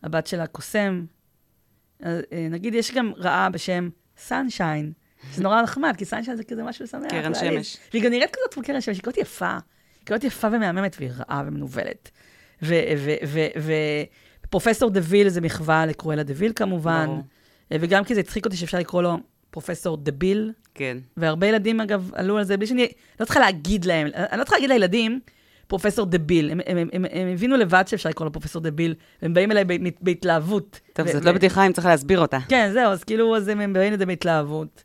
הבת 0.03 0.27
של 0.27 0.41
הקוסם. 0.41 1.05
נגיד, 2.51 2.75
יש 2.75 2.95
גם 2.95 3.13
רעה 3.17 3.51
בשם 3.51 3.89
סנשיין, 4.17 4.93
זה 5.35 5.43
נורא 5.43 5.63
נחמד, 5.63 5.95
כי 5.99 6.05
סנשיין 6.05 6.37
זה 6.37 6.45
כזה 6.45 6.63
משהו 6.63 6.87
שמח. 6.87 7.11
קרן 7.11 7.35
שמש. 7.35 7.77
והיא 7.93 8.03
גם 8.03 8.11
נראית 8.11 8.31
כזאת 8.37 8.55
כמו 8.55 8.63
קרן 8.63 8.81
שמש, 8.81 8.97
היא 8.97 9.03
כזאת 9.03 9.17
יפה. 9.17 9.53
היא 9.53 10.07
כזאת 10.07 10.25
יפה 10.25 10.49
ומהממת, 10.53 10.97
והיא 11.01 11.11
רעה 11.17 11.43
ומנוולת. 11.47 12.11
ופרופסור 14.47 14.91
דה 14.91 15.01
ויל 15.03 15.29
זה 15.29 15.41
מחווה 15.41 15.87
לקרואלה 15.87 16.23
דה 16.23 16.33
ויל 16.37 16.53
כמובן. 16.57 17.09
וגם 17.71 18.05
כי 18.05 18.15
זה 18.15 18.21
הצחיק 18.21 18.45
אותי 18.45 18.57
שאפשר 18.57 18.79
לקרוא 18.79 19.03
לו 19.03 19.19
פרופסור 19.51 19.97
דה 19.97 20.13
ביל. 20.13 20.53
כן. 20.75 20.99
והרבה 21.17 21.47
ילדים, 21.47 21.81
אגב, 21.81 22.11
עלו 22.15 22.39
על 22.39 22.45
זה 22.45 22.57
בלי 22.57 22.67
שאני... 22.67 22.89
לא 23.21 23.25
צריכה 23.25 23.41
להגיד 23.41 23.85
להם, 23.85 24.07
אני 24.15 24.39
לא 24.39 24.45
צריכה 24.45 24.57
להגיד 24.57 24.71
לילדים, 24.71 25.21
פרופסור 25.67 26.07
דה 26.07 26.19
ביל. 26.19 26.51
הם, 26.51 26.61
הם, 26.67 26.77
הם, 26.79 26.89
הם, 26.93 27.05
הם 27.11 27.29
הבינו 27.33 27.57
לבד 27.57 27.85
שאפשר 27.87 28.09
לקרוא 28.09 28.27
לו 28.27 28.33
פרופסור 28.33 28.63
דה 28.63 28.71
ביל, 28.71 28.95
והם 29.23 29.35
באים 29.35 29.53
אליי 29.53 29.65
בהתלהבות. 30.01 30.81
טוב, 30.93 31.13
זאת 31.13 31.25
לא 31.25 31.33
בדיחה 31.33 31.67
אם 31.67 31.73
צריך 31.73 31.87
להסביר 31.87 32.21
אותה. 32.21 32.39
כן, 32.49 32.71
זהו, 32.73 32.93
אז 32.93 33.05
כאילו, 33.05 33.37
אז 33.37 33.49
הם 33.49 33.73
באים 33.73 33.93
לזה 33.93 34.07
בהתלהבות. 34.07 34.85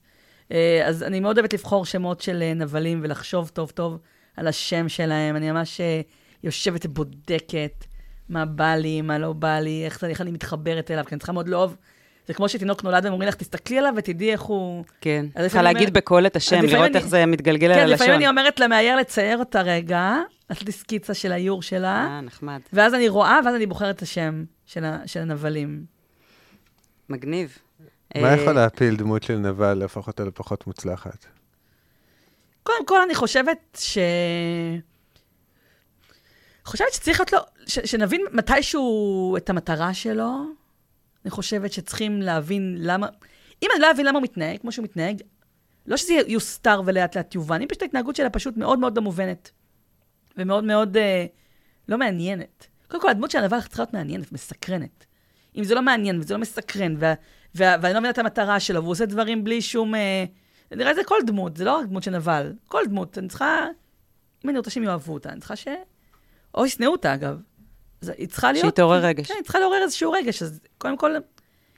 אה, 0.51 0.81
אז 0.85 1.03
אני 1.03 1.19
מאוד 1.19 1.37
אוהבת 1.37 1.53
לבחור 1.53 1.85
שמות 1.85 2.21
של 2.21 2.41
אה, 2.41 2.53
נבלים 2.53 2.99
ולחשוב 3.03 3.49
טוב 3.53 3.69
טוב 3.69 3.97
על 4.37 4.47
השם 4.47 4.89
שלהם. 4.89 5.35
אני 5.35 5.51
ממש 5.51 5.81
אה, 5.81 6.01
יושבת 6.43 6.85
ובודקת 6.85 7.85
מה 8.29 8.45
בא 8.45 8.75
לי, 8.75 9.01
מה 9.01 9.17
לא 9.17 9.33
בא 9.33 9.59
לי, 9.59 9.85
איך, 9.85 10.03
איך 10.03 10.21
אני 10.21 10.31
מתחברת 10.31 10.91
אליו, 10.91 11.05
כי 11.05 11.15
אני 11.15 11.19
צריכה 11.19 11.33
מאוד 11.33 11.47
לאהוב. 11.47 11.75
זה 12.27 12.33
כמו 12.33 12.49
שתינוק 12.49 12.83
נולד 12.83 13.03
והם 13.03 13.13
אומרים 13.13 13.29
לך, 13.29 13.35
תסתכלי 13.35 13.77
עליו 13.77 13.93
ותדעי 13.97 14.31
איך 14.31 14.41
הוא... 14.41 14.83
כן, 15.01 15.25
צריכה 15.37 15.61
להגיד 15.61 15.93
בקול 15.93 16.25
את 16.25 16.35
השם, 16.35 16.61
לראות 16.61 16.85
אני... 16.85 16.97
איך 16.97 17.07
זה 17.07 17.25
מתגלגל 17.25 17.67
כן, 17.67 17.73
על 17.73 17.79
הלשון. 17.79 17.97
כן, 17.97 18.03
לפעמים 18.03 18.15
אני 18.15 18.27
אומרת 18.27 18.59
למאייר 18.59 18.95
לצייר 18.95 19.37
אותה 19.37 19.61
רגע, 19.61 20.15
לעשות 20.49 20.65
לי 20.65 20.71
סקיצה 20.71 21.13
של 21.13 21.31
האיור 21.31 21.61
שלה. 21.61 22.07
אה, 22.09 22.21
נחמד. 22.21 22.59
ואז 22.73 22.93
אני 22.93 23.09
רואה, 23.09 23.39
ואז 23.45 23.55
אני 23.55 23.65
בוחרת 23.65 23.95
את 23.95 24.01
השם 24.01 24.43
של, 24.65 24.85
ה, 24.85 24.99
של 25.05 25.19
הנבלים. 25.19 25.85
מגניב. 27.09 27.57
מה 28.21 28.33
יכול 28.33 28.53
להפיל 28.53 28.95
דמות 28.95 29.23
של 29.23 29.35
נבל, 29.37 29.73
להפוך 29.73 30.07
אותה 30.07 30.23
לפחות 30.23 30.67
מוצלחת? 30.67 31.25
קודם 32.63 32.85
כל, 32.85 33.01
אני 33.01 33.15
חושבת 33.15 33.77
ש... 33.79 33.97
חושבת 36.65 36.93
שצריך 36.93 37.19
להיות 37.19 37.33
לו, 37.33 37.39
ש, 37.65 37.79
שנבין 37.79 38.21
מתישהו 38.31 39.37
את 39.37 39.49
המטרה 39.49 39.93
שלו. 39.93 40.31
אני 41.25 41.31
חושבת 41.31 41.71
שצריכים 41.71 42.21
להבין 42.21 42.75
למה... 42.79 43.07
אם 43.63 43.69
אני 43.73 43.81
לא 43.81 43.91
אבין 43.91 44.05
למה 44.05 44.17
הוא 44.17 44.23
מתנהג 44.23 44.59
כמו 44.59 44.71
שהוא 44.71 44.83
מתנהג, 44.83 45.21
לא 45.85 45.97
שזה 45.97 46.13
יוסתר 46.27 46.81
ולאט 46.85 47.17
לאט 47.17 47.35
יובן, 47.35 47.61
אם 47.61 47.67
פשוט 47.67 47.81
ההתנהגות 47.81 48.15
שלה 48.15 48.29
פשוט 48.29 48.57
מאוד 48.57 48.79
מאוד 48.79 48.97
לא 48.97 49.03
מובנת. 49.03 49.51
ומאוד 50.37 50.63
מאוד 50.63 50.97
אה, 50.97 51.25
לא 51.89 51.97
מעניינת. 51.97 52.67
קודם 52.87 53.01
כל, 53.01 53.09
הדמות 53.09 53.31
של 53.31 53.37
הנבל 53.37 53.61
צריכה 53.61 53.81
להיות 53.81 53.93
מעניינת, 53.93 54.31
מסקרנת. 54.31 55.05
אם 55.57 55.63
זה 55.63 55.75
לא 55.75 55.81
מעניין 55.81 56.19
וזה 56.19 56.33
לא 56.33 56.39
מסקרן, 56.39 56.95
וה, 56.99 57.13
ואני 57.57 57.93
לא 57.93 57.99
מבינה 57.99 58.09
את 58.09 58.17
המטרה 58.17 58.59
שלו, 58.59 58.81
והוא 58.81 58.91
עושה 58.91 59.05
דברים 59.05 59.43
בלי 59.43 59.61
שום... 59.61 59.95
אה, 59.95 60.25
נראה 60.71 60.93
זה 60.93 61.03
כל 61.03 61.17
דמות, 61.27 61.57
זה 61.57 61.65
לא 61.65 61.77
רק 61.77 61.85
דמות 61.85 62.03
של 62.03 62.11
נבל. 62.11 62.53
כל 62.67 62.83
דמות, 62.89 63.17
אני 63.17 63.27
צריכה... 63.27 63.65
אם 64.45 64.49
אני 64.49 64.57
רוצה 64.57 64.69
שהם 64.69 64.83
יאהבו 64.83 65.13
אותה, 65.13 65.29
אני 65.29 65.39
צריכה 65.39 65.55
ש... 65.55 65.67
או 66.55 66.65
ישנאו 66.65 66.91
אותה, 66.91 67.13
אגב. 67.13 67.41
אז 68.01 68.11
היא 68.17 68.27
צריכה 68.27 68.51
להיות... 68.51 68.65
שיתעורר 68.65 69.05
רגש. 69.05 69.27
כן, 69.27 69.33
היא 69.33 69.43
צריכה 69.43 69.59
לעורר 69.59 69.81
איזשהו 69.83 70.11
רגש, 70.11 70.43
אז 70.43 70.59
קודם 70.77 70.97
כל, 70.97 71.11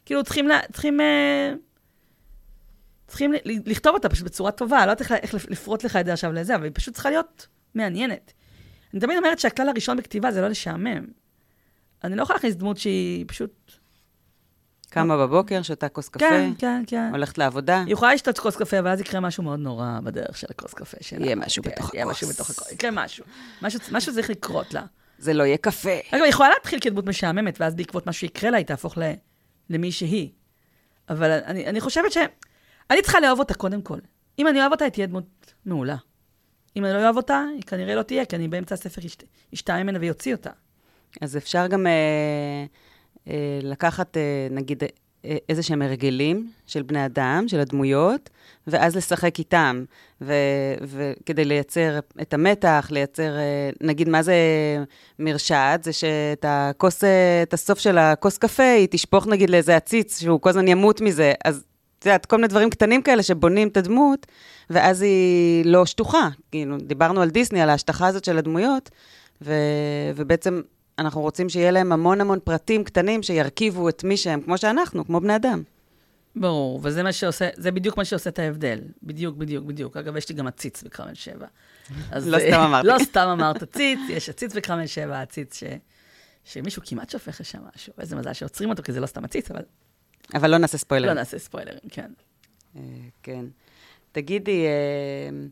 כאילו, 0.05 0.23
צריכים, 0.23 0.47
לה, 0.47 0.59
צריכים, 0.71 1.01
אה, 1.01 1.53
צריכים 3.07 3.33
לכתוב 3.45 3.93
אותה 3.93 4.09
פשוט 4.09 4.25
בצורה 4.25 4.51
טובה, 4.51 4.85
לא 4.85 4.91
יודעת 4.91 5.11
איך 5.11 5.33
לפרוט 5.49 5.83
לך 5.83 5.95
את 5.95 6.05
זה 6.05 6.13
עכשיו 6.13 6.33
לזה, 6.33 6.55
אבל 6.55 6.63
היא 6.63 6.71
פשוט 6.75 6.93
צריכה 6.93 7.09
להיות 7.09 7.47
מעניינת. 7.75 8.33
אני 8.93 9.01
תמיד 9.01 9.17
אומרת 9.17 9.39
שהכלל 9.39 9.69
הראשון 9.69 9.97
בכתיבה 9.97 10.31
זה 10.31 10.41
לא 10.41 10.47
לשעמם. 10.47 11.05
אני 12.03 12.15
לא 12.15 12.21
יכולה 12.21 12.37
להכניס 12.37 12.55
דמות 12.55 12.77
שהיא 12.77 13.25
פשוט 13.27 13.71
קמה 14.89 15.17
בבוקר, 15.17 15.61
שותה 15.61 15.89
כוס 15.89 16.09
קפה, 16.09 16.19
כן, 16.29 16.51
כן, 16.57 16.83
כן. 16.87 17.09
הולכת 17.11 17.37
לעבודה. 17.37 17.83
היא 17.85 17.93
יכולה 17.93 18.13
לשתות 18.13 18.39
כוס 18.39 18.55
קפה, 18.55 18.77
ואז 18.83 18.99
יקרה 19.01 19.19
משהו 19.19 19.43
מאוד 19.43 19.59
נורא 19.59 19.99
בדרך 20.03 20.37
של 20.37 20.47
הכוס 20.49 20.73
קפה 20.73 20.97
שלה. 21.01 21.25
יהיה 21.25 21.35
משהו 21.35 21.63
כן, 21.63 21.69
בתוך 21.71 21.93
יהיה 21.93 22.05
הכוס. 22.05 22.17
משהו 22.23 22.29
בתוך 22.29 22.49
הכוס. 22.49 22.71
יקרה 22.71 22.91
משהו. 22.91 23.25
משהו 23.61 23.79
משהו 23.91 24.13
צריך 24.13 24.29
לקרות 24.29 24.73
לה. 24.73 24.83
זה 25.17 25.33
לא 25.33 25.43
יהיה 25.43 25.57
קפה. 25.57 25.89
אגב, 26.11 26.21
היא 26.23 26.29
יכולה 26.29 26.49
להתחיל 26.49 26.79
כדמות 26.79 27.05
משעממת, 27.05 27.61
ואז 27.61 27.75
בעקבות 27.75 28.05
מה 28.05 28.13
שיקרה 28.13 28.49
לה, 28.49 28.57
היא 28.57 28.65
תהפוך 28.65 28.97
ל... 28.97 29.01
למי 29.69 29.91
שהיא. 29.91 30.29
אבל 31.09 31.31
אני, 31.45 31.65
אני 31.67 31.81
חושבת 31.81 32.11
ש... 32.11 32.17
אני 32.91 33.01
צריכה 33.01 33.19
לאהוב 33.19 33.39
אותה 33.39 33.53
קודם 33.53 33.81
כל. 33.81 33.99
אם 34.39 34.47
אני 34.47 34.59
אוהב 34.59 34.71
אותה, 34.71 34.85
היא 34.85 34.91
תהיה 34.91 35.07
דמות 35.07 35.53
מעולה. 35.65 35.95
אם 36.77 36.85
אני 36.85 36.93
לא 36.93 37.03
אוהב 37.03 37.17
אותה, 37.17 37.43
היא 37.55 37.61
כנראה 37.63 37.95
לא 37.95 38.01
תהיה, 38.03 38.25
כי 38.25 38.35
אני 38.35 38.47
באמצע 38.47 38.75
הספר 38.75 39.01
אשת- 39.05 39.23
אשתעמם 39.53 39.83
ממנה 39.83 39.99
ויוציא 40.01 40.35
אותה. 40.35 40.49
אז 41.21 41.37
אפשר 41.37 41.67
גם 41.67 41.87
אה, 41.87 42.65
לקחת, 43.61 44.17
אה, 44.17 44.47
נגיד, 44.51 44.83
אה, 45.25 45.37
איזה 45.49 45.63
שהם 45.63 45.81
הרגלים 45.81 46.51
של 46.67 46.81
בני 46.81 47.05
אדם, 47.05 47.43
של 47.47 47.59
הדמויות, 47.59 48.29
ואז 48.67 48.95
לשחק 48.95 49.39
איתם, 49.39 49.83
ו- 50.21 50.33
וכדי 50.81 51.45
לייצר 51.45 51.99
את 52.21 52.33
המתח, 52.33 52.87
לייצר, 52.91 53.37
אה, 53.37 53.69
נגיד, 53.81 54.09
מה 54.09 54.23
זה 54.23 54.35
מרשעת? 55.19 55.83
זה 55.83 55.93
שאת 55.93 56.45
הכוס, 56.47 57.03
אה, 57.03 57.43
את 57.43 57.53
הסוף 57.53 57.79
של 57.79 57.97
הכוס 57.97 58.37
קפה, 58.37 58.63
היא 58.63 58.87
תשפוך 58.91 59.27
נגיד 59.27 59.49
לאיזה 59.49 59.75
עציץ, 59.75 60.21
שהוא 60.21 60.41
כל 60.41 60.49
הזמן 60.49 60.67
ימות 60.67 61.01
מזה, 61.01 61.33
אז 61.45 61.63
את 61.99 62.05
יודעת, 62.05 62.25
כל 62.25 62.35
מיני 62.35 62.47
דברים 62.47 62.69
קטנים 62.69 63.01
כאלה 63.01 63.23
שבונים 63.23 63.67
את 63.67 63.77
הדמות, 63.77 64.27
ואז 64.69 65.01
היא 65.01 65.65
לא 65.65 65.85
שטוחה. 65.85 66.29
כאילו, 66.51 66.77
דיברנו 66.77 67.21
על 67.21 67.29
דיסני, 67.29 67.61
על 67.61 67.69
ההשטחה 67.69 68.07
הזאת 68.07 68.25
של 68.25 68.37
הדמויות, 68.37 68.89
ו- 69.41 70.11
ובעצם 70.15 70.61
אנחנו 70.99 71.21
רוצים 71.21 71.49
שיהיה 71.49 71.71
להם 71.71 71.91
המון 71.91 72.21
המון 72.21 72.39
פרטים 72.43 72.83
קטנים 72.83 73.23
שירכיבו 73.23 73.89
את 73.89 74.03
מי 74.03 74.17
שהם, 74.17 74.41
כמו 74.41 74.57
שאנחנו, 74.57 75.05
כמו 75.05 75.19
בני 75.19 75.35
אדם. 75.35 75.63
ברור, 76.35 76.79
וזה 76.83 77.03
מה 77.03 77.13
שעושה, 77.13 77.49
זה 77.55 77.71
בדיוק 77.71 77.97
מה 77.97 78.05
שעושה 78.05 78.29
את 78.29 78.39
ההבדל. 78.39 78.79
בדיוק, 79.03 79.37
בדיוק, 79.37 79.65
בדיוק. 79.65 79.97
אגב, 79.97 80.15
יש 80.15 80.29
לי 80.29 80.35
גם 80.35 80.47
עציץ 80.47 80.83
בקרמל 80.83 81.13
7. 81.13 81.47
אז, 82.11 82.27
לא 82.27 82.37
אה, 82.37 82.41
סתם 82.41 82.59
אמרתי. 82.59 82.87
לא 82.87 82.95
סתם 83.03 83.27
אמרת 83.27 83.63
עציץ, 83.63 83.99
יש 84.09 84.29
עציץ 84.29 84.53
בקרמל 84.53 84.87
7, 84.87 85.21
עציץ 85.21 85.59
ש... 85.59 85.63
שמישהו 86.43 86.81
כמעט 86.85 87.09
שופך 87.09 87.39
לשם 87.39 87.59
משהו. 87.75 87.93
איזה 87.99 88.15
מזל 88.15 88.33
שעוצרים 88.33 88.69
אותו, 88.69 88.83
כי 88.83 88.91
זה 88.91 88.99
לא 88.99 89.05
סתם 89.05 89.23
עציץ, 89.23 89.51
אבל 89.51 89.61
אבל 90.33 90.51
לא 90.51 90.57
נעשה 90.57 90.77
ספוילר. 90.77 91.07
לא 91.07 91.13
נעשה 91.13 91.39
ספוילרים, 91.39 91.89
כן. 91.89 92.11
אה, 92.75 92.81
כן. 93.23 93.45
תגידי, 94.11 94.65
אה, 94.65 95.47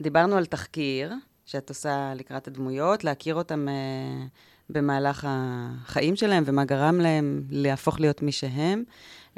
דיברנו 0.00 0.36
על 0.36 0.46
תחקיר 0.46 1.12
שאת 1.48 1.68
עושה 1.68 2.12
לקראת 2.16 2.48
הדמויות, 2.48 3.04
להכיר 3.04 3.34
אותם 3.34 3.68
אה, 3.68 4.26
במהלך 4.70 5.26
החיים 5.28 6.16
שלהם 6.16 6.42
ומה 6.46 6.64
גרם 6.64 7.00
להם 7.00 7.42
להפוך 7.50 8.00
להיות 8.00 8.22
מי 8.22 8.32
שהם. 8.32 8.84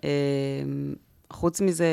אה, 0.04 0.08
חוץ 1.30 1.61
מזה, 1.61 1.86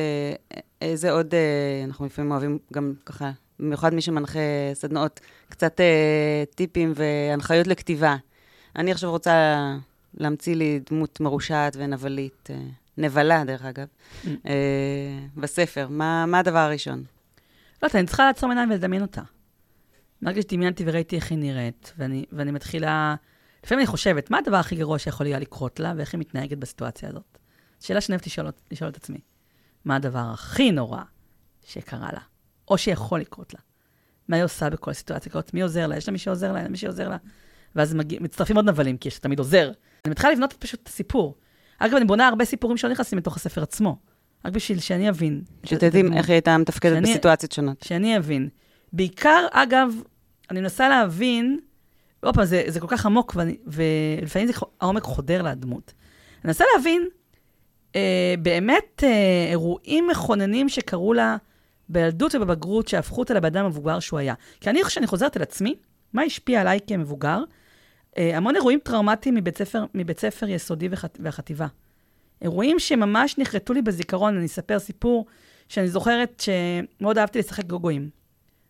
איזה 0.81 1.11
עוד, 1.11 1.33
אה, 1.33 1.83
אנחנו 1.85 2.05
לפעמים 2.05 2.31
אוהבים 2.31 2.57
גם 2.73 2.93
ככה, 3.05 3.31
במיוחד 3.59 3.93
מי 3.93 4.01
שמנחה 4.01 4.39
סדנאות, 4.73 5.19
קצת 5.49 5.81
אה, 5.81 6.43
טיפים 6.55 6.93
והנחיות 6.95 7.67
לכתיבה. 7.67 8.15
אני 8.75 8.91
עכשיו 8.91 9.09
רוצה 9.11 9.65
להמציא 10.13 10.55
לי 10.55 10.79
דמות 10.89 11.19
מרושעת 11.19 11.75
ונבלית, 11.79 12.49
אה, 12.49 12.55
נבלה, 12.97 13.43
דרך 13.43 13.65
אגב, 13.65 13.85
Mm. 14.23 14.27
אה, 14.47 14.53
בספר. 15.35 15.87
מה, 15.89 16.25
מה 16.25 16.39
הדבר 16.39 16.59
הראשון? 16.59 16.97
לא 17.81 17.87
יודעת, 17.87 17.95
אני 17.95 18.07
צריכה 18.07 18.25
לעצום 18.25 18.49
עיניים 18.51 18.69
ולדמיין 18.71 19.01
אותה. 19.01 19.21
מהרגע 20.21 20.41
שדמיינתי 20.41 20.83
וראיתי 20.87 21.15
איך 21.15 21.31
היא 21.31 21.37
נראית, 21.37 21.93
ואני, 21.97 22.25
ואני 22.31 22.51
מתחילה... 22.51 23.15
לפעמים 23.63 23.79
אני 23.79 23.87
חושבת, 23.87 24.31
מה 24.31 24.37
הדבר 24.37 24.55
הכי 24.55 24.75
גרוע 24.75 24.99
שיכול 24.99 25.25
היה 25.25 25.39
לקרות 25.39 25.79
לה, 25.79 25.93
ואיך 25.97 26.13
היא 26.13 26.19
מתנהגת 26.19 26.57
בסיטואציה 26.57 27.09
הזאת? 27.09 27.37
שאלה 27.79 28.01
שאני 28.01 28.15
אוהבת 28.15 28.27
לשאול, 28.27 28.51
לשאול 28.71 28.89
את 28.89 28.97
עצמי. 28.97 29.17
מה 29.85 29.95
הדבר 29.95 30.29
הכי 30.33 30.71
נורא 30.71 31.01
שקרה 31.67 32.09
לה, 32.13 32.19
או 32.67 32.77
שיכול 32.77 33.19
לקרות 33.19 33.53
לה? 33.53 33.59
מה 34.27 34.35
היא 34.35 34.43
עושה 34.43 34.69
בכל 34.69 34.93
סיטואציה 34.93 35.31
כזאת? 35.31 35.53
מי 35.53 35.61
עוזר 35.61 35.87
לה? 35.87 35.97
יש 35.97 36.07
לה 36.07 36.11
מי 36.11 36.17
שעוזר 36.17 36.51
לה? 36.51 36.61
אין 36.61 36.71
מי 36.71 36.77
שעוזר 36.77 37.09
לה? 37.09 37.17
ואז 37.75 37.93
מגיע, 37.93 38.19
מצטרפים 38.21 38.55
עוד 38.55 38.69
נבלים, 38.69 38.97
כי 38.97 39.07
יש 39.07 39.19
תמיד 39.19 39.39
עוזר. 39.39 39.71
אני 40.05 40.11
מתחילה 40.11 40.33
לבנות 40.33 40.53
פשוט 40.53 40.79
את 40.83 40.87
הסיפור. 40.87 41.35
אגב, 41.79 41.95
אני 41.95 42.05
בונה 42.05 42.27
הרבה 42.27 42.45
סיפורים 42.45 42.77
שלא 42.77 42.91
נכנסים 42.91 43.17
לתוך 43.17 43.35
הספר 43.35 43.63
עצמו. 43.63 43.97
רק 44.45 44.53
בשביל 44.53 44.79
שאני 44.79 45.09
אבין. 45.09 45.41
שתדעים 45.63 46.13
איך 46.13 46.27
היא 46.27 46.33
הייתה 46.33 46.57
מתפקדת 46.57 47.03
בסיטואציות 47.03 47.51
שונות. 47.51 47.81
שאני 47.81 48.17
אבין. 48.17 48.49
בעיקר, 48.93 49.47
אגב, 49.51 49.93
אני 50.51 50.61
מנסה 50.61 50.89
להבין, 50.89 51.59
עוד 52.19 52.35
פעם, 52.35 52.45
זה, 52.45 52.63
זה 52.67 52.79
כל 52.79 52.87
כך 52.89 53.05
עמוק, 53.05 53.33
ואני, 53.35 53.57
ולפעמים 53.67 54.47
זה, 54.47 54.53
העומק 54.81 55.03
חודר 55.03 55.41
לדמות. 55.41 55.93
אני 56.43 56.47
מנסה 56.47 56.63
להבין 56.75 57.07
אה, 57.95 58.35
באמת 58.39 59.03
אה, 59.03 59.47
אירועים 59.49 60.07
מכוננים 60.07 60.69
שקרו 60.69 61.13
לה 61.13 61.37
בילדות 61.89 62.35
ובבגרות, 62.35 62.87
שהפכו 62.87 63.19
אותה 63.19 63.33
לבן 63.33 63.45
אדם 63.45 63.65
המבוגר 63.65 63.99
שהוא 63.99 64.19
היה. 64.19 64.33
כי 64.61 64.69
אני, 64.69 64.83
כשאני 64.83 65.07
חוזרת 65.07 65.37
אל 65.37 65.41
עצמי, 65.41 65.75
מה 66.13 66.21
השפיע 66.21 66.61
עליי 66.61 66.79
כמבוגר? 66.87 67.43
אה, 68.17 68.37
המון 68.37 68.55
אירועים 68.55 68.79
טראומטיים 68.83 69.35
מבית 69.35 69.57
ספר, 69.57 69.85
מבית 69.93 70.19
ספר 70.19 70.49
יסודי 70.49 70.87
וחט, 70.91 71.17
והחטיבה. 71.21 71.67
אירועים 72.41 72.79
שממש 72.79 73.37
נחרטו 73.37 73.73
לי 73.73 73.81
בזיכרון, 73.81 74.37
אני 74.37 74.45
אספר 74.45 74.79
סיפור 74.79 75.25
שאני 75.69 75.87
זוכרת 75.87 76.43
שמאוד 76.43 77.17
אהבתי 77.17 77.39
לשחק 77.39 77.65
גוגואים. 77.65 78.09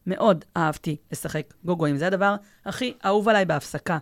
מאוד 0.07 0.45
אהבתי 0.57 0.95
לשחק 1.11 1.53
גוגואים. 1.65 1.97
זה 1.97 2.07
הדבר 2.07 2.35
הכי 2.65 2.93
אהוב 3.05 3.29
עליי 3.29 3.45
בהפסקה. 3.45 3.97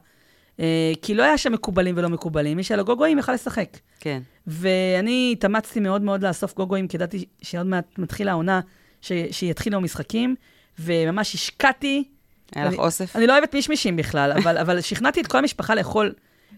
אה, 0.60 0.92
כי 1.02 1.16
לא 1.16 1.24
היה 1.24 1.38
שם 1.38 1.52
מקובלים 1.52 1.96
ולא 1.98 2.10
מקובלים, 2.10 2.58
מי 2.58 2.64
שהיה 2.64 2.78
לו 2.78 2.86
גוגואים 2.86 3.20
יכל 3.20 3.34
לשחק. 3.34 3.70
כן. 4.00 4.22
ואני 4.48 5.30
התאמצתי 5.38 5.80
מאוד 5.80 6.02
מאוד 6.02 6.24
לאסוף 6.24 6.54
גוגואים, 6.56 6.88
כי 6.88 6.98
ידעתי 6.98 7.26
שעוד 7.42 7.66
מעט 7.68 7.86
מתחילה 8.00 8.32
העונה, 8.32 8.60
ש- 9.02 9.12
שיתחילו 9.32 9.78
המשחקים, 9.78 10.36
וממש 10.80 11.34
השקעתי. 11.36 12.04
היה 12.56 12.66
לך 12.66 12.74
אוסף? 12.80 13.16
אני 13.16 13.28
לא 13.28 13.34
אוהבת 13.34 13.54
מישמישים 13.54 13.96
בכלל, 13.96 14.32
אבל, 14.32 14.58
אבל 14.58 14.82
שכנעתי 14.82 15.22
את 15.22 15.28
כל 15.28 15.38
המשפחה 15.38 15.76
לאכול. 15.76 16.14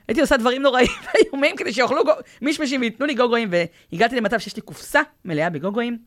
הייתי 0.08 0.22
עושה 0.22 0.38
דברים 0.38 0.62
נוראים 0.62 0.88
ואיומים 1.06 1.56
כדי 1.56 1.74
שיאכלו 1.74 2.04
גו- 2.06 2.12
מישמישים 2.41 2.82
וייתנו 2.82 3.06
לי 3.06 3.14
גוגואים, 3.14 3.50
והגעתי 3.91 4.16
למצב 4.16 4.38
שיש 4.39 4.56
לי 4.56 4.62
קופסה 4.62 5.02
מלאה 5.26 5.50
בגוגואים, 5.50 5.98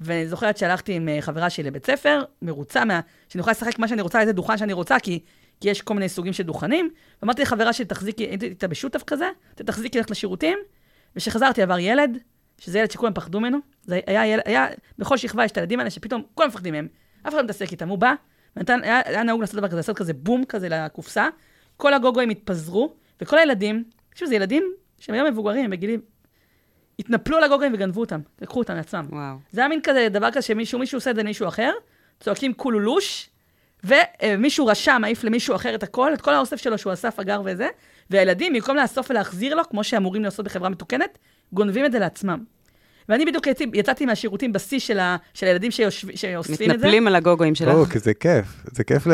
ואני 0.00 0.28
זוכרת 0.28 0.56
שהלכתי 0.56 0.92
עם 0.92 1.08
אה, 1.08 1.22
חברה 1.22 1.50
שלי 1.50 1.64
לבית 1.64 1.86
ספר, 1.86 2.22
מרוצה, 2.42 2.84
מה, 2.84 3.00
שאני 3.28 3.40
יכולה 3.40 3.52
לשחק 3.52 3.78
מה 3.78 3.88
שאני 3.88 4.02
רוצה, 4.02 4.20
איזה 4.20 4.32
דוכן 4.32 4.58
שאני 4.58 4.72
רוצה, 4.72 5.00
כי, 5.00 5.20
כי 5.60 5.70
יש 5.70 5.82
כל 5.82 5.94
מיני 5.94 6.08
סוגים 6.08 6.32
של 6.32 6.42
דוכנים. 6.42 6.90
ואמרתי 7.22 7.42
לחברה 7.42 7.72
שלי, 7.72 7.84
תחזיקי, 7.84 8.24
הייתי 8.24 8.46
איתה 8.46 8.68
בשותף 8.68 9.02
כזה, 9.02 9.28
תחזיקי 9.54 9.98
לך 9.98 10.10
לשירותים, 10.10 10.58
וכשחזרתי 11.16 11.62
עבר 11.62 11.78
ילד, 11.78 12.18
שזה 12.58 12.78
ילד 12.78 12.90
שכולם 12.90 13.14
פחדו 13.14 13.40
ממנו, 13.40 13.58
זה 13.82 14.00
היה 14.06 14.26
ילד, 14.26 14.42
היה, 14.44 14.66
בכל 14.98 15.16
שכבה 15.16 15.44
יש 15.44 15.50
את 15.50 15.56
הילדים 15.56 15.78
האלה 15.78 15.90
שפתאום 15.90 16.22
כולם 16.34 16.48
מפחדים 16.48 16.74
מהם, 16.74 16.88
אף 17.22 17.28
אחד 17.28 17.36
לא 17.36 17.42
מתעסק 17.42 17.72
איתם, 17.72 17.88
הוא 17.88 17.98
בא, 17.98 18.14
ונתן, 18.56 18.80
היה, 18.82 19.00
היה 19.04 19.22
נהוג 19.22 19.40
לעשות 19.40 19.56
דבר 19.56 19.68
כזה, 19.68 19.76
לעשות 19.76 19.96
כזה 19.96 20.12
בום 20.12 20.44
כזה 20.44 20.68
לקופסה, 20.68 21.28
כל 21.76 21.94
הגוגואים 21.94 22.30
התפזרו, 22.30 22.94
וכל 23.20 23.38
הילדים, 23.38 23.84
תקשיבו, 24.10 24.28
זה 24.28 24.34
ילדים 24.34 24.72
שהם 24.98 25.14
היום 25.14 25.26
מבוגרים, 25.28 25.70
בגילים, 25.70 26.00
התנפלו 26.98 27.36
על 27.36 27.44
הגוגואים 27.44 27.74
וגנבו 27.74 28.00
אותם, 28.00 28.20
לקחו 28.42 28.58
אותם 28.58 28.74
לעצמם. 28.74 29.06
וואו. 29.10 29.36
זה 29.52 29.60
היה 29.60 29.68
מין 29.68 29.80
כזה, 29.82 30.08
דבר 30.10 30.30
כזה 30.30 30.42
שמישהו, 30.42 30.78
מישהו 30.78 30.96
עושה 30.98 31.10
את 31.10 31.16
זה 31.16 31.22
למישהו 31.22 31.48
אחר, 31.48 31.72
צועקים 32.20 32.52
קולולוש, 32.52 33.30
ומישהו 33.84 34.66
רשע 34.66 34.98
מעיף 34.98 35.24
למישהו 35.24 35.54
אחר 35.54 35.74
את 35.74 35.82
הכל, 35.82 36.14
את 36.14 36.20
כל 36.20 36.34
האוסף 36.34 36.56
שלו 36.56 36.78
שהוא 36.78 36.92
אסף, 36.92 37.20
אגר 37.20 37.42
וזה, 37.44 37.68
והילדים, 38.10 38.52
במקום 38.52 38.76
לאסוף 38.76 39.10
ולהחזיר 39.10 39.54
לו, 39.54 39.62
כמו 39.70 39.84
שאמורים 39.84 40.24
לעשות 40.24 40.44
בחברה 40.44 40.68
מתוקנת, 40.68 41.18
גונבים 41.52 41.84
את 41.84 41.92
זה 41.92 41.98
לעצמם. 41.98 42.44
ואני 43.08 43.24
בדיוק 43.24 43.46
יצאתי, 43.46 43.70
יצאתי 43.74 44.06
מהשירותים 44.06 44.52
בשיא 44.52 44.78
של, 44.78 44.98
ה, 44.98 45.16
של 45.34 45.46
הילדים 45.46 45.70
שיושב, 45.70 46.16
שאוספים 46.16 46.54
את 46.54 46.58
זה, 46.58 46.66
מתנפלים 46.66 47.06
על 47.06 47.14
הגוגויים 47.14 47.54
שלך. 47.54 47.68
ברור, 47.68 47.86
כי 47.86 47.98
זה 47.98 48.14
כיף. 48.14 48.46
זה 48.72 48.84
כיף 48.84 49.06
ל- 49.06 49.10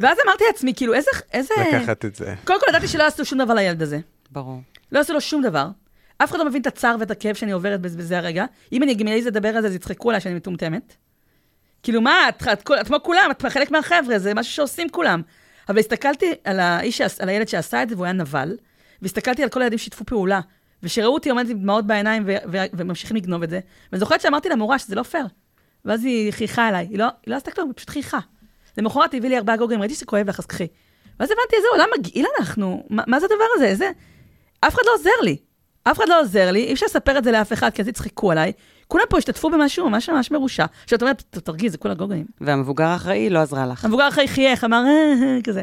ואז 0.00 0.18
אמרתי 0.26 0.44
לעצמי, 0.46 0.74
כאילו, 0.74 0.94
איזה... 0.94 1.10
איזה... 1.32 1.54
לקחת 1.72 2.04
את 2.04 2.14
זה. 2.14 2.34
קודם 2.44 2.60
כל 2.60 2.66
ידעתי 2.68 2.88
שלא 2.88 3.06
עשו 3.06 3.24
שום 3.24 3.38
דבר 3.38 3.54
לילד 3.54 3.82
הזה. 3.82 3.98
ברור. 4.30 4.60
לא 4.92 4.98
עשו 5.00 5.12
לו 5.12 5.20
שום 5.20 5.42
דבר. 5.42 5.66
אף 6.24 6.30
אחד 6.30 6.38
לא 6.38 6.44
מבין 6.44 6.62
את 6.62 6.66
הצער 6.66 6.96
ואת 7.00 7.10
הכאב 7.10 7.34
שאני 7.34 7.52
עוברת 7.52 7.80
בזה 7.80 8.18
הרגע. 8.18 8.44
אם 8.72 8.82
אני 8.82 8.92
אגמליז 8.92 9.26
לדבר 9.26 9.48
על 9.48 9.62
זה, 9.62 9.68
אז 9.68 9.74
יצחקו 9.74 10.10
עליי 10.10 10.20
שאני 10.20 10.34
מטומטמת. 10.34 10.96
כאילו, 11.82 12.00
מה, 12.00 12.28
את, 12.28 12.62
כמו 12.86 13.02
כולם, 13.02 13.28
את 13.30 13.44
חלק 13.48 13.70
מהחבר'ה, 13.70 14.18
זה 14.18 14.34
משהו 14.34 14.52
שעושים 14.52 14.90
כולם. 14.90 15.22
אבל 15.68 15.78
הסתכלתי 15.78 16.32
על 16.44 16.60
האיש, 16.60 17.00
על 17.00 17.28
הילד 17.28 17.48
שעשה 17.48 17.82
את 17.82 17.88
זה, 17.88 17.94
והוא 17.94 18.04
היה 18.04 18.12
נבל, 18.12 18.56
והסתכלתי 19.02 19.42
על 19.42 19.48
כל 19.48 19.62
הילדים 19.62 19.78
ששיתפו 19.78 20.04
פעולה, 20.04 20.40
ושראו 20.82 21.14
אותי 21.14 21.30
עומדת 21.30 21.50
עם 21.50 21.58
דמעות 21.58 21.86
בעיניים 21.86 22.22
וממשיכים 22.72 23.16
לגנוב 23.16 23.42
את 23.42 23.50
זה. 23.50 23.60
ואני 23.92 24.00
זוכרת 24.00 24.20
שאמרתי 24.20 24.48
למורה 24.48 24.78
שזה 24.78 24.94
לא 24.94 25.02
פייר. 25.02 25.26
ואז 25.84 26.04
היא 26.04 26.32
חייכה 26.32 26.68
אליי, 26.68 26.86
היא 26.90 26.98
לא, 26.98 27.04
היא 27.04 27.32
לא 27.32 27.36
עשתה 27.36 27.50
כלום, 27.50 27.68
היא 27.68 27.74
פשוט 27.76 27.90
חייכה. 27.90 28.18
למחרת 28.78 29.14
הביא 29.14 29.28
לי 29.28 29.38
ארבעה 29.38 29.56
גוגלים, 29.56 29.80
ראיתי 29.80 29.94
שזה 29.94 30.06
כואב 30.06 30.28
לך, 30.28 30.38
אז 30.38 30.46
קחי. 30.46 30.66
ואז 31.20 31.30
הבנתי 31.30 31.56
איזה 31.56 31.68
עולם 31.72 31.88
מגעיל 31.98 32.26
אנחנו, 32.38 32.86
מה, 32.90 33.02
מה 33.06 33.20
זה 33.20 33.26
הדבר 33.26 33.44
הזה? 33.54 33.66
איזה... 33.66 33.90
אף 34.60 34.74
אחד 34.74 34.82
לא 34.86 34.94
עוזר 34.94 35.10
לי. 35.22 35.36
אף 35.84 35.98
אחד 35.98 36.08
לא 36.08 36.20
עוזר 36.20 36.50
לי, 36.50 36.64
אי 36.64 36.72
אפשר 36.72 36.86
לספר 36.86 37.18
את 37.18 37.24
זה 37.24 37.32
לאף 37.32 37.52
אחד, 37.52 37.70
כי 37.70 37.82
אז 37.82 37.88
יצחקו 37.88 38.30
עליי. 38.32 38.52
כולם 38.88 39.04
פה 39.08 39.18
השתתפו 39.18 39.50
במשהו 39.50 39.90
ממש 39.90 40.08
ממש 40.08 40.30
מרושע. 40.30 40.64
שאת 40.86 41.02
אומרת, 41.02 41.22
"ת- 41.30 41.38
תרגיז, 41.38 41.72
זה 41.72 41.78
כולה 41.78 41.94
גוגלים. 41.94 42.24
והמבוגר 42.40 42.84
האחראי 42.84 43.30
לא 43.30 43.38
עזרה 43.38 43.66
לך. 43.66 43.84
המבוגר 43.84 44.08
אחרי 44.08 44.28
חייך, 44.28 44.64
אמר, 44.64 44.82
"אה, 44.86 44.90
אה", 45.22 45.38
כזה. 45.44 45.62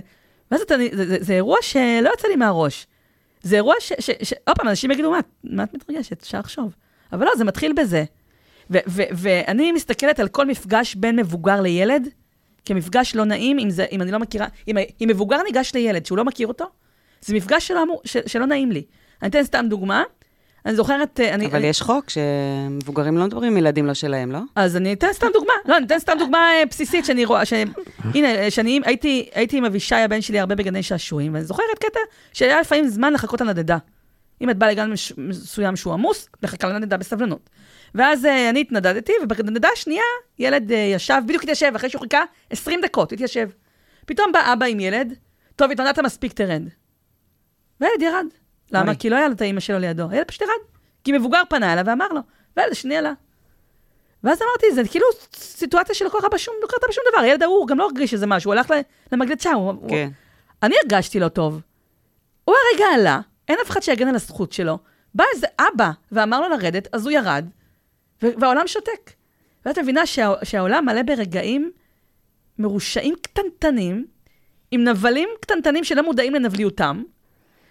ואז 0.51 0.61
אתה, 0.61 0.75
זה, 0.77 1.07
זה, 1.07 1.17
זה 1.19 1.33
אירוע 1.33 1.57
שלא 1.61 2.09
יצא 2.17 2.27
לי 2.27 2.35
מהראש. 2.35 2.87
זה 3.43 3.55
אירוע 3.55 3.75
ש... 3.79 3.91
עוד 4.47 4.57
פעם, 4.57 4.67
אנשים 4.67 4.91
יגידו, 4.91 5.11
מה, 5.11 5.19
מה 5.43 5.63
את 5.63 5.73
מתרגשת? 5.73 6.21
אפשר 6.21 6.39
לחשוב. 6.39 6.75
אבל 7.13 7.25
לא, 7.25 7.31
זה 7.37 7.43
מתחיל 7.43 7.73
בזה. 7.73 8.03
ואני 9.11 9.71
מסתכלת 9.71 10.19
על 10.19 10.27
כל 10.27 10.45
מפגש 10.45 10.95
בין 10.95 11.15
מבוגר 11.15 11.61
לילד, 11.61 12.07
כמפגש 12.65 13.15
לא 13.15 13.23
נעים, 13.25 13.59
אם, 13.59 13.69
זה, 13.69 13.85
אם 13.91 14.01
אני 14.01 14.11
לא 14.11 14.19
מכירה, 14.19 14.47
אם, 14.67 14.75
אם 15.01 15.07
מבוגר 15.09 15.41
ניגש 15.43 15.73
לילד 15.73 16.05
שהוא 16.05 16.17
לא 16.17 16.25
מכיר 16.25 16.47
אותו, 16.47 16.65
זה 17.21 17.35
מפגש 17.35 17.67
שלא, 17.67 17.83
של, 18.05 18.19
שלא 18.25 18.45
נעים 18.45 18.71
לי. 18.71 18.83
אני 19.21 19.29
אתן 19.29 19.43
סתם 19.43 19.65
דוגמה. 19.69 20.03
אני 20.65 20.75
זוכרת... 20.75 21.19
אה, 21.19 21.33
אני, 21.33 21.45
אבל 21.45 21.55
אני, 21.55 21.67
יש 21.67 21.81
חוק 21.81 22.05
שמבוגרים 22.09 23.17
לא 23.17 23.25
מדברים 23.25 23.51
עם 23.51 23.57
ילדים 23.57 23.85
לא 23.85 23.93
שלהם, 23.93 24.31
לא? 24.31 24.39
אז 24.55 24.75
אני 24.77 24.93
אתן 24.93 25.13
סתם 25.13 25.27
דוגמה. 25.33 25.53
לא, 25.65 25.77
אני 25.77 25.85
אתן 25.85 25.99
סתם 25.99 26.13
דוגמה 26.19 26.37
אה, 26.37 26.65
בסיסית 26.69 27.05
שאני 27.05 27.25
רואה, 27.25 27.45
ש... 27.45 27.53
הנה, 28.13 28.35
אה, 28.35 28.51
שאני 28.51 28.79
הייתי, 28.85 29.29
הייתי 29.33 29.57
עם 29.57 29.65
אבישי, 29.65 29.95
הבן 29.95 30.21
שלי, 30.21 30.39
הרבה 30.39 30.55
בגני 30.55 30.83
שעשועים, 30.83 31.33
ואני 31.33 31.45
זוכרת 31.45 31.77
קטע 31.79 31.99
שהיה 32.33 32.61
לפעמים 32.61 32.87
זמן 32.87 33.13
לחכות 33.13 33.41
לנדדה. 33.41 33.77
אם 34.41 34.49
את 34.49 34.57
באה 34.57 34.71
לגן 34.71 34.91
מש... 34.91 35.13
מסוים 35.17 35.75
שהוא 35.75 35.93
עמוס, 35.93 36.29
לחכה 36.43 36.67
לנדדה 36.67 36.97
בסבלנות. 36.97 37.49
ואז 37.95 38.25
uh, 38.25 38.29
אני 38.49 38.61
התנדדתי, 38.61 39.13
ובנדדה 39.23 39.69
השנייה, 39.73 40.03
ילד 40.39 40.71
uh, 40.71 40.73
ישב, 40.73 41.21
בדיוק 41.27 41.43
התיישב, 41.43 41.71
אחרי 41.75 41.89
שהוא 41.89 42.01
חיכה 42.01 42.23
20 42.49 42.79
דקות, 42.81 43.11
התיישב. 43.11 43.49
פתאום 44.05 44.31
בא 44.31 44.53
אבא 44.53 44.65
עם 44.65 44.79
ילד, 44.79 45.13
טוב, 45.55 45.71
התנדדת 45.71 45.99
מספיק, 45.99 46.33
תרד. 46.33 46.63
והילד 47.81 48.01
ירד. 48.01 48.25
למה? 48.71 48.95
כי 48.95 49.09
לא 49.09 49.15
היה 49.15 49.27
לו 49.27 49.33
את 49.33 49.41
האימא 49.41 49.59
שלו 49.59 49.79
לידו. 49.79 50.09
הילד 50.09 50.27
פשוט 50.27 50.41
ירד. 50.41 50.51
כי 51.03 51.11
מבוגר 51.11 51.41
פנה 51.49 51.73
אליו 51.73 51.83
ואמר 51.87 52.07
לו, 52.07 52.21
והילד 52.57 52.71
השני 52.71 52.97
עלה. 52.97 53.13
ואז 54.23 54.41
אמרתי, 54.41 54.71
זה 54.75 54.89
כאילו 54.91 55.05
סיטואציה 55.35 55.95
שלא 55.95 56.09
קרה 56.09 56.29
בשום, 56.29 56.55
לא 56.61 56.67
קרתה 56.67 56.85
בשום 56.89 57.03
דבר. 57.11 57.21
הילד 57.21 57.43
ההוא 57.43 57.67
גם 57.67 57.77
לא 57.77 57.83
הרגיש 57.85 58.13
איזה 58.13 58.27
משהו, 58.27 58.51
הוא 58.51 58.57
הלך 58.57 58.73
למגלצ'ה, 59.11 59.53
הוא... 59.53 59.89
כן. 59.89 60.09
אני 60.63 60.75
הרגשתי 60.83 61.19
לא 61.19 61.27
טוב. 61.27 61.61
הוא 62.45 62.55
הרגע 62.73 62.85
עלה, 62.93 63.19
אין 63.47 63.57
אף 63.65 63.69
אחד 63.69 63.81
שיגן 63.83 64.07
על 64.07 64.15
הזכות 64.15 64.51
שלו. 64.51 64.77
בא 65.15 65.23
איזה 65.35 65.47
אבא 65.59 65.91
ואמר 66.11 66.41
לו 66.41 66.49
לרדת, 66.57 66.87
אז 66.93 67.03
הוא 67.05 67.11
ירד, 67.11 67.45
והעולם 68.21 68.67
שותק. 68.67 69.11
ואת 69.65 69.77
מבינה 69.79 70.05
שה- 70.05 70.33
שהעולם 70.45 70.85
מלא 70.85 71.01
ברגעים 71.01 71.71
מרושעים 72.59 73.15
קטנטנים, 73.21 74.05
עם 74.71 74.83
נבלים 74.83 75.29
קטנטנים 75.41 75.83
שלא 75.83 76.03
מודעים 76.03 76.33
לנבליותם. 76.35 77.03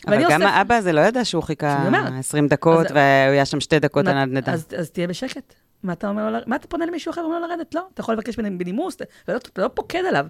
אבל 0.06 0.22
גם 0.30 0.42
אוסף- 0.42 0.50
האבא 0.54 0.74
הזה 0.74 0.92
לא 0.92 1.00
ידע 1.00 1.24
שהוא 1.24 1.42
חיכה 1.42 1.76
אני 1.78 1.86
אומרת. 1.86 2.12
20 2.18 2.48
דקות, 2.48 2.86
אז- 2.86 2.92
והוא 2.92 3.00
היה 3.32 3.44
שם 3.44 3.60
שתי 3.60 3.78
דקות 3.78 4.06
על 4.06 4.16
הנדנדה. 4.16 4.52
אז, 4.52 4.66
אז 4.78 4.90
תהיה 4.90 5.06
בשקט. 5.06 5.54
מה 5.82 5.92
אתה 5.92 6.08
אומר 6.08 6.30
לו, 6.30 6.36
ל- 6.38 6.42
מה 6.46 6.56
אתה 6.56 6.66
פונה 6.68 6.86
למישהו 6.86 7.10
אחר 7.10 7.20
ואומר 7.20 7.38
לו 7.40 7.46
לרדת? 7.46 7.74
לא, 7.74 7.86
אתה 7.94 8.00
יכול 8.00 8.14
לבקש 8.14 8.36
בנימוס, 8.36 8.94
אתה 8.94 9.04
לא, 9.28 9.36
אתה 9.36 9.62
לא 9.62 9.68
פוקד 9.74 10.02
עליו. 10.08 10.26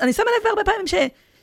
אני 0.00 0.12
שמה 0.12 0.24
לב 0.40 0.46
הרבה 0.48 0.64
פעמים 0.64 0.86
ש, 0.86 0.94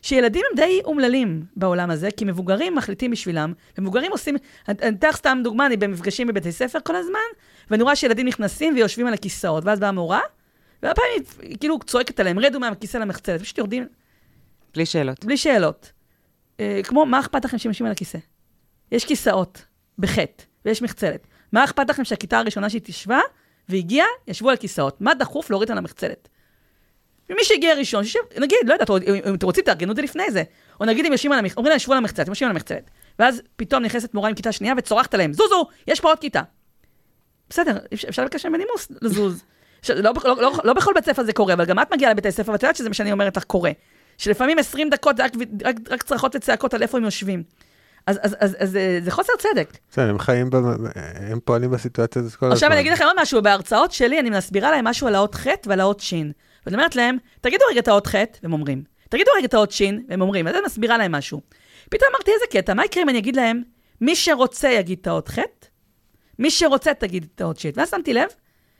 שילדים 0.02 0.42
הם 0.52 0.56
די 0.56 0.82
אומללים 0.86 1.44
בעולם 1.56 1.90
הזה, 1.90 2.10
כי 2.18 2.26
מבוגרים 2.26 2.76
מחליטים 2.76 3.12
בשבילם, 3.12 3.54
ומבוגרים 3.78 4.12
עושים, 4.12 4.36
אני 4.68 4.78
אני 4.82 4.96
אתן 4.96 5.10
לך 5.10 5.16
סתם 5.16 5.40
דוגמה, 5.44 5.66
אני 5.66 5.78
במפגשים 5.78 6.28
בבתי 6.28 6.52
ספר 6.52 6.80
כל 6.84 6.96
הזמן, 6.96 7.20
ואני 7.72 7.84
רואה 7.84 7.96
שילדים 7.96 8.28
נכנסים 8.28 8.74
ויושבים 8.76 9.08
על 9.08 9.14
הכיסאות, 9.14 9.66
ואז 9.66 9.80
באה 9.80 9.90
המורה, 9.90 10.20
והרבה 10.84 10.96
פעמים 11.02 11.24
היא 11.42 11.58
כאילו 11.60 11.80
צועקת 11.86 12.20
עליהם, 12.20 12.40
רדו 12.40 12.60
מהכיסא 12.60 12.98
למחצלת, 12.98 13.42
פשוט 13.42 13.58
יורדים 13.58 13.88
בלי 14.74 14.86
שאלות. 14.86 15.26
בלי 15.26 15.38
שאלות. 15.38 15.92
אה, 16.60 16.82
כמו, 16.84 17.06
מה 17.06 17.20
אכפת 17.20 17.46
לכם 17.46 17.58
שהם 17.58 17.70
יושבים 17.70 17.86
על 17.86 17.92
הכיסא? 17.92 18.18
יש 18.92 19.06
כיסאות, 19.06 19.66
בחטא, 20.00 20.44
ויש 20.66 20.82
מחצלת. 20.82 21.28
מה 21.52 21.64
אכפת 21.64 21.90
לכם 21.90 22.04
שהכיתה 22.06 22.40
הראשונה 22.40 22.70
שהתיישבה 22.70 23.20
והגיעה, 23.70 24.08
ישבו 24.28 24.50
על 24.50 24.58
כיסאות? 24.58 25.02
מה 25.02 25.14
דחוף 25.14 25.50
להוריד 25.50 25.72
על 25.72 25.78
המחצלת? 25.78 26.30
ומי 27.30 27.44
שהגיע 27.44 27.76
ראשון, 27.76 28.04
שישב, 28.04 28.20
נגיד, 28.40 28.58
לא 28.66 28.74
יודעת, 28.74 28.90
אם 29.28 29.36
אתם 29.36 29.46
רוצים, 29.46 29.64
תארגנו 29.64 29.92
את 29.92 29.96
זה 29.96 30.02
לפני 30.02 30.32
זה. 30.32 30.44
או 30.80 30.86
נגיד, 30.86 31.06
אם 31.06 31.12
יושבים 31.12 31.32
על 31.32 31.40
המחצלת, 31.40 31.58
אומרים 31.58 31.70
להם, 31.70 31.78
ישבו 31.78 31.92
על 31.94 31.98
המחצלת, 31.98 32.28
הם 32.28 32.32
יושבים 32.32 32.50
על 32.50 32.56
המחצלת. 32.56 32.90
ואז 33.20 33.42
פתאום 33.56 33.84
נכנסת 33.84 34.14
מורה 34.14 34.30
עם 34.30 34.36
כיתה 34.36 34.52
שנייה 34.52 34.74
וצורחת 34.78 35.14
עליהם, 35.14 35.34
זוזו, 35.34 35.68
יש 35.88 36.00
פה 36.00 36.10
עוד 36.10 36.20
כיתה. 36.20 36.42
בסדר, 37.50 37.78
אפשר- 37.94 38.24
לבקש 38.24 38.46
מהם 38.46 38.54
בנימוס 38.54 38.88
לזוז. 39.02 39.44
לא, 39.90 40.12
לא, 40.26 40.36
לא, 40.42 40.54
לא 40.64 40.74
בכל 40.74 40.92
בית 40.96 41.06
ספר 41.06 41.24
זה 41.24 41.34
קורה, 41.34 41.54
אבל 41.54 41.66
גם 41.66 41.80
את 41.80 41.94
מגיעה 41.94 42.12
לבית 42.12 42.26
הספר, 42.26 42.52
ואת 42.52 42.64
יודעת 42.64 42.76
שזה 42.76 42.90
מה 42.90 42.94
שאני 42.94 43.12
אומרת 43.12 43.38
לך 43.38 43.44
קורה. 43.44 43.72
שלפעמים 44.18 44.60
20 44.60 44.90
דקות 44.90 45.18
זה 45.18 45.24
רק, 45.26 45.32
רק, 45.66 45.76
רק 45.90 46.04
צרחות 46.04 46.36
וצעקות 46.36 46.74
על 46.74 46.82
איפה 46.82 46.98
הם 46.98 47.04
יושבים. 47.04 47.44
אז, 48.08 48.20
אז, 48.22 48.36
אז, 48.40 48.56
אז 48.60 48.72
זה- 48.72 49.00
זה 49.04 49.12
חוסר 49.12 49.34
צדק. 49.40 49.78
בסדר, 49.92 50.10
הם 50.10 50.20
חיים, 50.20 50.50
במ- 50.50 50.86
הם 51.32 51.40
פועלים 51.46 51.72
בסיטואציה 51.72 52.22
הזאת 52.22 52.36
כל 52.36 52.46
הזמן. 52.46 52.54
עכשיו 52.56 52.72
אני 52.72 52.80
אגיד 52.80 52.92
לכם 52.92 53.04
עוד 53.06 53.16
משהו, 53.22 53.42
בהרצאות 53.42 53.92
שלי 53.92 54.20
אני 54.20 54.30
מסבירה 54.30 54.72
להם 54.72 54.88
משהו 54.88 55.08
על 55.08 55.16
האות 55.16 55.36
ח' 55.36 55.46
ועל 55.66 55.80
האות 55.80 56.00
ש'. 56.00 56.14
ואני 56.66 56.76
אומרת 56.78 56.96
להם, 56.96 57.18
תגידו 57.42 57.64
רגע 57.72 57.80
את 57.80 57.88
האות 57.88 58.08
ח', 58.08 58.16
והם 58.44 58.54
אומרים. 58.54 58.84
תגידו 59.10 59.32
רגע 59.38 59.46
את 59.46 59.54
האות 59.54 59.72
ש', 59.72 59.82
והם 60.10 60.22
אומרים. 60.22 60.48
אז 60.48 60.56
אני 60.56 60.64
מסבירה 60.66 60.98
להם 60.98 61.12
משהו. 61.12 61.42
פתאום 61.90 62.10
אמרתי, 62.16 62.32
איזה 62.32 62.46
קטע, 62.52 62.74
מה 62.74 62.86
יקרה 62.86 63.04
אם 63.04 63.10
אני 63.10 63.18
אגיד 63.20 63.36
להם, 63.36 63.62
מי 64.02 64.16
שרוצה 64.16 64.70
יגיד 64.70 65.00
את 65.02 65.08
האות 65.08 65.28
ח', 65.30 65.40
מי 66.40 66.52
שרוצה 66.52 66.94
תגיד 66.94 67.28
את 67.36 67.42
האות 67.42 67.60
ש'. 67.60 67.66
ואז 67.76 67.90
שמתי 67.90 68.14
לב 68.14 68.28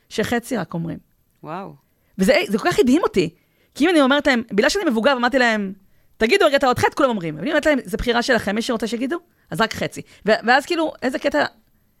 שחצי 0.08 0.56
רק 0.56 0.74
אומרים. 0.74 0.98
וואו. 1.42 1.74
וזה 2.18 2.34
זה 2.48 2.58
כל 2.58 2.70
כך 2.70 2.78
הדהים 2.78 3.02
אותי. 3.02 3.34
כי 3.78 3.84
אם 3.84 3.90
אני 3.90 4.00
אומרת 4.00 4.26
להם, 4.26 4.42
בגלל 4.52 4.68
שאני 4.68 4.90
מבוגר, 4.90 5.12
אמרתי 5.12 5.38
להם, 5.38 5.72
תגידו 6.16 6.46
רגע 6.46 6.56
את 6.56 6.64
האות 6.64 6.78
ח', 6.78 6.84
כולם 6.94 7.08
אומרים. 7.08 7.36
ואני 7.36 7.50
אומרת 7.50 7.66
להם, 7.66 7.78
זו 7.84 7.96
בחירה 7.96 8.22
שלכם, 8.22 8.54
מי 8.54 8.62
שרוצה 8.62 8.86
שיגידו, 8.86 9.16
אז 9.50 9.60
רק 9.60 9.74
חצי. 9.74 10.02
ואז 10.24 10.66
כאילו, 10.66 10.92
איזה 11.02 11.18
קטע, 11.18 11.44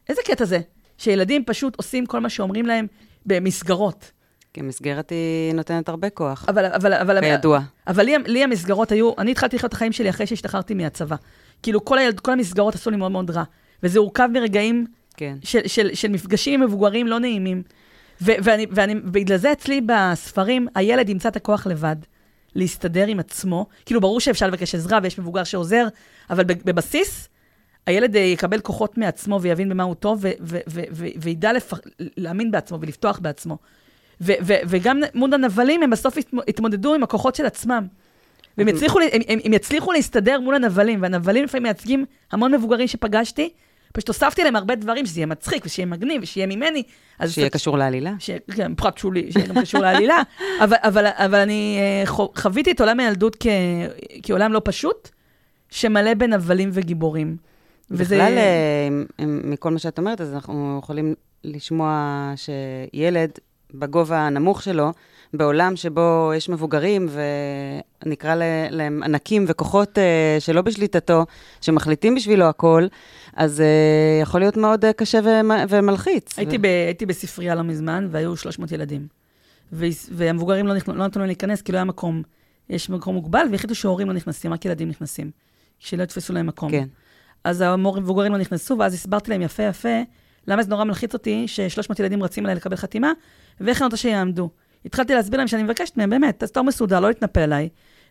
איזה 0.08 0.22
קטע 0.24 0.44
זה? 0.44 0.60
שילדים 0.98 1.44
פשוט 1.44 1.76
עושים 1.76 2.06
כל 2.06 2.18
מה 2.18 2.28
שאומרים 2.28 2.66
להם 2.66 2.86
במסגרות. 3.26 4.12
כי 4.54 4.60
המסגרת 4.60 5.10
היא 5.10 5.54
נותנת 5.54 5.88
הרבה 5.88 6.10
כוח, 6.10 6.44
אבל, 6.48 6.66
אבל, 6.66 6.92
אבל, 6.92 7.20
כידוע. 7.20 7.60
אבל 7.86 8.04
לי, 8.04 8.14
לי 8.26 8.44
המסגרות 8.44 8.92
היו, 8.92 9.12
אני 9.18 9.30
התחלתי 9.30 9.56
לחיות 9.56 9.68
את 9.68 9.74
החיים 9.74 9.92
שלי 9.92 10.10
אחרי 10.10 10.26
שהשתחררתי 10.26 10.74
מהצבא. 10.74 11.16
כאילו, 11.62 11.84
כל, 11.84 11.98
הילד, 11.98 12.20
כל 12.20 12.32
המסגרות 12.32 12.74
עשו 12.74 12.90
לי 12.90 12.96
מאוד 12.96 13.12
מאוד 13.12 13.30
רע. 13.30 13.44
וזה 13.82 13.98
הורכב 13.98 14.28
מרגעים 14.32 14.86
כן. 15.16 15.36
של, 15.44 15.60
של, 15.66 15.94
של 15.94 16.08
מפגשים 16.08 16.54
עם 16.54 16.68
מבוגרים 16.68 17.06
לא 17.06 17.18
נעימים. 17.18 17.62
ו- 18.22 18.32
ואני, 18.42 18.66
ואני, 18.70 18.94
בגלל 18.94 19.36
זה 19.36 19.52
אצלי 19.52 19.80
בספרים, 19.80 20.68
הילד 20.74 21.08
ימצא 21.08 21.28
את 21.28 21.36
הכוח 21.36 21.66
לבד, 21.66 21.96
להסתדר 22.54 23.06
עם 23.06 23.18
עצמו. 23.20 23.66
כאילו, 23.86 24.00
ברור 24.00 24.20
שאפשר 24.20 24.46
לבקש 24.46 24.74
עזרה 24.74 24.98
ויש 25.02 25.18
מבוגר 25.18 25.44
שעוזר, 25.44 25.86
אבל 26.30 26.44
בב- 26.44 26.62
בבסיס, 26.64 27.28
הילד 27.86 28.16
אה, 28.16 28.20
יקבל 28.22 28.60
כוחות 28.60 28.98
מעצמו 28.98 29.40
ויבין 29.42 29.68
במה 29.68 29.82
הוא 29.82 29.94
טוב, 29.94 30.24
וידע 31.16 31.52
לפח, 31.52 31.80
להאמין 32.16 32.50
בעצמו 32.50 32.78
ולפתוח 32.80 33.18
בעצמו. 33.18 33.58
וגם 34.44 35.00
מול 35.14 35.34
הנבלים, 35.34 35.82
הם 35.82 35.90
בסוף 35.90 36.16
התמודדו 36.48 36.94
עם 36.94 37.02
הכוחות 37.02 37.34
של 37.34 37.46
עצמם. 37.46 37.86
והם 38.58 38.68
יצליחו, 38.68 38.98
ל- 38.98 39.02
הם, 39.12 39.20
הם, 39.28 39.38
הם 39.44 39.52
יצליחו 39.52 39.92
להסתדר 39.92 40.40
מול 40.40 40.54
הנבלים, 40.54 41.02
והנבלים 41.02 41.44
לפעמים 41.44 41.62
מייצגים 41.62 42.04
המון 42.32 42.54
מבוגרים 42.54 42.88
שפגשתי, 42.88 43.50
פשוט 43.92 44.08
הוספתי 44.08 44.44
להם 44.44 44.56
הרבה 44.56 44.74
דברים, 44.74 45.06
שזה 45.06 45.20
יהיה 45.20 45.26
מצחיק, 45.26 45.62
ושיהיה 45.66 45.86
מגניב, 45.86 46.22
ושיהיה 46.22 46.46
ממני. 46.46 46.82
שיהיה 47.26 47.48
קצת- 47.48 47.56
קשור 47.56 47.78
לעלילה. 47.78 48.12
ש... 48.18 48.30
כן, 48.56 48.74
פרט 48.74 48.98
שולי, 48.98 49.32
שיהיה 49.32 49.46
גם 49.46 49.60
קשור 49.62 49.80
לעלילה, 49.80 50.22
אבל, 50.64 50.76
אבל, 50.82 51.06
אבל 51.06 51.38
אני 51.38 51.78
אה, 51.80 52.06
חו- 52.06 52.32
חוויתי 52.36 52.70
את 52.72 52.80
עולם 52.80 53.00
הילדות 53.00 53.36
כ... 53.40 53.46
כעולם 54.22 54.52
לא 54.52 54.60
פשוט, 54.64 55.08
שמלא 55.70 56.14
בנבלים 56.14 56.70
וגיבורים. 56.72 57.36
בכלל, 57.90 58.20
אה, 58.20 58.86
עם- 58.86 59.06
עם- 59.18 59.40
מכל 59.44 59.70
מה 59.70 59.78
שאת 59.78 59.98
אומרת, 59.98 60.20
אז 60.20 60.34
אנחנו 60.34 60.78
יכולים 60.82 61.14
לשמוע 61.44 62.32
שילד 62.36 63.30
בגובה 63.74 64.18
הנמוך 64.18 64.62
שלו, 64.62 64.92
בעולם 65.34 65.76
שבו 65.76 66.32
יש 66.36 66.48
מבוגרים, 66.48 67.08
ונקרא 68.04 68.34
להם 68.70 69.02
ענקים 69.02 69.44
וכוחות 69.48 69.98
אה, 69.98 70.04
שלא 70.38 70.62
בשליטתו, 70.62 71.26
שמחליטים 71.60 72.14
בשבילו 72.14 72.44
הכל, 72.44 72.86
אז 73.38 73.60
אה, 73.60 74.18
יכול 74.22 74.40
להיות 74.40 74.56
מאוד 74.56 74.84
אה, 74.84 74.92
קשה 74.92 75.18
ומ- 75.24 75.64
ומלחיץ. 75.68 76.38
הייתי, 76.38 76.56
ו- 76.56 76.60
ב... 76.60 76.64
הייתי 76.64 77.06
בספרייה 77.06 77.54
לא 77.54 77.62
מזמן, 77.62 78.08
והיו 78.10 78.36
300 78.36 78.72
ילדים. 78.72 79.06
ו... 79.72 79.86
והמבוגרים 80.10 80.66
לא, 80.66 80.74
נכנ... 80.74 80.94
לא 80.94 81.06
נתנו 81.06 81.20
להם 81.20 81.26
להיכנס, 81.26 81.62
כי 81.62 81.72
לא 81.72 81.76
היה 81.76 81.84
מקום. 81.84 82.22
יש 82.70 82.90
מקום 82.90 83.14
מוגבל, 83.14 83.46
והחליטו 83.52 83.74
שהורים 83.74 84.08
לא 84.08 84.14
נכנסים, 84.14 84.52
רק 84.52 84.64
ילדים 84.64 84.88
נכנסים. 84.88 85.30
שלא 85.78 86.02
יתפסו 86.02 86.32
להם 86.32 86.46
מקום. 86.46 86.70
כן. 86.70 86.86
אז 87.44 87.60
המבוגרים 87.60 88.32
לא 88.32 88.38
נכנסו, 88.38 88.78
ואז 88.78 88.94
הסברתי 88.94 89.30
להם 89.30 89.42
יפה 89.42 89.62
יפה, 89.62 90.02
למה 90.46 90.62
זה 90.62 90.70
נורא 90.70 90.84
מלחיץ 90.84 91.14
אותי 91.14 91.48
ש-300 91.48 91.94
ילדים 91.98 92.22
רצים 92.22 92.44
אליי 92.46 92.54
לקבל 92.56 92.76
חתימה, 92.76 93.12
ואיך 93.60 93.82
אני 93.82 93.84
רוצה 93.86 93.96
שיעמדו. 93.96 94.50
התחלתי 94.84 95.14
להסביר 95.14 95.38
להם 95.38 95.48
שאני 95.48 95.62
מבקשת 95.62 95.96
מהם, 95.96 96.10
באמת, 96.10 96.42
אז 96.42 96.50
תור 96.50 96.64
מסודר, 96.64 97.00
לא 97.00 97.08
להתנפל 97.08 97.40
עליי. 97.40 97.68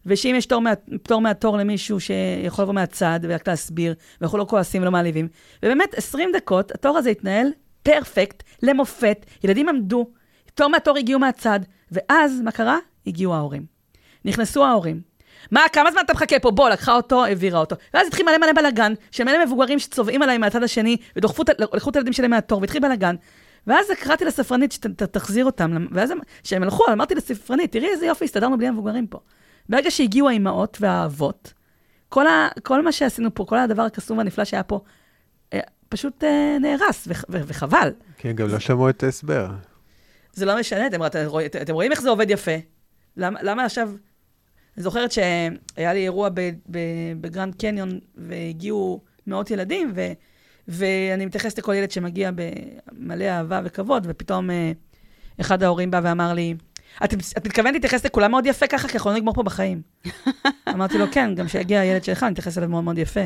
ושאם 0.07 0.35
יש 0.35 0.45
תור 0.45 0.61
מה, 0.61 0.73
פטור 1.03 1.21
מהתור 1.21 1.57
למישהו 1.57 1.99
שיכול 1.99 2.63
לבוא 2.63 2.73
מהצד 2.73 3.19
ורק 3.23 3.47
להסביר, 3.47 3.93
ואנחנו 4.21 4.37
לא 4.37 4.45
כועסים 4.49 4.81
ולא 4.81 4.91
מעליבים. 4.91 5.27
ובאמת, 5.63 5.93
20 5.97 6.29
דקות, 6.35 6.71
התור 6.71 6.97
הזה 6.97 7.09
התנהל 7.09 7.47
פרפקט, 7.83 8.43
למופת, 8.63 9.25
ילדים 9.43 9.69
עמדו, 9.69 10.07
תור 10.55 10.67
מהתור 10.67 10.97
הגיעו 10.97 11.19
מהצד, 11.19 11.59
ואז, 11.91 12.41
מה 12.41 12.51
קרה? 12.51 12.77
הגיעו 13.07 13.33
ההורים. 13.35 13.65
נכנסו 14.25 14.65
ההורים. 14.65 15.01
מה, 15.51 15.61
כמה 15.73 15.91
זמן 15.91 16.01
אתה 16.05 16.13
מחכה 16.13 16.39
פה? 16.39 16.51
בוא, 16.51 16.69
לקחה 16.69 16.95
אותו, 16.95 17.25
העבירה 17.25 17.59
אותו. 17.59 17.75
ואז 17.93 18.07
התחיל 18.07 18.25
מלא 18.25 18.37
מלא 18.37 18.53
בלאגן, 18.53 18.93
של 19.11 19.23
מלא 19.23 19.45
מבוגרים 19.45 19.79
שצובעים 19.79 20.21
עליי 20.21 20.37
מהצד 20.37 20.63
השני, 20.63 20.97
ודוחפו 21.15 21.43
את- 21.43 21.49
הילדים 21.95 22.13
שלהם 22.13 22.31
מהתור, 22.31 22.61
והתחיל 22.61 22.81
בלאגן. 22.81 23.15
ואז 23.67 23.87
קראתי 23.99 24.25
לספרנית 24.25 24.71
שתחזיר 24.71 25.45
אותם, 25.45 25.87
ואז 25.91 26.11
הם- 26.11 26.19
כשהם 26.43 26.63
הלכו, 26.63 26.83
אמרתי 26.91 27.15
לספרנית, 27.15 27.71
תראי 27.71 27.87
איזה 27.87 28.05
יופי, 28.05 28.25
הסתדרנו 28.25 28.57
בלי 28.57 28.67
המבוגרים 28.67 29.07
פה. 29.07 29.19
ברגע 29.69 29.91
שהגיעו 29.91 30.29
האימהות 30.29 30.77
והאבות, 30.81 31.53
כל, 32.09 32.27
ה, 32.27 32.47
כל 32.63 32.83
מה 32.83 32.91
שעשינו 32.91 33.33
פה, 33.33 33.45
כל 33.45 33.57
הדבר 33.59 33.81
הקסום 33.81 34.17
והנפלא 34.17 34.45
שהיה 34.45 34.63
פה, 34.63 34.79
אה, 35.53 35.59
פשוט 35.89 36.23
אה, 36.23 36.57
נהרס, 36.61 37.07
וח, 37.07 37.25
ו- 37.29 37.41
וחבל. 37.47 37.93
כן, 38.17 38.31
גם 38.31 38.47
לא 38.47 38.59
שמעו 38.59 38.89
את 38.89 39.03
ההסבר. 39.03 39.47
זה 40.33 40.45
לא 40.45 40.59
משנה, 40.59 40.87
אתם, 40.87 41.05
אתם, 41.05 41.23
רואים- 41.25 41.49
אתם 41.61 41.73
רואים 41.73 41.91
איך 41.91 42.01
זה 42.01 42.09
עובד 42.09 42.29
יפה. 42.29 42.51
למה, 43.17 43.39
למה 43.43 43.65
עכשיו... 43.65 43.91
אני 44.77 44.83
זוכרת 44.83 45.11
שהיה 45.11 45.49
לי 45.93 46.03
אירוע 46.03 46.29
בגרנד 47.21 47.55
קניון, 47.55 47.99
והגיעו 48.17 49.01
מאות 49.27 49.51
ילדים, 49.51 49.91
ו, 49.95 50.07
ואני 50.67 51.25
מתייחסת 51.25 51.57
לכל 51.57 51.73
ילד 51.73 51.91
שמגיע 51.91 52.31
במלא 52.35 53.23
אהבה 53.23 53.61
וכבוד, 53.63 54.07
ופתאום 54.09 54.49
אה, 54.49 54.71
אחד 55.41 55.63
ההורים 55.63 55.91
בא 55.91 55.99
ואמר 56.03 56.33
לי, 56.33 56.53
את, 57.03 57.13
את 57.37 57.45
מתכוונת 57.47 57.73
להתייחס 57.73 58.05
לכולם 58.05 58.31
מאוד 58.31 58.45
יפה 58.45 58.67
ככה, 58.67 58.87
כי 58.87 58.97
אנחנו 58.97 59.09
לא 59.09 59.15
נגמור 59.15 59.33
פה 59.33 59.43
בחיים. 59.43 59.81
אמרתי 60.73 60.97
לו, 60.97 61.05
כן, 61.11 61.35
גם 61.35 61.45
כשיגיע 61.45 61.79
הילד 61.79 62.03
שלך, 62.03 62.23
אני 62.23 62.33
אתייחס 62.33 62.57
אליו 62.57 62.69
מאוד 62.69 62.83
מאוד 62.83 62.97
יפה. 62.97 63.21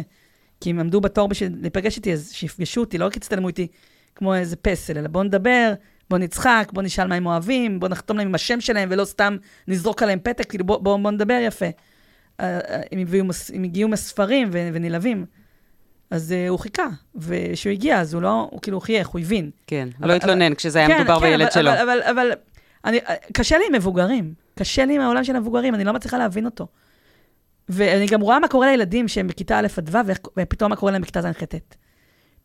כי 0.62 0.70
הם 0.70 0.80
עמדו 0.80 1.02
בתור 1.02 1.28
בשביל 1.28 1.56
להיפגש 1.62 1.98
איתי, 1.98 2.14
אז 2.14 2.32
שיפגשו 2.34 2.82
אותי, 2.82 2.98
לא 2.98 3.06
רק 3.06 3.18
יצטלמו 3.18 3.48
איתי 3.48 3.68
כמו 4.16 4.36
איזה 4.36 4.56
פסל, 4.56 4.98
אלא 4.98 5.08
בואו 5.08 5.24
נדבר, 5.24 5.74
בואו 6.10 6.22
נצחק, 6.22 6.70
בואו 6.74 6.86
נשאל 6.86 7.08
מה 7.08 7.16
הם 7.16 7.26
אוהבים, 7.26 7.80
בואו 7.80 7.92
נחתום 7.92 8.18
להם 8.18 8.28
עם 8.28 8.36
השם 8.36 8.62
שלהם, 8.62 8.90
ולא 8.92 9.06
סתם 9.06 9.38
נזרוק 9.68 10.04
עליהם 10.04 10.20
פתק, 10.24 10.50
כאילו 10.50 10.66
בואו 10.66 10.80
בוא, 10.84 10.98
בוא 10.98 11.12
נדבר 11.12 11.40
יפה. 11.48 11.66
אה, 11.66 12.60
אה, 12.60 12.82
הם, 12.92 13.00
הביאו, 13.00 13.26
הם 13.54 13.64
הגיעו 13.64 13.90
מספרים 13.90 14.50
ונלהבים. 14.52 15.26
אז 16.12 16.32
uh, 16.32 16.50
הוא 16.50 16.60
חיכה, 16.60 16.88
וכשהוא 17.16 17.72
הגיע, 17.72 18.00
אז 18.00 18.14
הוא 18.14 18.22
לא, 18.22 18.48
הוא 18.52 18.62
כאילו 18.62 18.80
חייך, 18.82 19.08
הוא 19.08 19.22
הבין. 19.22 19.50
כן, 19.68 19.88
הוא 19.92 20.00
אבל- 20.00 20.08
לא 20.08 20.14
התלונן 20.14 20.56
כשזה 20.56 20.80
היה 20.80 21.00
מדובר 21.00 21.20
כן, 21.20 21.26
בילד 21.26 21.42
אבל, 21.42 21.52
שלו. 21.52 21.72
אבל, 21.72 21.82
אבל, 21.82 22.02
אבל 22.10 22.32
אני, 22.86 23.00
קשה 23.34 23.58
לי 23.58 23.64
עם 23.68 23.74
מבוגרים. 23.74 24.34
קשה 24.60 24.86
לי 24.86 24.96
עם 24.96 25.02
העולם 25.02 25.24
של 25.24 25.36
המבוגרים, 25.36 25.76
אני 25.76 25.84
לא 25.84 25.94
מצליחה 25.94 26.18
להבין 26.18 26.46
אותו. 26.46 26.68
ואני 27.70 28.06
גם 28.06 28.22
רואה 28.22 28.40
מה 28.40 28.48
קורה 28.48 28.68
לילדים 28.72 29.08
שהם 29.08 29.28
בכיתה 29.28 29.60
א' 29.60 29.68
עד 29.78 29.96
ו', 29.96 30.12
ופתאום 30.40 30.70
מה 30.70 30.76
קורה 30.76 30.92
להם 30.92 31.02
בכיתה 31.02 31.22
ז'-ח'. 31.22 31.44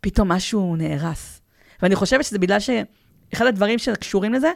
פתאום 0.01 0.31
משהו 0.31 0.75
נהרס. 0.75 1.41
ואני 1.81 1.95
חושבת 1.95 2.25
שזה 2.25 2.39
בגלל 2.39 2.59
שאחד 2.59 3.45
הדברים 3.45 3.79
שקשורים 3.79 4.33
לזה, 4.33 4.51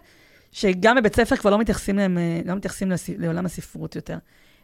שגם 0.52 0.96
בבית 0.96 1.16
ספר 1.16 1.36
כבר 1.36 1.50
לא 1.50 1.58
מתייחסים, 1.58 1.98
להם, 1.98 2.18
אה, 2.18 2.42
לא 2.46 2.56
מתייחסים 2.56 2.92
לעולם 3.18 3.46
הספרות 3.46 3.96
יותר. 3.96 4.18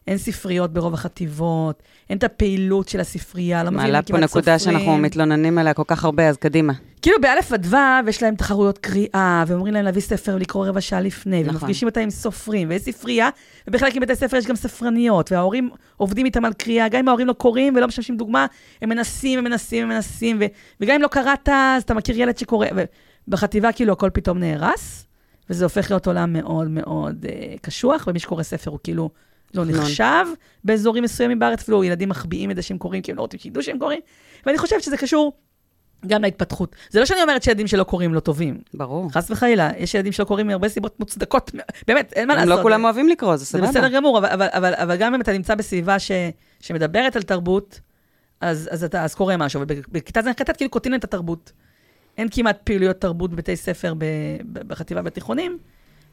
אין 0.07 0.17
ספריות 0.17 0.73
ברוב 0.73 0.93
החטיבות, 0.93 1.83
אין 2.09 2.17
את 2.17 2.23
הפעילות 2.23 2.89
של 2.89 2.99
הספרייה, 2.99 3.63
לא 3.63 3.71
מביאים 3.71 3.87
מעלה 3.87 4.01
כמעט 4.01 4.19
פה 4.21 4.25
נקודה 4.25 4.57
סופרים. 4.57 4.79
שאנחנו 4.79 4.97
מתלוננים 4.97 5.57
עליה 5.57 5.73
כל 5.73 5.83
כך 5.87 6.05
הרבה, 6.05 6.29
אז 6.29 6.37
קדימה. 6.37 6.73
כאילו 7.01 7.17
באלף 7.21 7.51
עד 7.51 7.65
ו' 7.65 8.09
יש 8.09 8.23
להם 8.23 8.35
תחרויות 8.35 8.77
קריאה, 8.77 9.43
ואומרים 9.47 9.73
להם 9.73 9.85
להביא 9.85 10.01
ספר 10.01 10.33
ולקרוא 10.35 10.67
רבע 10.67 10.81
שעה 10.81 11.01
לפני, 11.01 11.43
נכון. 11.43 11.55
ומפגישים 11.55 11.87
אותם 11.87 12.01
עם 12.01 12.09
סופרים, 12.09 12.69
ויש 12.69 12.81
ספרייה, 12.81 13.29
ובחלק 13.67 13.95
מבתי 13.95 14.15
ספר 14.15 14.37
יש 14.37 14.45
גם 14.45 14.55
ספרניות, 14.55 15.31
וההורים 15.31 15.69
עובדים 15.97 16.25
איתם 16.25 16.45
על 16.45 16.53
קריאה, 16.53 16.89
גם 16.89 16.99
אם 16.99 17.07
ההורים 17.07 17.27
לא 17.27 17.33
קוראים 17.33 17.75
ולא 17.75 17.87
משמשים 17.87 18.17
דוגמה, 18.17 18.45
הם 18.81 18.89
מנסים, 18.89 19.39
הם 19.39 19.45
מנסים, 19.45 19.83
הם 19.83 19.89
מנסים, 19.89 20.37
ו- 20.41 20.45
וגם 20.81 20.95
אם 20.95 21.01
לא 21.01 21.07
קראת, 21.07 21.49
אז 21.49 21.83
אתה 21.83 21.93
מכיר 21.93 22.19
ילד 22.19 22.37
שקורא. 22.37 22.67
ובחטיבה 23.27 23.71
כאילו 23.71 23.93
הכל 23.93 24.09
פתאום 24.13 24.37
נהרס, 24.37 25.05
וזה 25.49 25.65
הופך 25.65 25.91
להיות 25.91 26.07
עולם 26.07 26.33
מאוד 26.33 26.69
מאוד 26.69 27.25
אה, 27.29 27.55
קשוח, 27.61 28.07
ומי 28.07 28.19
שקורא 28.19 28.43
ספר 28.43 28.71
הוא 28.71 28.79
כאילו 28.83 29.09
לא 29.53 29.65
נכון. 29.65 29.81
נחשב 29.81 30.25
באזורים 30.63 31.03
מסוימים 31.03 31.39
בארץ, 31.39 31.61
אפילו 31.61 31.83
ילדים 31.83 32.09
מחביאים 32.09 32.51
את 32.51 32.55
זה 32.55 32.61
שהם 32.61 32.77
קוראים, 32.77 33.01
כי 33.01 33.11
הם 33.11 33.17
לא 33.17 33.21
רוצים 33.21 33.39
שידעו 33.39 33.63
שהם 33.63 33.79
קוראים, 33.79 33.99
ואני 34.45 34.57
חושבת 34.57 34.83
שזה 34.83 34.97
קשור 34.97 35.33
גם 36.07 36.21
להתפתחות. 36.21 36.75
זה 36.89 36.99
לא 36.99 37.05
שאני 37.05 37.21
אומרת 37.21 37.43
שילדים 37.43 37.67
שלא 37.67 37.83
קוראים 37.83 38.13
לא 38.13 38.19
טובים. 38.19 38.61
ברור. 38.73 39.11
חס 39.11 39.31
וחלילה, 39.31 39.69
יש 39.77 39.95
ילדים 39.95 40.11
שלא 40.11 40.25
קוראים 40.25 40.47
מהרבה 40.47 40.69
סיבות 40.69 40.99
מוצדקות, 40.99 41.51
באמת, 41.87 42.13
אין 42.13 42.27
מה 42.27 42.33
הם 42.33 42.39
לעשות. 42.39 42.57
לא 42.57 42.63
כולם 42.63 42.83
אוהבים 42.83 43.09
לקרוא, 43.09 43.35
זה 43.35 43.43
זה 43.43 43.51
סבבה. 43.51 43.67
בסדר 43.67 43.89
גמור, 43.89 44.17
אבל, 44.17 44.27
אבל, 44.27 44.47
אבל, 44.51 44.73
אבל 44.73 44.95
גם 44.95 45.13
אם 45.13 45.21
אתה 45.21 45.33
נמצא 45.33 45.55
בסביבה 45.55 45.99
ש, 45.99 46.11
שמדברת 46.59 47.15
על 47.15 47.23
תרבות, 47.23 47.79
אז, 48.41 48.69
אז 48.71 48.83
אתה 48.83 49.03
אז 49.03 49.15
קורה 49.15 49.37
משהו. 49.37 49.61
ובכיתה 49.61 50.21
ז' 50.21 50.27
ח' 50.27 50.51
כאילו 50.57 50.71
קוטעים 50.71 50.95
את 50.95 51.03
התרבות. 51.03 51.51
אין 52.17 52.27
כמעט 52.31 52.59
פעילויות 52.63 53.01
תרבות 53.01 53.31
בבתי 53.31 53.55
ספר 53.55 53.93
בחטיבה 54.51 55.01
ובתיכונים, 55.01 55.57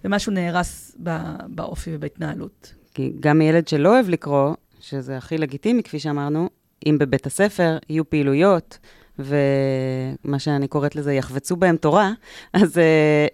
ומשהו 0.05 0.33
נהרס 0.33 0.97
ב, 1.03 1.19
באופי 1.47 1.91
ובהתנהלות. 1.95 2.75
כי 2.95 3.13
גם 3.21 3.43
ילד 3.43 3.69
שלא 3.69 3.95
אוהב 3.95 4.09
לקרוא, 4.09 4.55
שזה 4.81 5.17
הכי 5.17 5.39
לגיטימי, 5.39 5.83
כפי 5.83 5.99
שאמרנו, 5.99 6.49
אם 6.87 6.97
בבית 6.99 7.27
הספר 7.27 7.79
יהיו 7.89 8.11
פעילויות, 8.11 8.79
ומה 9.19 10.39
שאני 10.39 10.69
קוראת 10.69 10.97
לזה, 10.97 11.13
יחבצו 11.13 11.57
בהם 11.57 11.77
תורה, 11.77 12.13
אז 12.53 12.77
uh, 12.77 12.81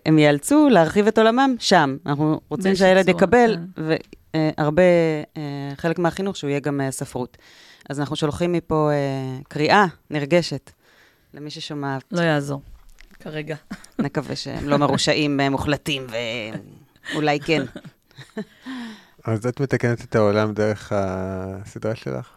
הם 0.06 0.18
ייאלצו 0.18 0.68
להרחיב 0.68 1.06
את 1.06 1.18
עולמם 1.18 1.54
שם. 1.58 1.96
אנחנו 2.06 2.40
רוצים 2.48 2.74
שהילד 2.74 3.06
צורה, 3.06 3.16
יקבל, 3.16 3.56
כן. 3.76 3.82
והרבה, 4.56 4.82
uh, 5.34 5.38
חלק 5.76 5.98
מהחינוך 5.98 6.36
שהוא 6.36 6.50
יהיה 6.50 6.60
גם 6.60 6.80
uh, 6.80 6.90
ספרות. 6.90 7.36
אז 7.90 8.00
אנחנו 8.00 8.16
שולחים 8.16 8.52
מפה 8.52 8.90
uh, 8.90 9.44
קריאה 9.48 9.86
נרגשת 10.10 10.70
למי 11.34 11.50
ששומע, 11.50 11.98
לא 12.12 12.22
יעזור, 12.22 12.60
כרגע. 13.20 13.56
נקווה 13.98 14.36
שהם 14.36 14.68
לא 14.68 14.76
מרושעים, 14.76 15.40
אה, 15.40 15.50
מוחלטים, 15.50 16.06
ואולי 17.12 17.40
כן. 17.40 17.62
אז 19.24 19.46
את 19.46 19.60
מתקנת 19.60 20.04
את 20.04 20.16
העולם 20.16 20.52
דרך 20.52 20.92
הסדרה 20.94 21.94
שלך? 21.94 22.30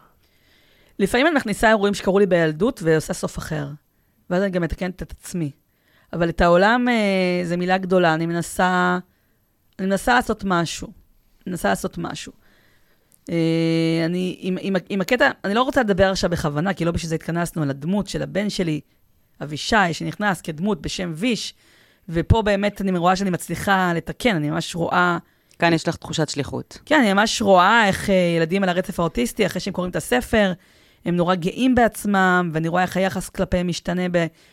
לפעמים 0.98 1.26
אני 1.26 1.36
מכניסה 1.36 1.68
אירועים 1.68 1.94
שקרו 1.94 2.18
לי 2.18 2.26
בילדות 2.26 2.80
ועושה 2.82 3.14
סוף 3.14 3.38
אחר. 3.38 3.68
ואז 4.30 4.42
אני 4.42 4.50
גם 4.50 4.62
מתקנת 4.62 5.02
את 5.02 5.12
עצמי. 5.12 5.50
אבל 6.12 6.28
את 6.28 6.40
העולם, 6.40 6.88
אה, 6.88 7.44
זו 7.44 7.56
מילה 7.58 7.78
גדולה, 7.78 8.14
אני 8.14 8.26
מנסה, 8.26 8.98
אני 9.78 9.86
מנסה 9.86 10.14
לעשות 10.14 10.44
משהו. 10.46 10.88
מנסה 11.46 11.68
לעשות 11.68 11.98
משהו. 11.98 12.32
אה, 13.30 14.02
אני, 14.04 14.36
עם, 14.38 14.56
עם, 14.60 14.76
עם 14.88 15.00
הקטע, 15.00 15.30
אני 15.44 15.54
לא 15.54 15.62
רוצה 15.62 15.80
לדבר 15.80 16.10
עכשיו 16.10 16.30
בכוונה, 16.30 16.74
כי 16.74 16.84
לא 16.84 16.92
בשביל 16.92 17.08
זה 17.08 17.14
התכנסנו, 17.14 17.62
על 17.62 17.70
הדמות 17.70 18.08
של 18.08 18.22
הבן 18.22 18.50
שלי, 18.50 18.80
אבישי, 19.42 19.92
שנכנס 19.92 20.40
כדמות 20.40 20.82
בשם 20.82 21.12
ויש, 21.14 21.54
ופה 22.08 22.42
באמת 22.42 22.80
אני 22.80 22.98
רואה 22.98 23.16
שאני 23.16 23.30
מצליחה 23.30 23.92
לתקן, 23.94 24.36
אני 24.36 24.50
ממש 24.50 24.74
רואה... 24.74 25.18
כאן 25.58 25.72
יש 25.72 25.88
לך 25.88 25.96
תחושת 25.96 26.28
שליחות. 26.28 26.78
כן, 26.86 27.00
אני 27.00 27.12
ממש 27.12 27.42
רואה 27.42 27.86
איך 27.86 28.10
אה, 28.10 28.14
ילדים 28.36 28.62
על 28.62 28.68
הרצף 28.68 29.00
האוטיסטי, 29.00 29.46
אחרי 29.46 29.60
שהם 29.60 29.72
קוראים 29.72 29.90
את 29.90 29.96
הספר, 29.96 30.52
הם 31.04 31.16
נורא 31.16 31.34
גאים 31.34 31.74
בעצמם, 31.74 32.50
ואני 32.52 32.68
רואה 32.68 32.82
איך 32.82 32.96
היחס 32.96 33.28
כלפיהם 33.28 33.68
משתנה 33.68 34.02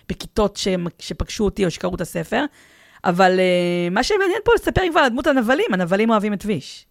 בכיתות 0.09 0.59
שפגשו 0.99 1.45
אותי 1.45 1.65
או 1.65 1.71
שקראו 1.71 1.95
את 1.95 2.01
הספר. 2.01 2.45
אבל 3.03 3.39
uh, 3.39 3.93
מה 3.93 4.03
שמעניין 4.03 4.39
פה 4.45 4.51
לספר 4.55 4.81
כבר 4.91 4.99
על 4.99 5.05
הדמות 5.05 5.27
הנבלים, 5.27 5.65
הנבלים 5.73 6.09
אוהבים 6.09 6.33
את 6.33 6.45
ויש. 6.45 6.85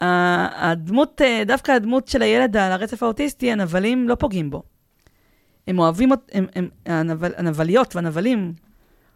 הדמות, 0.00 1.20
uh, 1.20 1.44
דווקא 1.46 1.72
הדמות 1.72 2.08
של 2.08 2.22
הילד 2.22 2.56
על 2.56 2.72
הרצף 2.72 3.02
האוטיסטי, 3.02 3.52
הנבלים 3.52 4.08
לא 4.08 4.14
פוגעים 4.14 4.50
בו. 4.50 4.62
הם 5.68 5.78
אוהבים, 5.78 6.10
הם, 6.32 6.46
הם, 6.54 6.68
הנבל, 6.86 7.32
הנבליות 7.36 7.96
והנבלים, 7.96 8.52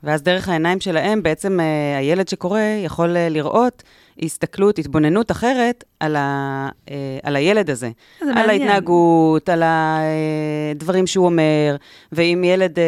ואז 0.03 0.23
דרך 0.23 0.49
העיניים 0.49 0.81
שלהם, 0.81 1.23
בעצם 1.23 1.61
אה, 1.61 1.99
הילד 1.99 2.29
שקורא 2.29 2.61
יכול 2.61 3.17
אה, 3.17 3.29
לראות 3.29 3.83
הסתכלות, 4.23 4.79
התבוננות 4.79 5.31
אחרת 5.31 5.85
על, 6.01 6.17
ה, 6.17 6.69
אה, 6.91 7.19
על 7.23 7.37
הילד 7.37 7.71
הזה. 7.71 7.91
זה 8.21 8.31
על 8.31 8.35
מעניין. 8.35 8.63
ההתנהגות, 8.63 9.49
על 9.49 9.63
הדברים 9.65 11.07
שהוא 11.07 11.27
אומר, 11.27 11.77
ואם 12.13 12.45
ילד, 12.47 12.79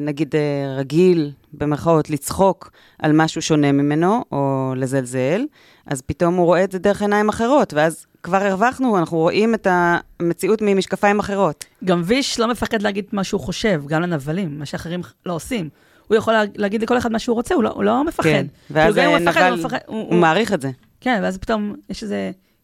נגיד, 0.00 0.34
רגיל, 0.76 1.30
במרכאות, 1.52 2.10
לצחוק 2.10 2.70
על 2.98 3.12
משהו 3.12 3.42
שונה 3.42 3.72
ממנו, 3.72 4.24
או 4.32 4.72
לזלזל, 4.76 5.44
אז 5.86 6.02
פתאום 6.02 6.34
הוא 6.34 6.46
רואה 6.46 6.64
את 6.64 6.72
זה 6.72 6.78
דרך 6.78 7.02
עיניים 7.02 7.28
אחרות, 7.28 7.74
ואז 7.74 8.06
כבר 8.22 8.36
הרווחנו, 8.36 8.98
אנחנו 8.98 9.18
רואים 9.18 9.54
את 9.54 9.66
המציאות 9.70 10.58
ממשקפיים 10.62 11.18
אחרות. 11.18 11.64
גם 11.84 12.02
ויש 12.04 12.40
לא 12.40 12.48
מפחד 12.48 12.82
להגיד 12.82 13.04
מה 13.12 13.24
שהוא 13.24 13.40
חושב, 13.40 13.82
גם 13.86 14.02
לנבלים, 14.02 14.58
מה 14.58 14.66
שאחרים 14.66 15.00
לא 15.26 15.32
עושים. 15.34 15.68
הוא 16.08 16.16
יכול 16.16 16.32
לה- 16.34 16.42
להגיד 16.56 16.82
לכל 16.82 16.98
אחד 16.98 17.12
מה 17.12 17.18
שהוא 17.18 17.34
רוצה, 17.34 17.54
הוא 17.54 17.62
לא, 17.62 17.68
הוא 17.70 17.84
לא 17.84 18.04
מפחד. 18.04 18.22
כן, 18.22 18.46
ואז 18.70 18.94
כאילו, 18.94 19.08
גם 19.08 19.10
אם 19.10 19.16
אה, 19.16 19.18
הוא 19.18 19.28
מפחד, 19.28 19.40
הוא 19.42 19.50
נבל, 19.50 19.60
מפחד, 19.66 19.78
הוא, 19.86 20.06
הוא 20.10 20.14
מעריך 20.14 20.52
את 20.52 20.60
זה. 20.60 20.70
כן, 21.00 21.20
ואז 21.22 21.38
פתאום 21.38 21.74
יש 21.90 22.02
איזו 22.02 22.14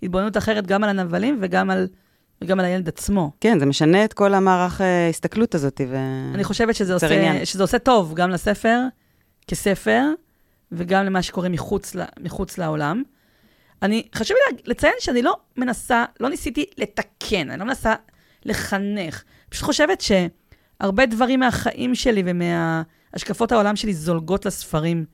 התבוננות 0.02 0.36
אחרת 0.36 0.66
גם 0.66 0.84
על 0.84 0.90
הנבלים 0.90 1.38
וגם 1.42 1.70
על, 1.70 1.86
וגם 2.42 2.58
על 2.60 2.64
הילד 2.66 2.88
עצמו. 2.88 3.32
כן, 3.40 3.58
זה 3.58 3.66
משנה 3.66 4.04
את 4.04 4.12
כל 4.12 4.34
המערך 4.34 4.80
אה, 4.80 5.06
ההסתכלות 5.06 5.54
הזאת, 5.54 5.80
ו... 5.88 5.96
אני 6.34 6.44
חושבת 6.44 6.74
שזה 6.74 6.94
עושה, 6.94 7.06
עניין. 7.18 7.44
שזה 7.44 7.62
עושה 7.62 7.78
טוב 7.78 8.14
גם 8.14 8.30
לספר, 8.30 8.80
כספר, 9.46 10.04
וגם 10.72 11.04
למה 11.04 11.22
שקורה 11.22 11.48
מחוץ, 11.48 11.94
ל, 11.94 12.02
מחוץ 12.20 12.58
לעולם. 12.58 13.02
אני, 13.82 14.02
לה- 14.34 14.58
לציין 14.66 14.92
שאני 15.00 15.22
לא 15.22 15.36
מנסה, 15.56 16.04
לא 16.20 16.28
ניסיתי 16.28 16.64
לתקן, 16.78 17.50
אני 17.50 17.60
לא 17.60 17.66
מנסה 17.66 17.94
לחנך. 18.44 19.22
פשוט 19.48 19.64
חושבת 19.64 20.00
שהרבה 20.80 21.06
דברים 21.06 21.40
מהחיים 21.40 21.94
שלי 21.94 22.22
ומהשקפות 23.12 23.52
העולם 23.52 23.76
שלי 23.76 23.94
זולגות 23.94 24.46
לספרים 24.46 25.04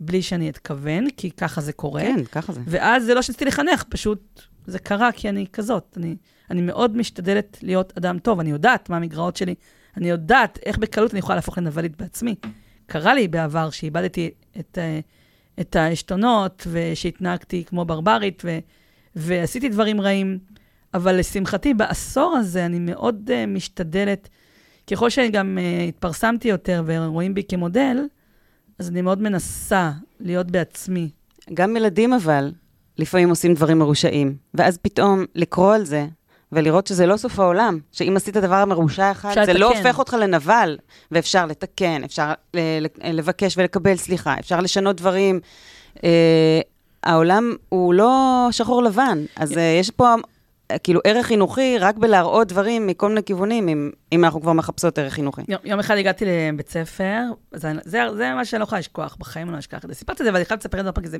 בלי 0.00 0.22
שאני 0.22 0.50
אתכוון, 0.50 1.10
כי 1.16 1.30
ככה 1.30 1.60
זה 1.60 1.72
קורה. 1.72 2.00
כן, 2.00 2.24
ככה 2.24 2.52
זה. 2.52 2.60
ואז 2.66 3.04
זה 3.04 3.14
לא 3.14 3.22
שניסיתי 3.22 3.44
לחנך, 3.44 3.84
פשוט 3.88 4.42
זה 4.66 4.78
קרה 4.78 5.12
כי 5.12 5.28
אני 5.28 5.46
כזאת. 5.52 5.94
אני, 5.96 6.16
אני 6.50 6.62
מאוד 6.62 6.96
משתדלת 6.96 7.58
להיות 7.62 7.92
אדם 7.98 8.18
טוב, 8.18 8.40
אני 8.40 8.50
יודעת 8.50 8.90
מה 8.90 8.96
המגרעות 8.96 9.36
שלי, 9.36 9.54
אני 9.96 10.08
יודעת 10.08 10.58
איך 10.66 10.78
בקלות 10.78 11.10
אני 11.10 11.18
יכולה 11.18 11.36
להפוך 11.36 11.58
לנבלית 11.58 11.96
בעצמי. 11.96 12.34
קרה 12.86 13.14
לי 13.14 13.28
בעבר 13.28 13.70
שאיבדתי 13.70 14.30
את, 14.60 14.78
אה, 14.78 15.00
את 15.60 15.76
העשתונות, 15.76 16.66
ושהתנהגתי 16.70 17.64
כמו 17.64 17.84
ברברית, 17.84 18.42
ו, 18.44 18.58
ועשיתי 19.16 19.68
דברים 19.68 20.00
רעים, 20.00 20.38
אבל 20.94 21.16
לשמחתי, 21.18 21.74
בעשור 21.74 22.36
הזה 22.36 22.66
אני 22.66 22.78
מאוד 22.78 23.30
uh, 23.30 23.46
משתדלת, 23.46 24.28
ככל 24.90 25.10
שאני 25.10 25.28
גם 25.28 25.58
uh, 25.58 25.88
התפרסמתי 25.88 26.48
יותר 26.48 26.82
ורואים 26.86 27.34
בי 27.34 27.42
כמודל, 27.48 27.96
אז 28.78 28.88
אני 28.88 29.02
מאוד 29.02 29.22
מנסה 29.22 29.90
להיות 30.20 30.50
בעצמי. 30.50 31.10
גם 31.54 31.76
ילדים 31.76 32.12
אבל, 32.12 32.52
לפעמים 32.98 33.28
עושים 33.28 33.54
דברים 33.54 33.78
מרושעים, 33.78 34.36
ואז 34.54 34.78
פתאום 34.78 35.24
לקרוא 35.34 35.74
על 35.74 35.84
זה, 35.84 36.06
ולראות 36.52 36.86
שזה 36.86 37.06
לא 37.06 37.16
סוף 37.16 37.38
העולם, 37.38 37.78
שאם 37.92 38.14
עשית 38.16 38.36
דבר 38.36 38.64
מרושע 38.64 39.10
אחד, 39.10 39.32
זה 39.34 39.40
לתקן. 39.40 39.56
לא 39.56 39.76
הופך 39.76 39.98
אותך 39.98 40.16
לנבל, 40.20 40.78
ואפשר 41.10 41.46
לתקן, 41.46 42.04
אפשר 42.04 42.32
ל- 42.54 42.58
ל- 42.80 43.12
לבקש 43.12 43.58
ולקבל 43.58 43.96
סליחה, 43.96 44.34
אפשר 44.40 44.60
לשנות 44.60 44.96
דברים. 44.96 45.40
אה, 46.04 46.60
העולם 47.02 47.52
הוא 47.68 47.94
לא 47.94 48.48
שחור 48.50 48.82
לבן, 48.82 49.18
אז 49.36 49.58
אה, 49.58 49.76
יש 49.80 49.90
פה 49.90 50.08
אה, 50.08 50.14
כאילו 50.82 51.00
ערך 51.04 51.26
חינוכי 51.26 51.78
רק 51.78 51.96
בלהראות 51.96 52.48
דברים 52.48 52.86
מכל 52.86 53.08
מיני 53.08 53.22
כיוונים, 53.22 53.68
אם, 53.68 53.90
אם 54.12 54.24
אנחנו 54.24 54.40
כבר 54.40 54.52
מחפשות 54.52 54.98
ערך 54.98 55.12
חינוכי. 55.12 55.42
יום, 55.48 55.60
יום 55.64 55.80
אחד 55.80 55.96
הגעתי 55.96 56.24
לבית 56.24 56.68
ספר, 56.68 57.22
זה, 57.52 57.72
זה, 57.84 58.02
זה 58.16 58.34
מה 58.34 58.44
שאני 58.44 58.60
לא 58.60 58.64
יכולה 58.64 58.78
לשכוח, 58.78 59.16
בחיים 59.18 59.46
אני 59.46 59.54
לא 59.54 59.58
אשכח 59.58 59.84
את 59.84 59.88
זה. 59.88 59.94
סיפרתי 59.94 60.22
את 60.22 60.24
זה, 60.24 60.30
אבל 60.30 60.36
אני 60.36 60.44
חייבת 60.44 60.62
לספר 60.62 60.80
את 60.80 60.84
זה 60.84 60.90
כי 61.02 61.08
זה 61.08 61.18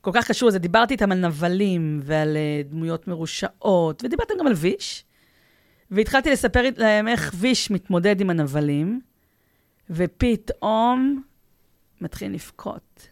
כל 0.00 0.10
כך 0.14 0.28
קשור 0.28 0.48
לזה. 0.48 0.58
דיברתי 0.58 0.94
איתם 0.94 1.12
על 1.12 1.18
נבלים 1.18 2.00
ועל 2.02 2.36
uh, 2.36 2.70
דמויות 2.70 3.08
מרושעות, 3.08 4.04
ודיברתם 4.04 4.34
גם 4.38 4.46
על 4.46 4.52
ויש, 4.52 5.04
והתחלתי 5.90 6.30
לספר 6.30 6.62
להם 6.76 7.08
איך 7.08 7.32
ויש 7.34 7.70
מתמודד 7.70 8.20
עם 8.20 8.30
הנבלים, 8.30 9.00
ופתאום 9.90 11.22
מתחילים 12.00 12.34
לבכות. 12.34 13.08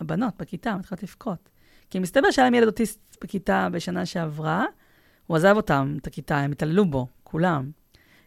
הבנות 0.00 0.34
בכיתה 0.38 0.74
מתחילות 0.74 1.02
לבכות. 1.02 1.48
כי 1.90 1.98
מסתבר 1.98 2.30
שהיה 2.30 2.46
להם 2.46 2.54
ילד 2.54 2.66
אוטיסט 2.66 3.07
בכיתה 3.24 3.68
בשנה 3.72 4.06
שעברה, 4.06 4.64
הוא 5.26 5.36
עזב 5.36 5.56
אותם, 5.56 5.96
את 6.00 6.06
הכיתה, 6.06 6.38
הם 6.38 6.52
התעללו 6.52 6.84
בו, 6.84 7.06
כולם. 7.24 7.70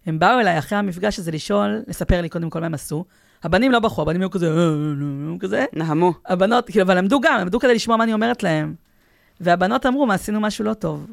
הם 0.05 0.19
באו 0.19 0.39
אליי 0.39 0.59
אחרי 0.59 0.77
המפגש 0.77 1.19
הזה 1.19 1.31
לשאול, 1.31 1.83
לספר 1.87 2.21
לי 2.21 2.29
קודם 2.29 2.49
כל 2.49 2.59
מה 2.59 2.65
הם 2.65 2.73
עשו. 2.73 3.05
הבנים 3.43 3.71
לא 3.71 3.79
בכו, 3.79 4.01
הבנים 4.01 4.21
היו 4.21 4.31
כזה, 4.31 4.47
"אה, 4.47 4.57
אה, 4.57 4.63
אה", 5.33 5.39
כזה. 5.39 5.65
נהמו. 5.73 6.13
הבנות, 6.25 6.69
כאילו, 6.69 6.85
אבל 6.85 6.97
למדו 6.97 7.19
גם, 7.21 7.39
למדו 7.39 7.59
כדי 7.59 7.75
לשמוע 7.75 7.97
מה 7.97 8.03
אני 8.03 8.13
אומרת 8.13 8.43
להם. 8.43 8.75
והבנות 9.39 9.85
אמרו, 9.85 10.05
מה, 10.05 10.13
עשינו 10.13 10.39
משהו 10.39 10.65
לא 10.65 10.73
טוב. 10.73 11.07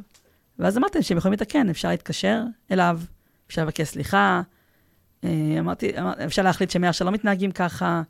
ואז 0.59 0.79
אמרתי 0.79 1.03
שהם 1.03 1.19
יכולים 1.19 1.33
לתקן, 1.33 1.71
אפשר 1.71 1.89
להתקשר 1.89 2.43
אליו, 2.71 3.01
אפשר 3.47 3.63
לבקש 3.63 3.89
סליחה. 3.89 4.43
אמרתי, 5.59 5.99
אמר, 5.99 6.13
אפשר 6.27 6.43
להחליט 6.43 6.71
שמעכשיו 6.71 7.05
לא 7.05 7.11
מתנהגים 7.11 7.51
ככה. 7.51 8.03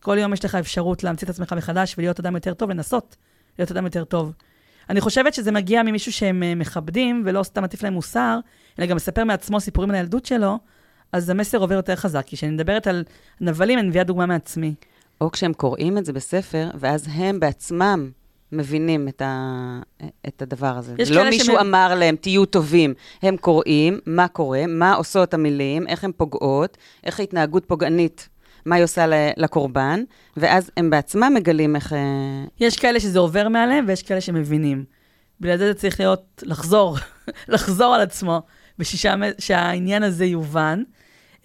כל 0.00 0.18
יום 0.18 0.32
יש 0.32 0.44
לך 0.44 0.54
אפשרות 0.54 1.04
להמציא 1.04 1.24
את 1.24 1.30
עצמך 1.30 1.52
מחדש 1.52 1.94
ולהיות 1.98 2.20
אדם 2.20 2.34
יותר 2.34 2.54
טוב, 2.54 2.70
לנסות 2.70 3.16
להיות 3.58 3.70
אדם 3.70 3.84
יותר 3.84 4.04
טוב. 4.04 4.32
אני 4.90 5.00
חושבת 5.00 5.34
שזה 5.34 5.52
מגיע 5.52 5.82
ממישהו 5.82 6.12
שהם 6.12 6.42
אה, 6.42 6.54
מכבדים, 6.54 7.22
ולא 7.26 7.42
סתם 7.42 7.62
מטיף 7.64 7.82
להם 7.82 7.92
מוסר, 7.92 8.38
אלא 8.78 8.86
גם 8.86 8.96
מספר 8.96 9.24
מעצמו 9.24 9.60
סיפורים 9.60 9.90
על 9.90 9.96
הילדות 9.96 10.26
שלו, 10.26 10.58
אז 11.12 11.30
המסר 11.30 11.58
עובר 11.58 11.74
יותר 11.74 11.96
חזק. 11.96 12.22
כי 12.26 12.36
כשאני 12.36 12.52
מדברת 12.52 12.86
על 12.86 13.04
נבלים, 13.40 13.78
אני 13.78 13.88
מביאה 13.88 14.04
דוגמה 14.04 14.26
מעצמי. 14.26 14.74
או 15.20 15.30
כשהם 15.30 15.52
קוראים 15.52 15.98
את 15.98 16.04
זה 16.04 16.12
בספר, 16.12 16.70
ואז 16.74 17.08
הם 17.12 17.40
בעצמם 17.40 18.10
מבינים 18.52 19.08
את, 19.08 19.22
ה... 19.22 19.80
את 20.28 20.42
הדבר 20.42 20.76
הזה. 20.76 20.94
לא 21.10 21.24
מישהו 21.24 21.54
שמ- 21.54 21.60
אמר 21.60 21.94
להם, 21.94 22.16
תהיו 22.16 22.44
טובים. 22.46 22.94
הם 23.22 23.36
קוראים, 23.36 23.98
מה 24.06 24.28
קורה, 24.28 24.66
מה 24.68 24.94
עושות 24.94 25.34
המילים, 25.34 25.86
איך 25.86 26.04
הן 26.04 26.12
פוגעות, 26.16 26.76
איך 27.04 27.20
ההתנהגות 27.20 27.64
פוגענית, 27.66 28.28
מה 28.66 28.76
היא 28.76 28.84
עושה 28.84 29.06
לקורבן, 29.36 30.02
ואז 30.36 30.70
הם 30.76 30.90
בעצמם 30.90 31.32
מגלים 31.34 31.76
איך... 31.76 31.92
אה, 31.92 31.98
יש 32.60 32.76
כאלה 32.76 33.00
שזה 33.00 33.18
עובר 33.18 33.48
מעליהם, 33.48 33.84
ויש 33.88 34.02
כאלה 34.02 34.20
שמבינים. 34.20 34.84
בגלל 35.40 35.56
זה 35.56 35.66
זה 35.66 35.74
צריך 35.74 36.00
להיות, 36.00 36.42
לחזור, 36.46 36.96
לחזור 37.48 37.94
על 37.94 38.00
עצמו, 38.00 38.42
בשביל 38.78 39.22
שהעניין 39.38 40.02
הזה 40.02 40.24
יובן. 40.24 40.82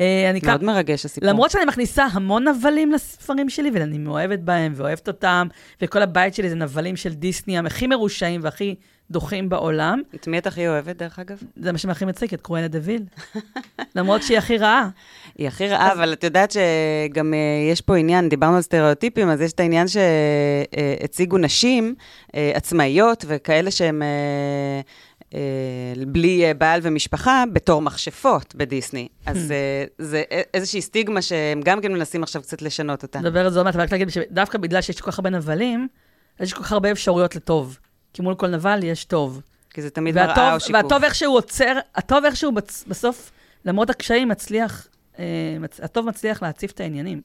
אה, 0.02 0.30
אני 0.30 0.40
מאוד 0.44 0.64
מרגש 0.64 1.06
הסיפור. 1.06 1.30
למרות 1.30 1.52
שאני 1.52 1.66
מכניסה 1.66 2.06
המון 2.06 2.48
נבלים 2.48 2.92
לספרים 2.92 3.50
שלי, 3.50 3.72
ואני 3.74 3.98
מאוהבת 3.98 4.40
בהם 4.40 4.74
ואוהבת 4.76 5.08
אותם, 5.08 5.48
וכל 5.82 6.02
הבית 6.02 6.34
שלי 6.34 6.50
זה 6.50 6.56
נבלים 6.56 6.96
של 6.96 7.14
דיסני, 7.14 7.58
הם 7.58 7.66
הכי 7.66 7.88
מרושעים 7.88 8.42
והכי 8.44 8.76
דוחים 9.12 9.50
בעולם. 9.50 10.02
את 10.16 10.28
מי 10.28 10.38
את 10.38 10.48
הכי 10.48 10.68
אוהבת, 10.68 10.96
דרך 10.96 11.20
אגב? 11.20 11.42
זה 11.56 11.72
מה 11.72 11.78
שהכי 11.78 12.06
מציק, 12.06 12.34
את 12.34 12.42
קרואלה 12.42 12.68
דוויל. 12.68 13.04
למרות 13.96 14.24
שהיא 14.24 14.38
הכי 14.38 14.58
רעה. 14.58 14.90
היא 15.38 15.48
הכי 15.48 15.68
רעה, 15.68 15.94
אבל 15.94 16.14
את 16.14 16.24
יודעת 16.24 16.52
שגם 16.52 17.34
אה, 17.34 17.72
יש 17.72 17.82
פה 17.82 17.98
עניין, 17.98 18.30
דיברנו 18.30 18.56
על 18.56 18.62
סטריאוטיפים, 18.62 19.30
אז 19.30 19.42
יש 19.42 19.52
את 19.52 19.60
העניין 19.60 19.88
שהציגו 19.88 21.38
נשים 21.38 21.96
אה, 22.36 22.52
עצמאיות 22.54 23.26
וכאלה 23.28 23.72
שהן 23.72 24.02
אה, 24.02 25.38
בלי 26.08 26.54
בעל 26.58 26.80
ומשפחה 26.84 27.44
בתור 27.54 27.82
מכשפות 27.82 28.56
בדיסני. 28.56 29.08
אז 29.26 29.54
זה 29.98 30.24
איזושהי 30.54 30.82
סטיגמה 30.82 31.22
שהם 31.22 31.62
גם 31.62 31.82
כן 31.82 31.94
מנסים 31.94 32.24
עכשיו 32.24 32.42
קצת 32.42 32.62
לשנות 32.62 33.04
אותה. 33.04 33.20
נדבר 33.20 33.46
על 33.46 33.52
זה 33.52 33.60
עוד 33.60 33.66
מעט, 33.66 33.76
אבל 33.76 33.84
רק 33.84 33.92
להגיד 33.92 34.10
שדווקא 34.10 34.58
בגלל 34.58 34.82
שיש 34.82 35.02
כל 35.02 35.12
כך 35.12 35.20
הרבה 35.20 35.30
נבלים, 35.30 35.88
יש 36.40 36.54
כל 36.54 36.64
כך 36.64 36.72
הרבה 36.72 36.92
אפשרויות 36.92 37.36
לטוב. 37.36 37.78
כי 38.16 38.22
מול 38.22 38.36
כל 38.36 38.48
נבל 38.48 38.80
יש 38.84 39.06
טוב. 39.06 39.42
כי 39.70 39.82
זה 39.82 39.90
תמיד 39.90 40.16
מראה 40.16 40.54
או 40.54 40.60
שיקוף. 40.60 40.84
והטוב 40.84 41.04
איך 41.04 41.16
שהוא 41.16 41.36
עוצר, 41.36 41.78
הטוב 41.96 42.26
איך 42.26 42.36
שהוא 42.36 42.54
בסוף, 42.88 43.32
למרות 43.66 43.90
הקשיים, 43.90 44.30
מצליח, 44.30 44.88
אה, 45.20 45.26
הטוב 45.82 46.06
מצליח 46.06 46.42
להציף 46.42 46.72
את 46.72 46.80
העניינים. 46.80 47.22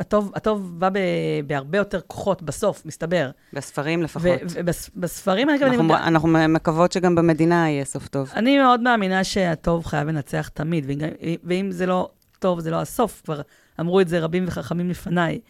הטוב, 0.00 0.32
הטוב 0.34 0.80
בא 0.80 0.88
ב, 0.88 0.98
בהרבה 1.46 1.78
יותר 1.78 2.00
כוחות 2.06 2.42
בסוף, 2.42 2.86
מסתבר. 2.86 3.30
בספרים 3.52 4.02
לפחות. 4.02 4.40
ובספרים 4.54 5.48
האלה, 5.48 5.66
אני, 5.66 5.76
אנחנו, 5.76 5.96
אנחנו 5.96 6.28
מקוות 6.48 6.92
שגם 6.92 7.14
במדינה 7.14 7.70
יהיה 7.70 7.84
סוף 7.84 8.08
טוב. 8.08 8.32
אני 8.36 8.58
מאוד 8.58 8.80
מאמינה 8.80 9.24
שהטוב 9.24 9.86
חייב 9.86 10.08
לנצח 10.08 10.48
תמיד, 10.48 10.84
וגם, 10.88 11.08
ואם 11.44 11.70
זה 11.72 11.86
לא 11.86 12.10
טוב, 12.38 12.60
זה 12.60 12.70
לא 12.70 12.80
הסוף, 12.80 13.22
כבר 13.24 13.40
אמרו 13.80 14.00
את 14.00 14.08
זה 14.08 14.20
רבים 14.20 14.44
וחכמים 14.46 14.90
לפניי. 14.90 15.40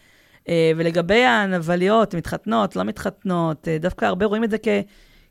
אה, 0.49 0.71
ולגבי 0.77 1.23
הנבליות, 1.23 2.15
מתחתנות, 2.15 2.75
לא 2.75 2.83
מתחתנות, 2.83 3.67
אה, 3.67 3.77
דווקא 3.77 4.05
הרבה 4.05 4.25
רואים 4.25 4.43
את 4.43 4.51
זה 4.51 4.57
כ... 4.63 4.67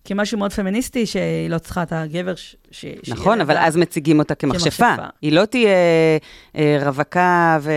כמשהו 0.04 0.38
מאוד 0.38 0.52
פמיניסטי, 0.52 1.06
שהיא 1.06 1.50
לא 1.50 1.58
צריכה 1.58 1.82
את 1.82 1.92
הגבר 1.92 2.34
ש... 2.34 2.56
ש... 2.70 2.84
נכון, 3.08 3.40
אבל 3.40 3.56
אז 3.58 3.76
מציגים 3.76 4.18
אותה 4.18 4.34
כמכשפה. 4.34 4.86
כמכשפה. 4.86 5.06
היא 5.22 5.32
לא 5.32 5.44
תהיה 5.44 5.70
אה, 6.56 6.78
רווקה 6.84 7.58
ו... 7.60 7.72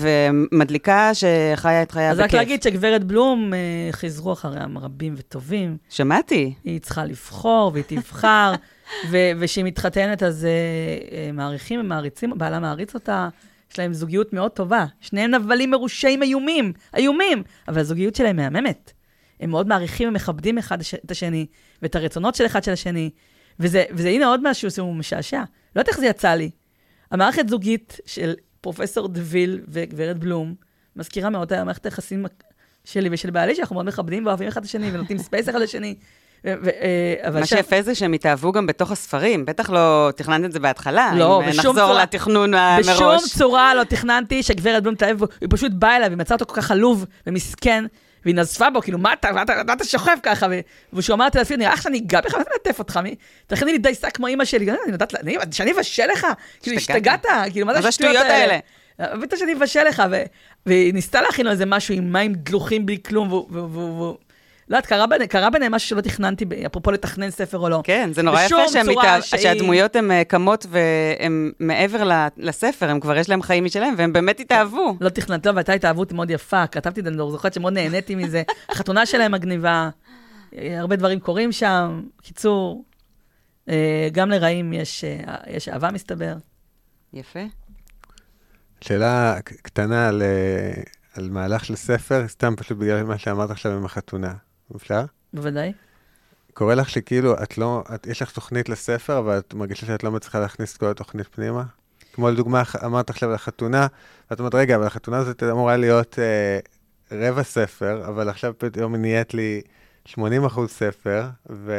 ומדליקה 0.00 1.10
שחיה 1.14 1.82
את 1.82 1.92
חייה 1.92 2.10
אז 2.10 2.18
בכיף. 2.18 2.30
רק 2.30 2.34
להגיד 2.34 2.62
שגברת 2.62 3.04
בלום, 3.04 3.54
אה, 3.54 3.92
חזרו 3.92 4.32
אחריה 4.32 4.66
רבים 4.74 5.14
וטובים. 5.16 5.76
שמעתי. 5.88 6.54
היא 6.64 6.80
צריכה 6.80 7.04
לבחור, 7.04 7.70
והיא 7.74 7.84
תבחר, 7.86 8.52
ו- 9.10 9.30
וכשהיא 9.38 9.64
מתחתנת 9.64 10.22
אז 10.22 10.46
מעריכים 11.32 11.80
ומעריצים, 11.80 12.32
בעלה 12.36 12.60
מעריץ 12.60 12.94
אותה, 12.94 13.28
יש 13.72 13.78
להם 13.78 13.92
זוגיות 13.92 14.32
מאוד 14.32 14.50
טובה. 14.50 14.86
שניהם 15.00 15.30
נבלים 15.30 15.70
מרושעים 15.70 16.22
איומים, 16.22 16.72
איומים, 16.96 17.42
אבל 17.68 17.80
הזוגיות 17.80 18.14
שלהם 18.14 18.36
מהממת. 18.36 18.92
הם 19.40 19.50
מאוד 19.50 19.68
מעריכים 19.68 20.08
ומכבדים 20.08 20.58
אחד 20.58 20.78
את 21.04 21.10
השני, 21.10 21.46
ואת 21.82 21.94
הרצונות 21.94 22.34
של 22.34 22.46
אחד 22.46 22.64
של 22.64 22.72
השני, 22.72 23.10
וזה, 23.60 23.84
וזה 23.90 24.08
הנה 24.08 24.26
עוד 24.26 24.50
משהו 24.50 24.70
שהוא 24.70 24.94
משעשע. 24.94 25.38
לא 25.38 25.80
יודעת 25.80 25.88
איך 25.88 26.00
זה 26.00 26.06
יצא 26.06 26.34
לי. 26.34 26.50
המערכת 27.10 27.48
זוגית 27.48 28.00
של 28.06 28.34
פרופסור 28.60 29.08
דוויל 29.08 29.60
וגברת 29.68 30.18
בלום, 30.18 30.54
מזכירה 30.96 31.30
מאוד 31.30 31.52
את 31.52 31.58
המערכת 31.58 31.84
היחסים 31.84 32.26
שלי 32.84 33.08
ושל 33.12 33.30
בעלי, 33.30 33.54
שאנחנו 33.54 33.74
מאוד 33.74 33.86
מכבדים 33.86 34.26
ואוהבים 34.26 34.48
אחד 34.48 34.60
את 34.60 34.66
השני, 34.66 34.90
ונותנים 34.92 35.18
space 35.18 35.48
אחד 35.48 35.60
לשני. 35.60 35.94
אה, 36.46 36.54
מה 37.32 37.46
שם- 37.46 37.56
שיפה 37.56 37.82
זה 37.82 37.94
שהם 37.94 38.12
התאהבו 38.12 38.52
גם 38.52 38.66
בתוך 38.66 38.90
הספרים. 38.90 39.44
בטח 39.44 39.70
לא 39.70 40.10
תכננת 40.16 40.44
את 40.44 40.52
זה 40.52 40.60
בהתחלה. 40.60 41.12
לא, 41.16 41.40
אם 41.42 41.48
בשום 41.48 41.58
נחזור 41.58 41.74
צורה. 41.74 42.02
לתכנון 42.02 42.54
אה, 42.54 42.76
מראש. 42.76 42.88
בשום 42.88 43.38
צורה 43.38 43.74
לא 43.74 43.84
תכננתי 43.84 44.42
שגברת 44.42 44.82
בלום 44.82 44.94
תאהב 44.94 45.18
בו, 45.18 45.26
היא 45.40 45.48
פשוט 45.52 45.72
באה 45.72 45.96
אליו, 45.96 46.08
היא 46.10 46.16
מצאה 46.18 46.34
אותו 46.34 46.46
כל 46.46 46.60
כך 46.60 46.70
עלוב 46.70 47.04
ומסכן, 47.26 47.84
והיא 48.24 48.34
נזפה 48.34 48.70
בו, 48.70 48.82
כאילו, 48.82 48.98
מה 48.98 49.12
אתה, 49.12 49.32
מה 49.32 49.42
אתה, 49.42 49.52
מה 49.66 49.72
אתה 49.72 49.84
שוכב 49.84 50.16
ככה? 50.22 50.46
וכשהוא 50.92 51.14
אמר 51.14 51.26
לה, 51.34 51.56
נראה 51.58 51.72
לך 51.72 51.82
שאני 51.82 51.98
אגע 51.98 52.20
בך, 52.20 52.34
מה 52.34 52.40
אתה 52.42 52.50
מלטף 52.66 52.78
אותך? 52.78 52.96
מי- 52.96 53.14
תכיני 53.46 53.72
לי 53.72 53.78
דייסה 53.78 54.10
כמו 54.10 54.26
אימא 54.26 54.44
שלי, 54.44 54.70
אני 54.70 54.78
יודעת, 54.92 55.14
אני- 55.14 55.36
שאני 55.50 55.72
אבשל 55.72 56.06
לך? 56.12 56.26
כאילו, 56.62 56.76
השתגעת. 56.76 57.26
כאילו, 57.52 57.66
מה 57.66 57.82
זה 57.82 57.88
השטויות 57.88 58.16
האלה? 58.16 58.58
בטח 59.22 59.36
שאני 59.36 59.52
אבשל 59.52 59.84
לך, 59.88 60.02
והיא 60.66 60.94
ניסתה 60.94 61.22
להכין 61.22 61.46
לו 61.46 61.52
איזה 61.52 61.66
משהו 61.66 61.94
עם 61.94 62.12
מים 62.12 62.32
דלוחים 62.34 62.86
בלי 62.86 62.98
כלום, 63.06 63.32
והוא- 63.32 64.16
לא 64.68 64.76
יודעת, 64.76 64.86
קרה 64.86 65.06
ביניהם- 65.06 65.28
קרה 65.28 65.50
ביניהם 65.50 65.72
משהו 65.74 65.88
שלא 65.88 66.00
תכננתי, 66.00 66.44
אפרופו 66.66 66.90
לתכנן 66.90 67.30
ספר 67.30 67.58
או 67.58 67.68
לא. 67.68 67.80
כן, 67.84 68.10
זה 68.14 68.22
נורא 68.22 68.42
יפה 68.42 68.68
שהם 68.68 68.86
מתאהב- 68.88 69.20
שהיא- 69.22 69.42
שהדמויות 69.42 69.96
הן 69.96 70.10
אה, 70.10 70.24
קמות 70.24 70.66
והן 70.70 71.50
מעבר 71.60 72.10
לספר, 72.36 72.90
הם 72.90 73.00
כבר 73.00 73.16
יש 73.16 73.28
להם 73.28 73.42
חיים 73.42 73.64
משלהם, 73.64 73.94
והם 73.98 74.12
באמת 74.12 74.40
התאהבו. 74.40 74.96
לא 75.00 75.08
תכננתי, 75.08 75.48
לא, 75.48 75.54
והייתה 75.54 75.72
התאהבות 75.72 76.12
מאוד 76.12 76.30
יפה, 76.30 76.66
כתבתי 76.66 77.00
את 77.00 77.04
זה, 77.04 77.10
אני 77.10 77.18
זוכרת 77.30 77.54
שמאוד 77.54 77.72
נהניתי 77.72 78.14
מזה. 78.14 78.42
החתונה 78.70 79.06
שלהם 79.06 79.32
מגניבה, 79.32 79.90
אה, 80.58 80.80
הרבה 80.80 80.96
דברים 80.96 81.20
קורים 81.20 81.52
שם. 81.52 82.02
קיצור, 82.22 82.84
אה, 83.68 84.08
גם 84.12 84.30
לרעים 84.30 84.72
יש, 84.72 85.04
יש 85.46 85.68
אהבה, 85.68 85.90
מסתבר. 85.90 86.34
יפה. 87.12 87.40
שאלה 88.80 89.36
קטנה 89.62 90.08
על, 90.08 90.22
על 91.14 91.28
מהלך 91.30 91.64
של 91.64 91.76
ספר, 91.76 92.28
סתם 92.28 92.54
פשוט 92.56 92.78
בגלל 92.78 93.02
מה 93.02 93.18
שאמרת 93.18 93.50
עכשיו 93.50 93.72
עם 93.72 93.84
החתונה. 93.84 94.32
אפשר? 94.76 95.04
בוודאי. 95.32 95.72
קורה 96.54 96.74
לך 96.74 96.90
שכאילו, 96.90 97.42
את 97.42 97.58
לא, 97.58 97.84
את, 97.94 98.06
יש 98.06 98.22
לך 98.22 98.30
תוכנית 98.30 98.68
לספר, 98.68 99.18
אבל 99.18 99.38
את 99.38 99.54
מרגישה 99.54 99.86
שאת 99.86 100.04
לא 100.04 100.10
מצליחה 100.10 100.40
להכניס 100.40 100.72
את 100.72 100.78
כל 100.78 100.90
התוכנית 100.90 101.26
פנימה? 101.34 101.62
כמו 102.12 102.30
לדוגמה, 102.30 102.62
אמרת 102.84 103.10
עכשיו 103.10 103.28
על 103.28 103.34
החתונה, 103.34 103.86
ואת 104.30 104.38
אומרת, 104.38 104.54
רגע, 104.54 104.76
אבל 104.76 104.86
החתונה 104.86 105.18
הזאת 105.18 105.42
אמורה 105.42 105.76
להיות 105.76 106.18
אה, 106.18 106.58
רבע 107.12 107.42
ספר, 107.42 108.04
אבל 108.08 108.28
עכשיו 108.28 108.54
פתאום 108.58 108.96
נהיית 108.96 109.34
לי 109.34 109.60
80 110.04 110.44
אחוז 110.44 110.70
ספר, 110.70 111.28
ו... 111.50 111.72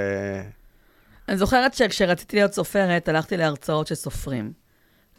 אני 1.29 1.37
זוכרת 1.37 1.73
שכשרציתי 1.73 2.35
להיות 2.35 2.53
סופרת, 2.53 3.07
הלכתי 3.09 3.37
להרצאות 3.37 3.87
של 3.87 3.95
סופרים. 3.95 4.53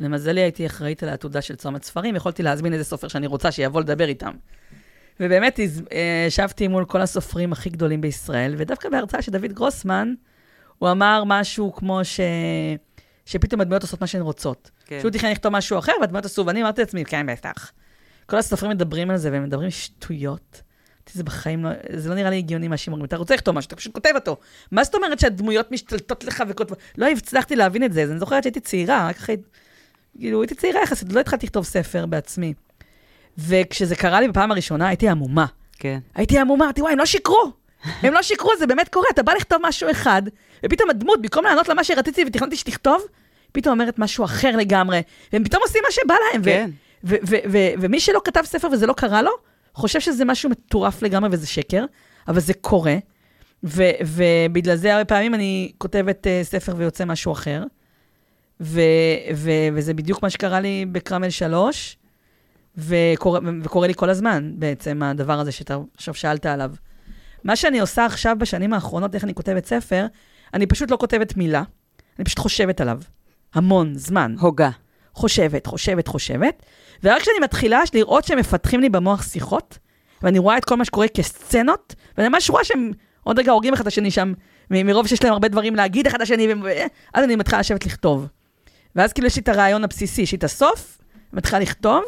למזלי 0.01 0.41
הייתי 0.41 0.67
אחראית 0.67 1.03
על 1.03 1.09
העתודה 1.09 1.43
של 1.43 1.57
צומת 1.57 1.85
ספרים, 1.85 2.17
יכולתי 2.17 2.43
להזמין 2.43 2.73
איזה 2.73 2.85
סופר 2.85 3.09
שאני 3.09 3.27
רוצה 3.27 3.53
שיבוא 3.53 3.81
לדבר 3.81 4.09
איתם. 4.09 4.33
ובאמת 5.21 5.61
אה, 5.61 6.25
ישבתי 6.27 6.69
מול 6.69 6.85
כל 6.85 7.01
הסופרים 7.01 7.53
הכי 7.53 7.71
גדולים 7.71 8.01
בישראל, 8.01 8.55
ודווקא 8.59 8.89
בהרצאה 8.89 9.23
של 9.23 9.33
דוד 9.33 9.53
גרוסמן, 9.53 10.15
הוא 10.79 10.91
אמר 10.91 11.23
משהו 11.27 11.73
כמו 11.73 12.05
ש... 12.05 12.21
שפתאום 13.27 13.61
הדמויות 13.61 13.83
עושות 13.83 14.01
מה 14.01 14.07
שהן 14.07 14.23
רוצות. 14.23 14.71
כן. 14.87 14.99
שהוא 15.01 15.11
תכנן 15.11 15.31
לכתוב 15.31 15.53
משהו 15.53 15.79
אחר, 15.79 15.93
והדמויות 16.01 16.25
עשו, 16.25 16.47
ואני 16.47 16.63
אמרתי 16.63 16.81
לעצמי, 16.81 17.05
כן, 17.05 17.27
בטח. 17.27 17.73
כל 18.27 18.37
הסופרים 18.37 18.73
מדברים 18.73 19.11
על 19.11 19.17
זה, 19.17 19.33
והם 19.33 19.45
מדברים 19.45 19.71
שטויות. 19.71 20.63
זה 21.13 21.25
בחיים 21.25 21.65
לא, 21.65 21.71
זה 21.97 22.09
לא 22.09 22.15
נראה 22.15 22.31
לי 22.31 22.37
הגיוני 22.37 22.69
מה 22.69 22.77
שהם 22.77 22.93
אומרים. 22.93 23.07
אתה 23.07 23.17
רוצה 23.17 23.35
לכתוב 23.35 23.55
משהו, 23.55 23.67
אתה 23.67 23.77
פשוט 23.77 23.95
כותב 23.95 24.11
אותו. 24.15 24.37
מה 24.73 24.85
זאת 24.85 24.95
אומרת 24.95 25.19
שהדמויות 25.19 25.73
משתלטות 25.73 26.25
לך 26.25 26.43
וכותבות? 26.49 26.79
לא 26.99 27.09
הצלחתי 27.09 27.57
להבין 27.57 27.85
את 27.85 27.93
זה, 27.93 28.03
אז 28.03 28.11
אני 28.11 28.19
זוכרת 28.19 28.43
שהייתי 28.43 28.61
צעירה, 28.61 29.09
רק 29.09 29.17
אחרי, 29.17 29.37
כאילו, 30.19 30.43
הייתי 30.43 30.55
צעירה 30.55 30.83
יחסית, 30.83 31.13
לא 31.13 31.21
התחלתי 31.21 31.47
לכתוב 31.47 31.65
ספר 31.65 32.07
בעצמי. 32.07 32.55
וכשזה 33.39 33.97
קרה 33.97 34.21
לי 34.21 34.29
בפעם 34.29 34.51
הראשונה, 34.51 34.89
הייתי 34.89 35.09
עמומה. 35.09 35.47
כן. 35.79 35.99
הייתי 36.15 36.39
עמומה, 36.39 36.65
אמרתי, 36.65 36.83
וואי, 36.83 36.93
הם 36.93 36.99
לא 36.99 37.07
שיקרו. 37.07 37.53
הם 38.03 38.13
לא 38.13 38.23
שיקרו, 38.23 38.51
זה 38.59 38.67
באמת 38.67 38.89
קורה. 38.89 39.07
אתה 39.15 39.23
בא 39.23 39.33
לכתוב 39.33 39.59
משהו 39.63 39.91
אחד, 39.91 40.23
ופתאום 40.67 40.91
הדמות, 40.91 41.23
במקום 41.23 41.45
לענות 41.45 41.69
למה 41.69 41.85
שרציתי 41.85 42.25
ותכננתי 42.27 42.57
שתכתוב, 42.57 43.03
פתאום 43.53 43.73
אומרת 43.81 43.99
משהו 43.99 44.25
אחר 44.25 44.57
לגמרי, 44.57 45.03
והם 45.33 45.45
פתאום 45.45 45.63
עושים 45.63 45.83
מה 45.85 45.93
שבא 45.93 46.15
להם. 46.33 46.43
כן. 46.45 46.71
ומי 47.81 48.01
שלא 48.01 48.21
כתב 48.25 48.43
ספר 48.45 48.69
וזה 48.73 48.87
לא 48.87 48.93
קרה 48.93 49.23
לו, 49.23 49.31
חושב 49.75 50.01
שזה 50.01 50.25
משהו 50.25 50.51
מטורף 50.51 51.03
לגמרי 51.03 51.29
וזה 51.33 51.47
שקר, 51.47 51.85
אבל 52.29 52.41
זה 52.41 52.55
קורה. 52.55 52.97
ובגלל 54.03 54.77
זה 54.77 54.93
הרבה 54.93 55.05
פעמים 55.05 55.35
אני 55.35 55.73
כותבת 55.79 56.27
uh, 56.27 56.45
ספר 56.47 56.75
ויוצא 56.77 57.05
משהו 57.05 57.33
אחר. 57.33 57.63
ו- 58.61 58.81
ו- 59.35 59.69
וזה 59.75 59.95
בדיוק 59.95 60.23
מה 60.23 60.31
שקרה 60.31 60.61
לי 60.61 60.87
בקרמל 60.93 61.31
3, 61.31 61.97
וקורה, 62.77 63.41
וקורה 63.63 63.87
לי 63.87 63.95
כל 63.95 64.11
הזמן 64.11 64.53
בעצם, 64.55 65.03
הדבר 65.03 65.41
הזה 65.41 65.53
שאתה 65.53 65.77
עכשיו 65.97 66.15
שאלת 66.15 66.47
עליו. 66.47 66.73
מה 67.45 67.57
שאני 67.57 67.81
עושה 67.81 68.07
עכשיו 68.07 68.37
בשנים 68.39 68.73
האחרונות, 68.73 69.15
איך 69.15 69.25
אני 69.25 69.35
כותבת 69.35 69.67
ספר, 69.67 70.07
אני 70.55 70.67
פשוט 70.67 70.91
לא 70.91 70.97
כותבת 70.97 71.37
מילה, 71.37 71.63
אני 72.19 72.25
פשוט 72.25 72.39
חושבת 72.39 72.81
עליו. 72.81 72.99
המון 73.55 73.95
זמן. 73.95 74.35
הוגה. 74.41 74.71
חושבת, 75.15 75.67
חושבת, 75.67 76.09
חושבת, 76.09 76.63
ורק 77.03 77.23
כשאני 77.23 77.39
מתחילה 77.43 77.81
לראות 77.95 78.25
שהם 78.25 78.39
מפתחים 78.39 78.81
לי 78.81 78.89
במוח 78.89 79.23
שיחות, 79.23 79.79
ואני 80.23 80.39
רואה 80.39 80.59
את 80.59 80.65
כל 80.65 80.77
מה 80.77 80.85
שקורה 80.85 81.09
כסצנות, 81.09 81.95
ואני 82.19 82.29
ממש 82.29 82.51
רואה 82.51 82.65
שהם 82.65 82.91
עוד 83.23 83.39
רגע 83.39 83.53
הורגים 83.53 83.75
אחד 83.75 83.87
השני 83.87 84.11
שם, 84.11 84.33
מרוב 84.71 85.07
שיש 85.07 85.25
להם 85.25 85.33
הרבה 85.33 85.49
דברים 85.49 85.75
להגיד 85.75 86.07
אחד 86.07 86.23
לשני, 86.23 86.49
אז 87.15 87.25
אני 87.25 87.37
מתחילה 87.37 87.61
לשבת 87.61 87.87
לכתוב. 87.87 88.27
ואז 88.97 89.13
כאילו 89.13 89.27
יש 89.27 89.37
לי 89.37 89.43
את 89.43 89.49
הרעיון 89.49 89.85
הבסיסי, 89.85 90.23
יש 90.23 90.33
לי 90.33 90.39
את 90.39 90.45
הסוף, 90.45 90.99
מתחילה 91.33 91.59
לכתוב, 91.61 92.03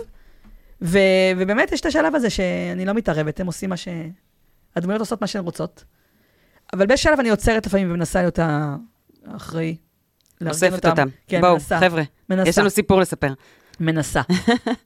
ו- 0.82 0.98
ובאמת 1.36 1.72
יש 1.72 1.80
את 1.80 1.86
השלב 1.86 2.14
הזה 2.14 2.30
שאני 2.30 2.84
לא 2.84 2.92
מתערבת, 2.92 3.40
הם 3.40 3.46
עושים 3.46 3.70
מה 3.70 3.76
ש... 3.76 3.88
הדמויות 4.76 5.00
עושות 5.00 5.20
מה 5.20 5.26
שהן 5.26 5.44
רוצות. 5.44 5.84
אבל 6.72 6.86
בשלב 6.86 7.20
אני 7.20 7.30
עוצרת 7.30 7.66
לפעמים 7.66 7.90
ומנסה 7.90 8.20
להיות 8.20 8.38
האחראי. 9.26 9.76
אוספת 10.46 10.74
אותם. 10.74 10.88
אותם. 10.88 11.08
כן, 11.26 11.40
בואו, 11.40 11.52
מנסה. 11.52 11.80
חבר'ה, 11.80 12.02
מנסה. 12.30 12.48
יש 12.48 12.58
לנו 12.58 12.70
סיפור 12.70 13.00
לספר. 13.00 13.32
מנסה. 13.80 14.22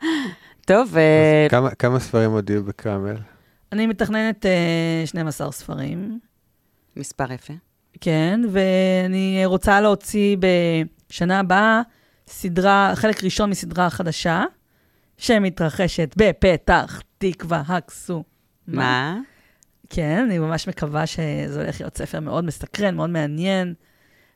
טוב, 0.66 0.88
ו... 0.92 1.00
כמה, 1.48 1.70
כמה 1.70 2.00
ספרים 2.00 2.30
עוד 2.30 2.50
יהיו 2.50 2.64
בקרמל? 2.64 3.16
אני 3.72 3.86
מתכננת 3.86 4.46
uh, 5.04 5.06
12 5.06 5.52
ספרים. 5.52 6.18
מספר 6.96 7.32
יפה. 7.32 7.54
כן, 8.00 8.40
ואני 8.50 9.42
רוצה 9.44 9.80
להוציא 9.80 10.36
בשנה 11.10 11.40
הבאה 11.40 11.82
סדרה, 12.26 12.92
חלק 12.94 13.24
ראשון 13.24 13.50
מסדרה 13.50 13.90
חדשה, 13.90 14.44
שמתרחשת 15.20 16.14
בפתח 16.16 17.00
תקווה 17.18 17.62
הקסו. 17.66 18.24
מה? 18.66 19.18
כן, 19.90 20.22
אני 20.26 20.38
ממש 20.38 20.68
מקווה 20.68 21.06
שזה 21.06 21.62
הולך 21.62 21.80
להיות 21.80 21.96
ספר 21.96 22.20
מאוד 22.20 22.44
מסקרן, 22.44 22.94
מאוד 22.94 23.10
מעניין, 23.10 23.74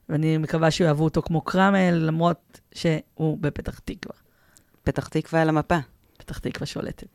ואני 0.09 0.39
מקווה 0.39 0.71
שיאהבו 0.71 1.05
אותו 1.05 1.23
כמו 1.23 1.41
קרמל, 1.41 1.95
למרות 1.95 2.61
שהוא 2.75 3.39
בפתח 3.41 3.79
תקווה. 3.79 4.17
פתח 4.83 5.09
תקווה 5.09 5.43
על 5.43 5.49
המפה. 5.49 5.79
פתח 6.19 6.39
תקווה 6.39 6.67
שולטת. 6.67 7.07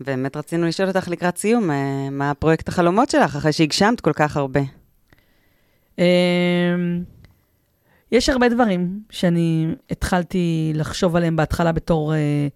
באמת 0.00 0.36
רצינו 0.36 0.66
לשאול 0.66 0.88
אותך 0.88 1.08
לקראת 1.08 1.38
סיום, 1.38 1.70
אה, 1.70 2.10
מה 2.10 2.30
הפרויקט 2.30 2.68
החלומות 2.68 3.10
שלך, 3.10 3.36
אחרי 3.36 3.52
שהגשמת 3.52 4.00
כל 4.00 4.12
כך 4.12 4.36
הרבה? 4.36 4.60
אמ, 5.98 6.04
יש 8.12 8.28
הרבה 8.28 8.48
דברים 8.48 9.00
שאני 9.10 9.74
התחלתי 9.90 10.72
לחשוב 10.74 11.16
עליהם 11.16 11.36
בהתחלה 11.36 11.72
בתור 11.72 12.14
אה, 12.14 12.48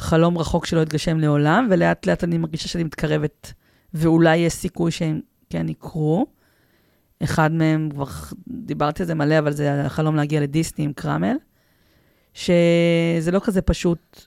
חלום 0.00 0.38
רחוק 0.38 0.66
שלא 0.66 0.80
יתגשם 0.80 1.18
לעולם, 1.18 1.68
ולאט 1.70 2.06
לאט 2.06 2.24
אני 2.24 2.38
מרגישה 2.38 2.68
שאני 2.68 2.84
מתקרבת, 2.84 3.52
ואולי 3.94 4.36
יש 4.36 4.52
סיכוי 4.52 4.90
שהם 4.90 5.20
כן 5.50 5.68
יקרו. 5.68 6.26
אחד 7.22 7.52
מהם, 7.52 7.88
כבר 7.90 8.04
דיברתי 8.48 9.02
על 9.02 9.06
זה 9.06 9.14
מלא, 9.14 9.38
אבל 9.38 9.52
זה 9.52 9.86
החלום 9.86 10.16
להגיע 10.16 10.40
לדיסני 10.40 10.84
עם 10.84 10.92
קרמל, 10.92 11.36
שזה 12.34 13.30
לא 13.32 13.40
כזה 13.44 13.62
פשוט, 13.62 14.26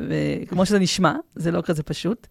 וכמו 0.00 0.66
שזה 0.66 0.78
נשמע, 0.78 1.14
זה 1.34 1.50
לא 1.50 1.62
כזה 1.62 1.82
פשוט. 1.82 2.26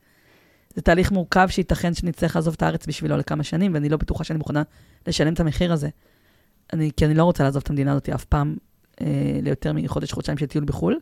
זה 0.75 0.81
תהליך 0.81 1.11
מורכב 1.11 1.47
שייתכן 1.49 1.93
שנצטרך 1.93 2.35
לעזוב 2.35 2.53
את 2.53 2.61
הארץ 2.61 2.87
בשבילו 2.87 3.17
לכמה 3.17 3.43
שנים, 3.43 3.73
ואני 3.73 3.89
לא 3.89 3.97
בטוחה 3.97 4.23
שאני 4.23 4.39
מוכנה 4.39 4.63
לשלם 5.07 5.33
את 5.33 5.39
המחיר 5.39 5.73
הזה. 5.73 5.89
אני, 6.73 6.91
כי 6.97 7.05
אני 7.05 7.13
לא 7.13 7.23
רוצה 7.23 7.43
לעזוב 7.43 7.61
את 7.63 7.69
המדינה 7.69 7.91
הזאת 7.91 8.09
אף 8.09 8.25
פעם 8.25 8.57
אה, 9.01 9.39
ליותר 9.43 9.73
מחודש, 9.73 10.11
חודשיים 10.11 10.37
של 10.37 10.45
טיול 10.45 10.65
בחו"ל. 10.65 10.99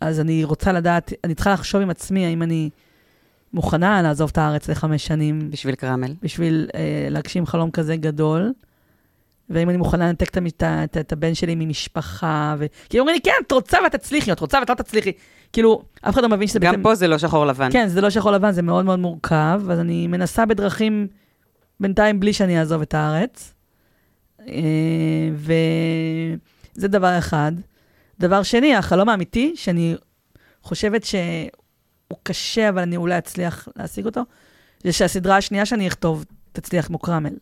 אז 0.00 0.20
אני 0.20 0.44
רוצה 0.44 0.72
לדעת, 0.72 1.12
אני 1.24 1.34
צריכה 1.34 1.52
לחשוב 1.52 1.80
עם 1.80 1.90
עצמי 1.90 2.26
האם 2.26 2.42
אני 2.42 2.70
מוכנה 3.52 4.02
לעזוב 4.02 4.30
את 4.32 4.38
הארץ 4.38 4.68
לחמש 4.68 5.06
שנים. 5.06 5.50
בשביל 5.50 5.74
קרמל. 5.74 6.14
בשביל 6.22 6.68
אה, 6.74 7.08
להגשים 7.10 7.46
חלום 7.46 7.70
כזה 7.70 7.96
גדול. 7.96 8.52
ואם 9.50 9.68
אני 9.68 9.78
מוכנה 9.78 10.08
לנתק 10.08 10.28
את, 10.28 10.38
את, 10.48 10.62
את, 10.62 10.96
את 10.96 11.12
הבן 11.12 11.34
שלי 11.34 11.54
ממשפחה, 11.54 12.54
ו... 12.58 12.66
כי 12.88 13.00
אומרים 13.00 13.14
לי, 13.14 13.20
כן, 13.20 13.32
את 13.46 13.52
רוצה 13.52 13.78
ואת 13.84 13.94
תצליחי, 13.94 14.32
את 14.32 14.40
רוצה 14.40 14.58
ואת 14.60 14.70
לא 14.70 14.74
תצליחי. 14.74 15.12
כאילו, 15.52 15.82
אף 16.00 16.14
אחד 16.14 16.22
לא 16.22 16.28
מבין 16.28 16.48
שזה 16.48 16.58
גם 16.58 16.72
בעצם... 16.72 16.82
פה 16.82 16.94
זה 16.94 17.08
לא 17.08 17.18
שחור 17.18 17.46
לבן. 17.46 17.68
כן, 17.72 17.88
זה 17.88 18.00
לא 18.00 18.10
שחור 18.10 18.32
לבן, 18.32 18.52
זה 18.52 18.62
מאוד 18.62 18.84
מאוד 18.84 18.98
מורכב, 18.98 19.62
אז 19.70 19.80
אני 19.80 20.06
מנסה 20.06 20.46
בדרכים, 20.46 21.06
בינתיים 21.80 22.20
בלי 22.20 22.32
שאני 22.32 22.60
אעזוב 22.60 22.82
את 22.82 22.94
הארץ. 22.94 23.54
אה, 24.40 25.30
וזה 25.34 26.88
דבר 26.88 27.18
אחד. 27.18 27.52
דבר 28.20 28.42
שני, 28.42 28.76
החלום 28.76 29.08
האמיתי, 29.08 29.52
שאני 29.56 29.96
חושבת 30.62 31.04
שהוא 31.04 32.18
קשה, 32.22 32.68
אבל 32.68 32.82
אני 32.82 32.96
אולי 32.96 33.18
אצליח 33.18 33.68
להשיג 33.76 34.06
אותו, 34.06 34.20
זה 34.84 34.92
שהסדרה 34.92 35.36
השנייה 35.36 35.66
שאני 35.66 35.88
אכתוב 35.88 36.24
תצליח 36.52 36.86
כמו 36.86 36.98
קרמל. 36.98 37.34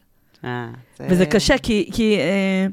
אה, 0.44 0.68
זה... 0.98 1.06
וזה 1.10 1.26
קשה, 1.26 1.58
כי, 1.58 1.90
כי 1.92 2.18
אה, 2.18 2.66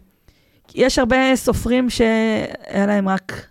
יש 0.76 1.00
הרבה 1.00 1.36
סופרים 1.36 1.90
שהיה 1.90 2.86
להם 2.88 3.10
רק 3.10 3.46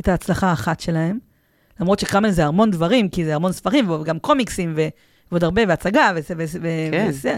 את 0.00 0.08
ההצלחה 0.08 0.50
האחת 0.50 0.80
שלהם, 0.80 1.18
למרות 1.80 1.98
שקרמל 1.98 2.30
זה 2.30 2.46
המון 2.46 2.70
דברים, 2.70 3.08
כי 3.08 3.24
זה 3.24 3.34
המון 3.34 3.52
ספרים, 3.52 3.90
וגם 3.90 4.18
קומיקסים, 4.18 4.74
ו, 4.76 4.88
ועוד 5.32 5.44
הרבה, 5.44 5.62
והצגה, 5.68 6.10
וזה, 6.16 6.34
וזה, 6.36 6.58
כן. 6.92 7.06
וזה. 7.08 7.36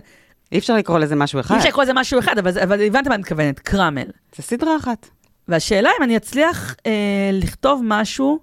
אי 0.52 0.58
אפשר 0.58 0.76
לקרוא 0.76 0.98
לזה 0.98 1.16
משהו 1.16 1.40
אחד. 1.40 1.54
אי 1.54 1.58
אפשר 1.58 1.68
לקרוא 1.68 1.84
לזה 1.84 1.92
משהו 1.94 2.18
אחד, 2.18 2.38
אבל, 2.38 2.58
אבל 2.58 2.86
הבנת 2.86 3.06
מה 3.06 3.14
אני 3.14 3.20
מתכוונת, 3.20 3.58
קרמל. 3.58 4.06
זה 4.36 4.42
סדרה 4.42 4.76
אחת. 4.76 5.08
והשאלה 5.50 5.90
אם 5.98 6.04
אני 6.04 6.16
אצליח 6.16 6.76
אה, 6.86 7.30
לכתוב 7.32 7.82
משהו 7.84 8.38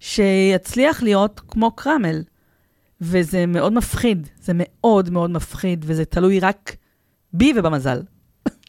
שיצליח 0.00 1.02
להיות 1.02 1.40
כמו 1.48 1.70
קרמל. 1.70 2.22
וזה 3.00 3.46
מאוד 3.46 3.72
מפחיד, 3.72 4.28
זה 4.40 4.52
מאוד 4.54 5.10
מאוד 5.10 5.30
מפחיד, 5.30 5.84
וזה 5.88 6.04
תלוי 6.04 6.40
רק 6.40 6.76
בי 7.32 7.52
ובמזל. 7.56 8.02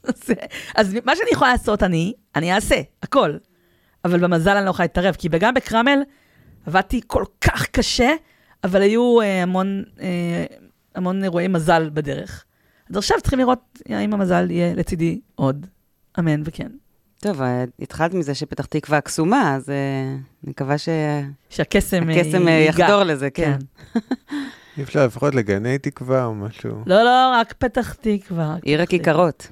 אז 0.77 0.97
מה 1.05 1.15
שאני 1.15 1.29
יכולה 1.31 1.51
לעשות 1.51 1.83
אני, 1.83 2.13
אני 2.35 2.53
אעשה, 2.53 2.75
הכל. 3.03 3.37
אבל 4.05 4.19
במזל 4.19 4.55
אני 4.55 4.65
לא 4.65 4.69
יכולה 4.69 4.83
להתערב, 4.83 5.15
כי 5.15 5.29
גם 5.29 5.53
בקרמל 5.53 5.99
עבדתי 6.65 7.01
כל 7.07 7.23
כך 7.41 7.67
קשה, 7.67 8.11
אבל 8.63 8.81
היו 8.81 9.21
אה, 9.21 9.43
המון, 9.43 9.83
אה, 10.01 10.45
המון 10.95 11.23
אירועי 11.23 11.47
מזל 11.47 11.89
בדרך. 11.93 12.45
אז 12.89 12.97
עכשיו 12.97 13.17
צריכים 13.21 13.39
לראות 13.39 13.79
האם 13.89 14.13
המזל 14.13 14.51
יהיה 14.51 14.73
לצידי 14.75 15.19
עוד. 15.35 15.67
אמן 16.19 16.41
וכן. 16.45 16.71
טוב, 17.19 17.41
אה, 17.41 17.63
התחלת 17.79 18.13
מזה 18.13 18.35
שפתח 18.35 18.65
תקווה 18.65 19.01
קסומה, 19.01 19.55
אז 19.55 19.69
uh, 19.69 19.71
אני 20.43 20.51
מקווה 20.51 20.77
ש... 20.77 20.89
שהקסם 21.49 22.09
הקסם 22.09 22.47
יחדור 22.47 23.03
לזה, 23.03 23.29
כן. 23.29 23.57
כן. 23.93 23.99
אי 24.77 24.83
אפשר 24.83 25.05
לפחות 25.05 25.35
לגני 25.35 25.77
תקווה 25.77 26.25
או 26.25 26.35
משהו? 26.35 26.83
לא, 26.85 27.03
לא, 27.03 27.31
רק 27.33 27.53
פתח 27.53 27.93
תקווה. 27.93 28.55
עיר. 28.63 28.81
הכיכרות. 28.81 29.47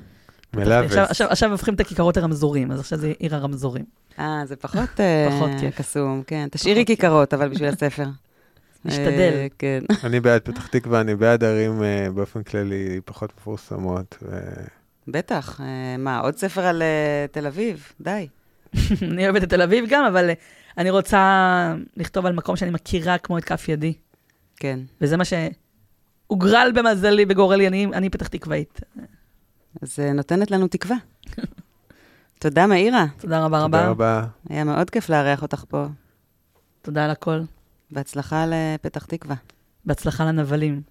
מלאבס. 0.53 0.95
עכשיו- 1.20 1.51
הופכים 1.51 1.74
את 1.74 1.80
הכיכרות 1.80 2.18
לרמזורים, 2.18 2.72
אז 2.72 2.80
עכשיו 2.80 2.97
זה 2.99 3.13
עיר 3.20 3.36
הרמזורים. 3.36 3.86
אה, 4.20 4.41
זה 4.45 4.55
פחות 4.55 4.99
אה. 4.99 5.70
קסום, 5.76 6.24
כן. 6.28 6.47
תשאירי 6.51 6.86
כיכרות, 6.86 7.34
אבל 7.34 7.49
בשביל 7.49 7.70
הספר. 7.70 8.05
משתדל. 8.86 9.32
אה, 9.34 9.47
כן. 9.59 9.80
אני 10.03 10.20
בעד 10.20 10.41
פתח 10.41 10.68
תקווה, 10.68 11.01
אני 11.01 11.16
בעד 11.16 11.43
ערים 11.43 11.84
אה, 11.84 12.07
באופן 12.16 12.43
כללי 12.43 12.99
פחות 13.05 13.32
מפורסמות. 13.38 14.18
בטח. 15.08 15.62
אה, 15.62 15.97
מה, 15.97 16.20
עוד 16.20 16.38
ספר 16.38 16.62
על 16.62 16.82
אה, 16.82 17.26
תל 17.32 17.47
אביב? 17.47 17.93
די. 18.01 18.28
אני 19.12 19.24
אוהבת 19.30 19.43
את 19.43 19.49
תל 19.49 19.62
אביב 19.62 19.86
גם, 19.89 20.06
אבל 20.06 20.30
אה, 20.30 20.34
אני 20.78 20.89
רוצה 20.89 21.74
לכתוב 21.97 22.26
על 22.26 22.34
מקום 22.34 22.56
שאני 22.56 22.72
מכירה 22.72 23.18
כמו 23.18 23.38
את 23.38 23.43
כף 23.43 23.70
ידי. 23.70 23.93
כן. 24.56 24.80
וזה 25.01 25.18
מה 25.18 25.24
שהוגרל 25.26 26.72
במזלי, 26.76 27.26
בגורלי, 27.26 27.68
אני, 27.68 27.86
אני 27.86 28.10
פתח 28.10 28.28
תקוואית. 28.28 28.80
אז 29.82 29.99
נותנת 29.99 30.51
לנו 30.51 30.68
תקווה. 30.68 30.95
תודה, 32.39 32.68
מאירה. 32.68 33.06
תודה 33.18 33.45
רבה 33.45 33.62
תודה 33.62 33.88
רבה. 33.88 33.89
רבה. 33.89 34.26
היה 34.49 34.64
מאוד 34.64 34.89
כיף 34.89 35.10
לארח 35.10 35.41
אותך 35.41 35.64
פה. 35.68 35.86
תודה 36.82 37.06
על 37.06 37.12
הכל. 37.12 37.41
בהצלחה 37.91 38.45
לפתח 38.47 39.06
תקווה. 39.06 39.36
בהצלחה 39.86 40.26
לנבלים. 40.26 40.82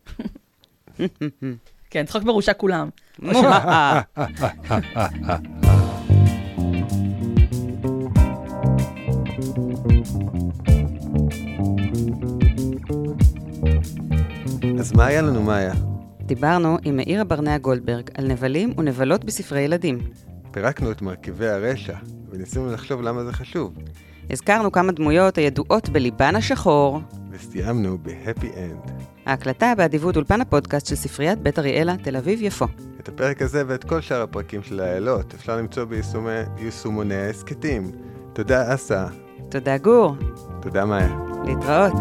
כן, 1.95 2.05
צחוק 2.07 2.23
מרושע 2.23 2.53
כולם. 2.53 2.89
אז 14.79 14.93
מה 14.93 15.07
היה 15.07 15.23
לנו, 15.23 15.43
מה 15.43 15.57
היה? 15.57 15.73
דיברנו 16.21 16.79
עם 16.85 16.97
מאירה 16.97 17.25
ברנע 17.25 17.59
גולדברג 17.59 18.11
על 18.15 18.27
נבלים 18.27 18.75
ונבלות 18.79 19.25
בספרי 19.25 19.61
ילדים. 19.61 19.99
פירקנו 20.51 20.91
את 20.91 21.03
מרכיבי 21.03 21.49
הרשע, 21.49 21.97
וניסינו 22.31 22.73
לחשוב 22.73 23.03
למה 23.03 23.25
זה 23.25 23.33
חשוב, 23.33 23.75
הזכרנו 24.31 24.73
כמה 24.73 24.93
דמויות 24.93 25.39
הידועות 25.39 25.89
בליבן 25.89 26.37
השחור. 26.37 27.01
וסיימנו 27.31 27.99
בהפי 27.99 28.51
אנד. 28.57 29.14
ההקלטה 29.27 29.73
באדיבות 29.77 30.17
אולפן 30.17 30.41
הפודקאסט 30.41 30.87
של 30.87 30.95
ספריית 30.95 31.39
בית 31.39 31.59
אריאלה, 31.59 31.97
תל 32.03 32.17
אביב-יפו. 32.17 32.67
את 33.01 33.09
הפרק 33.09 33.43
הזה 33.43 33.63
ואת 33.67 33.85
כל 33.85 34.01
שאר 34.01 34.23
הפרקים 34.23 34.63
של 34.63 34.81
האלות 34.81 35.35
אפשר 35.35 35.57
למצוא 35.57 35.85
ביישומוני 36.57 37.15
ההסכתים. 37.15 37.91
תודה 38.33 38.75
אסה, 38.75 39.07
תודה, 39.49 39.79
גור. 39.79 40.17
תודה 40.63 40.85
מאיה. 40.85 41.17
להתראות. 41.45 41.93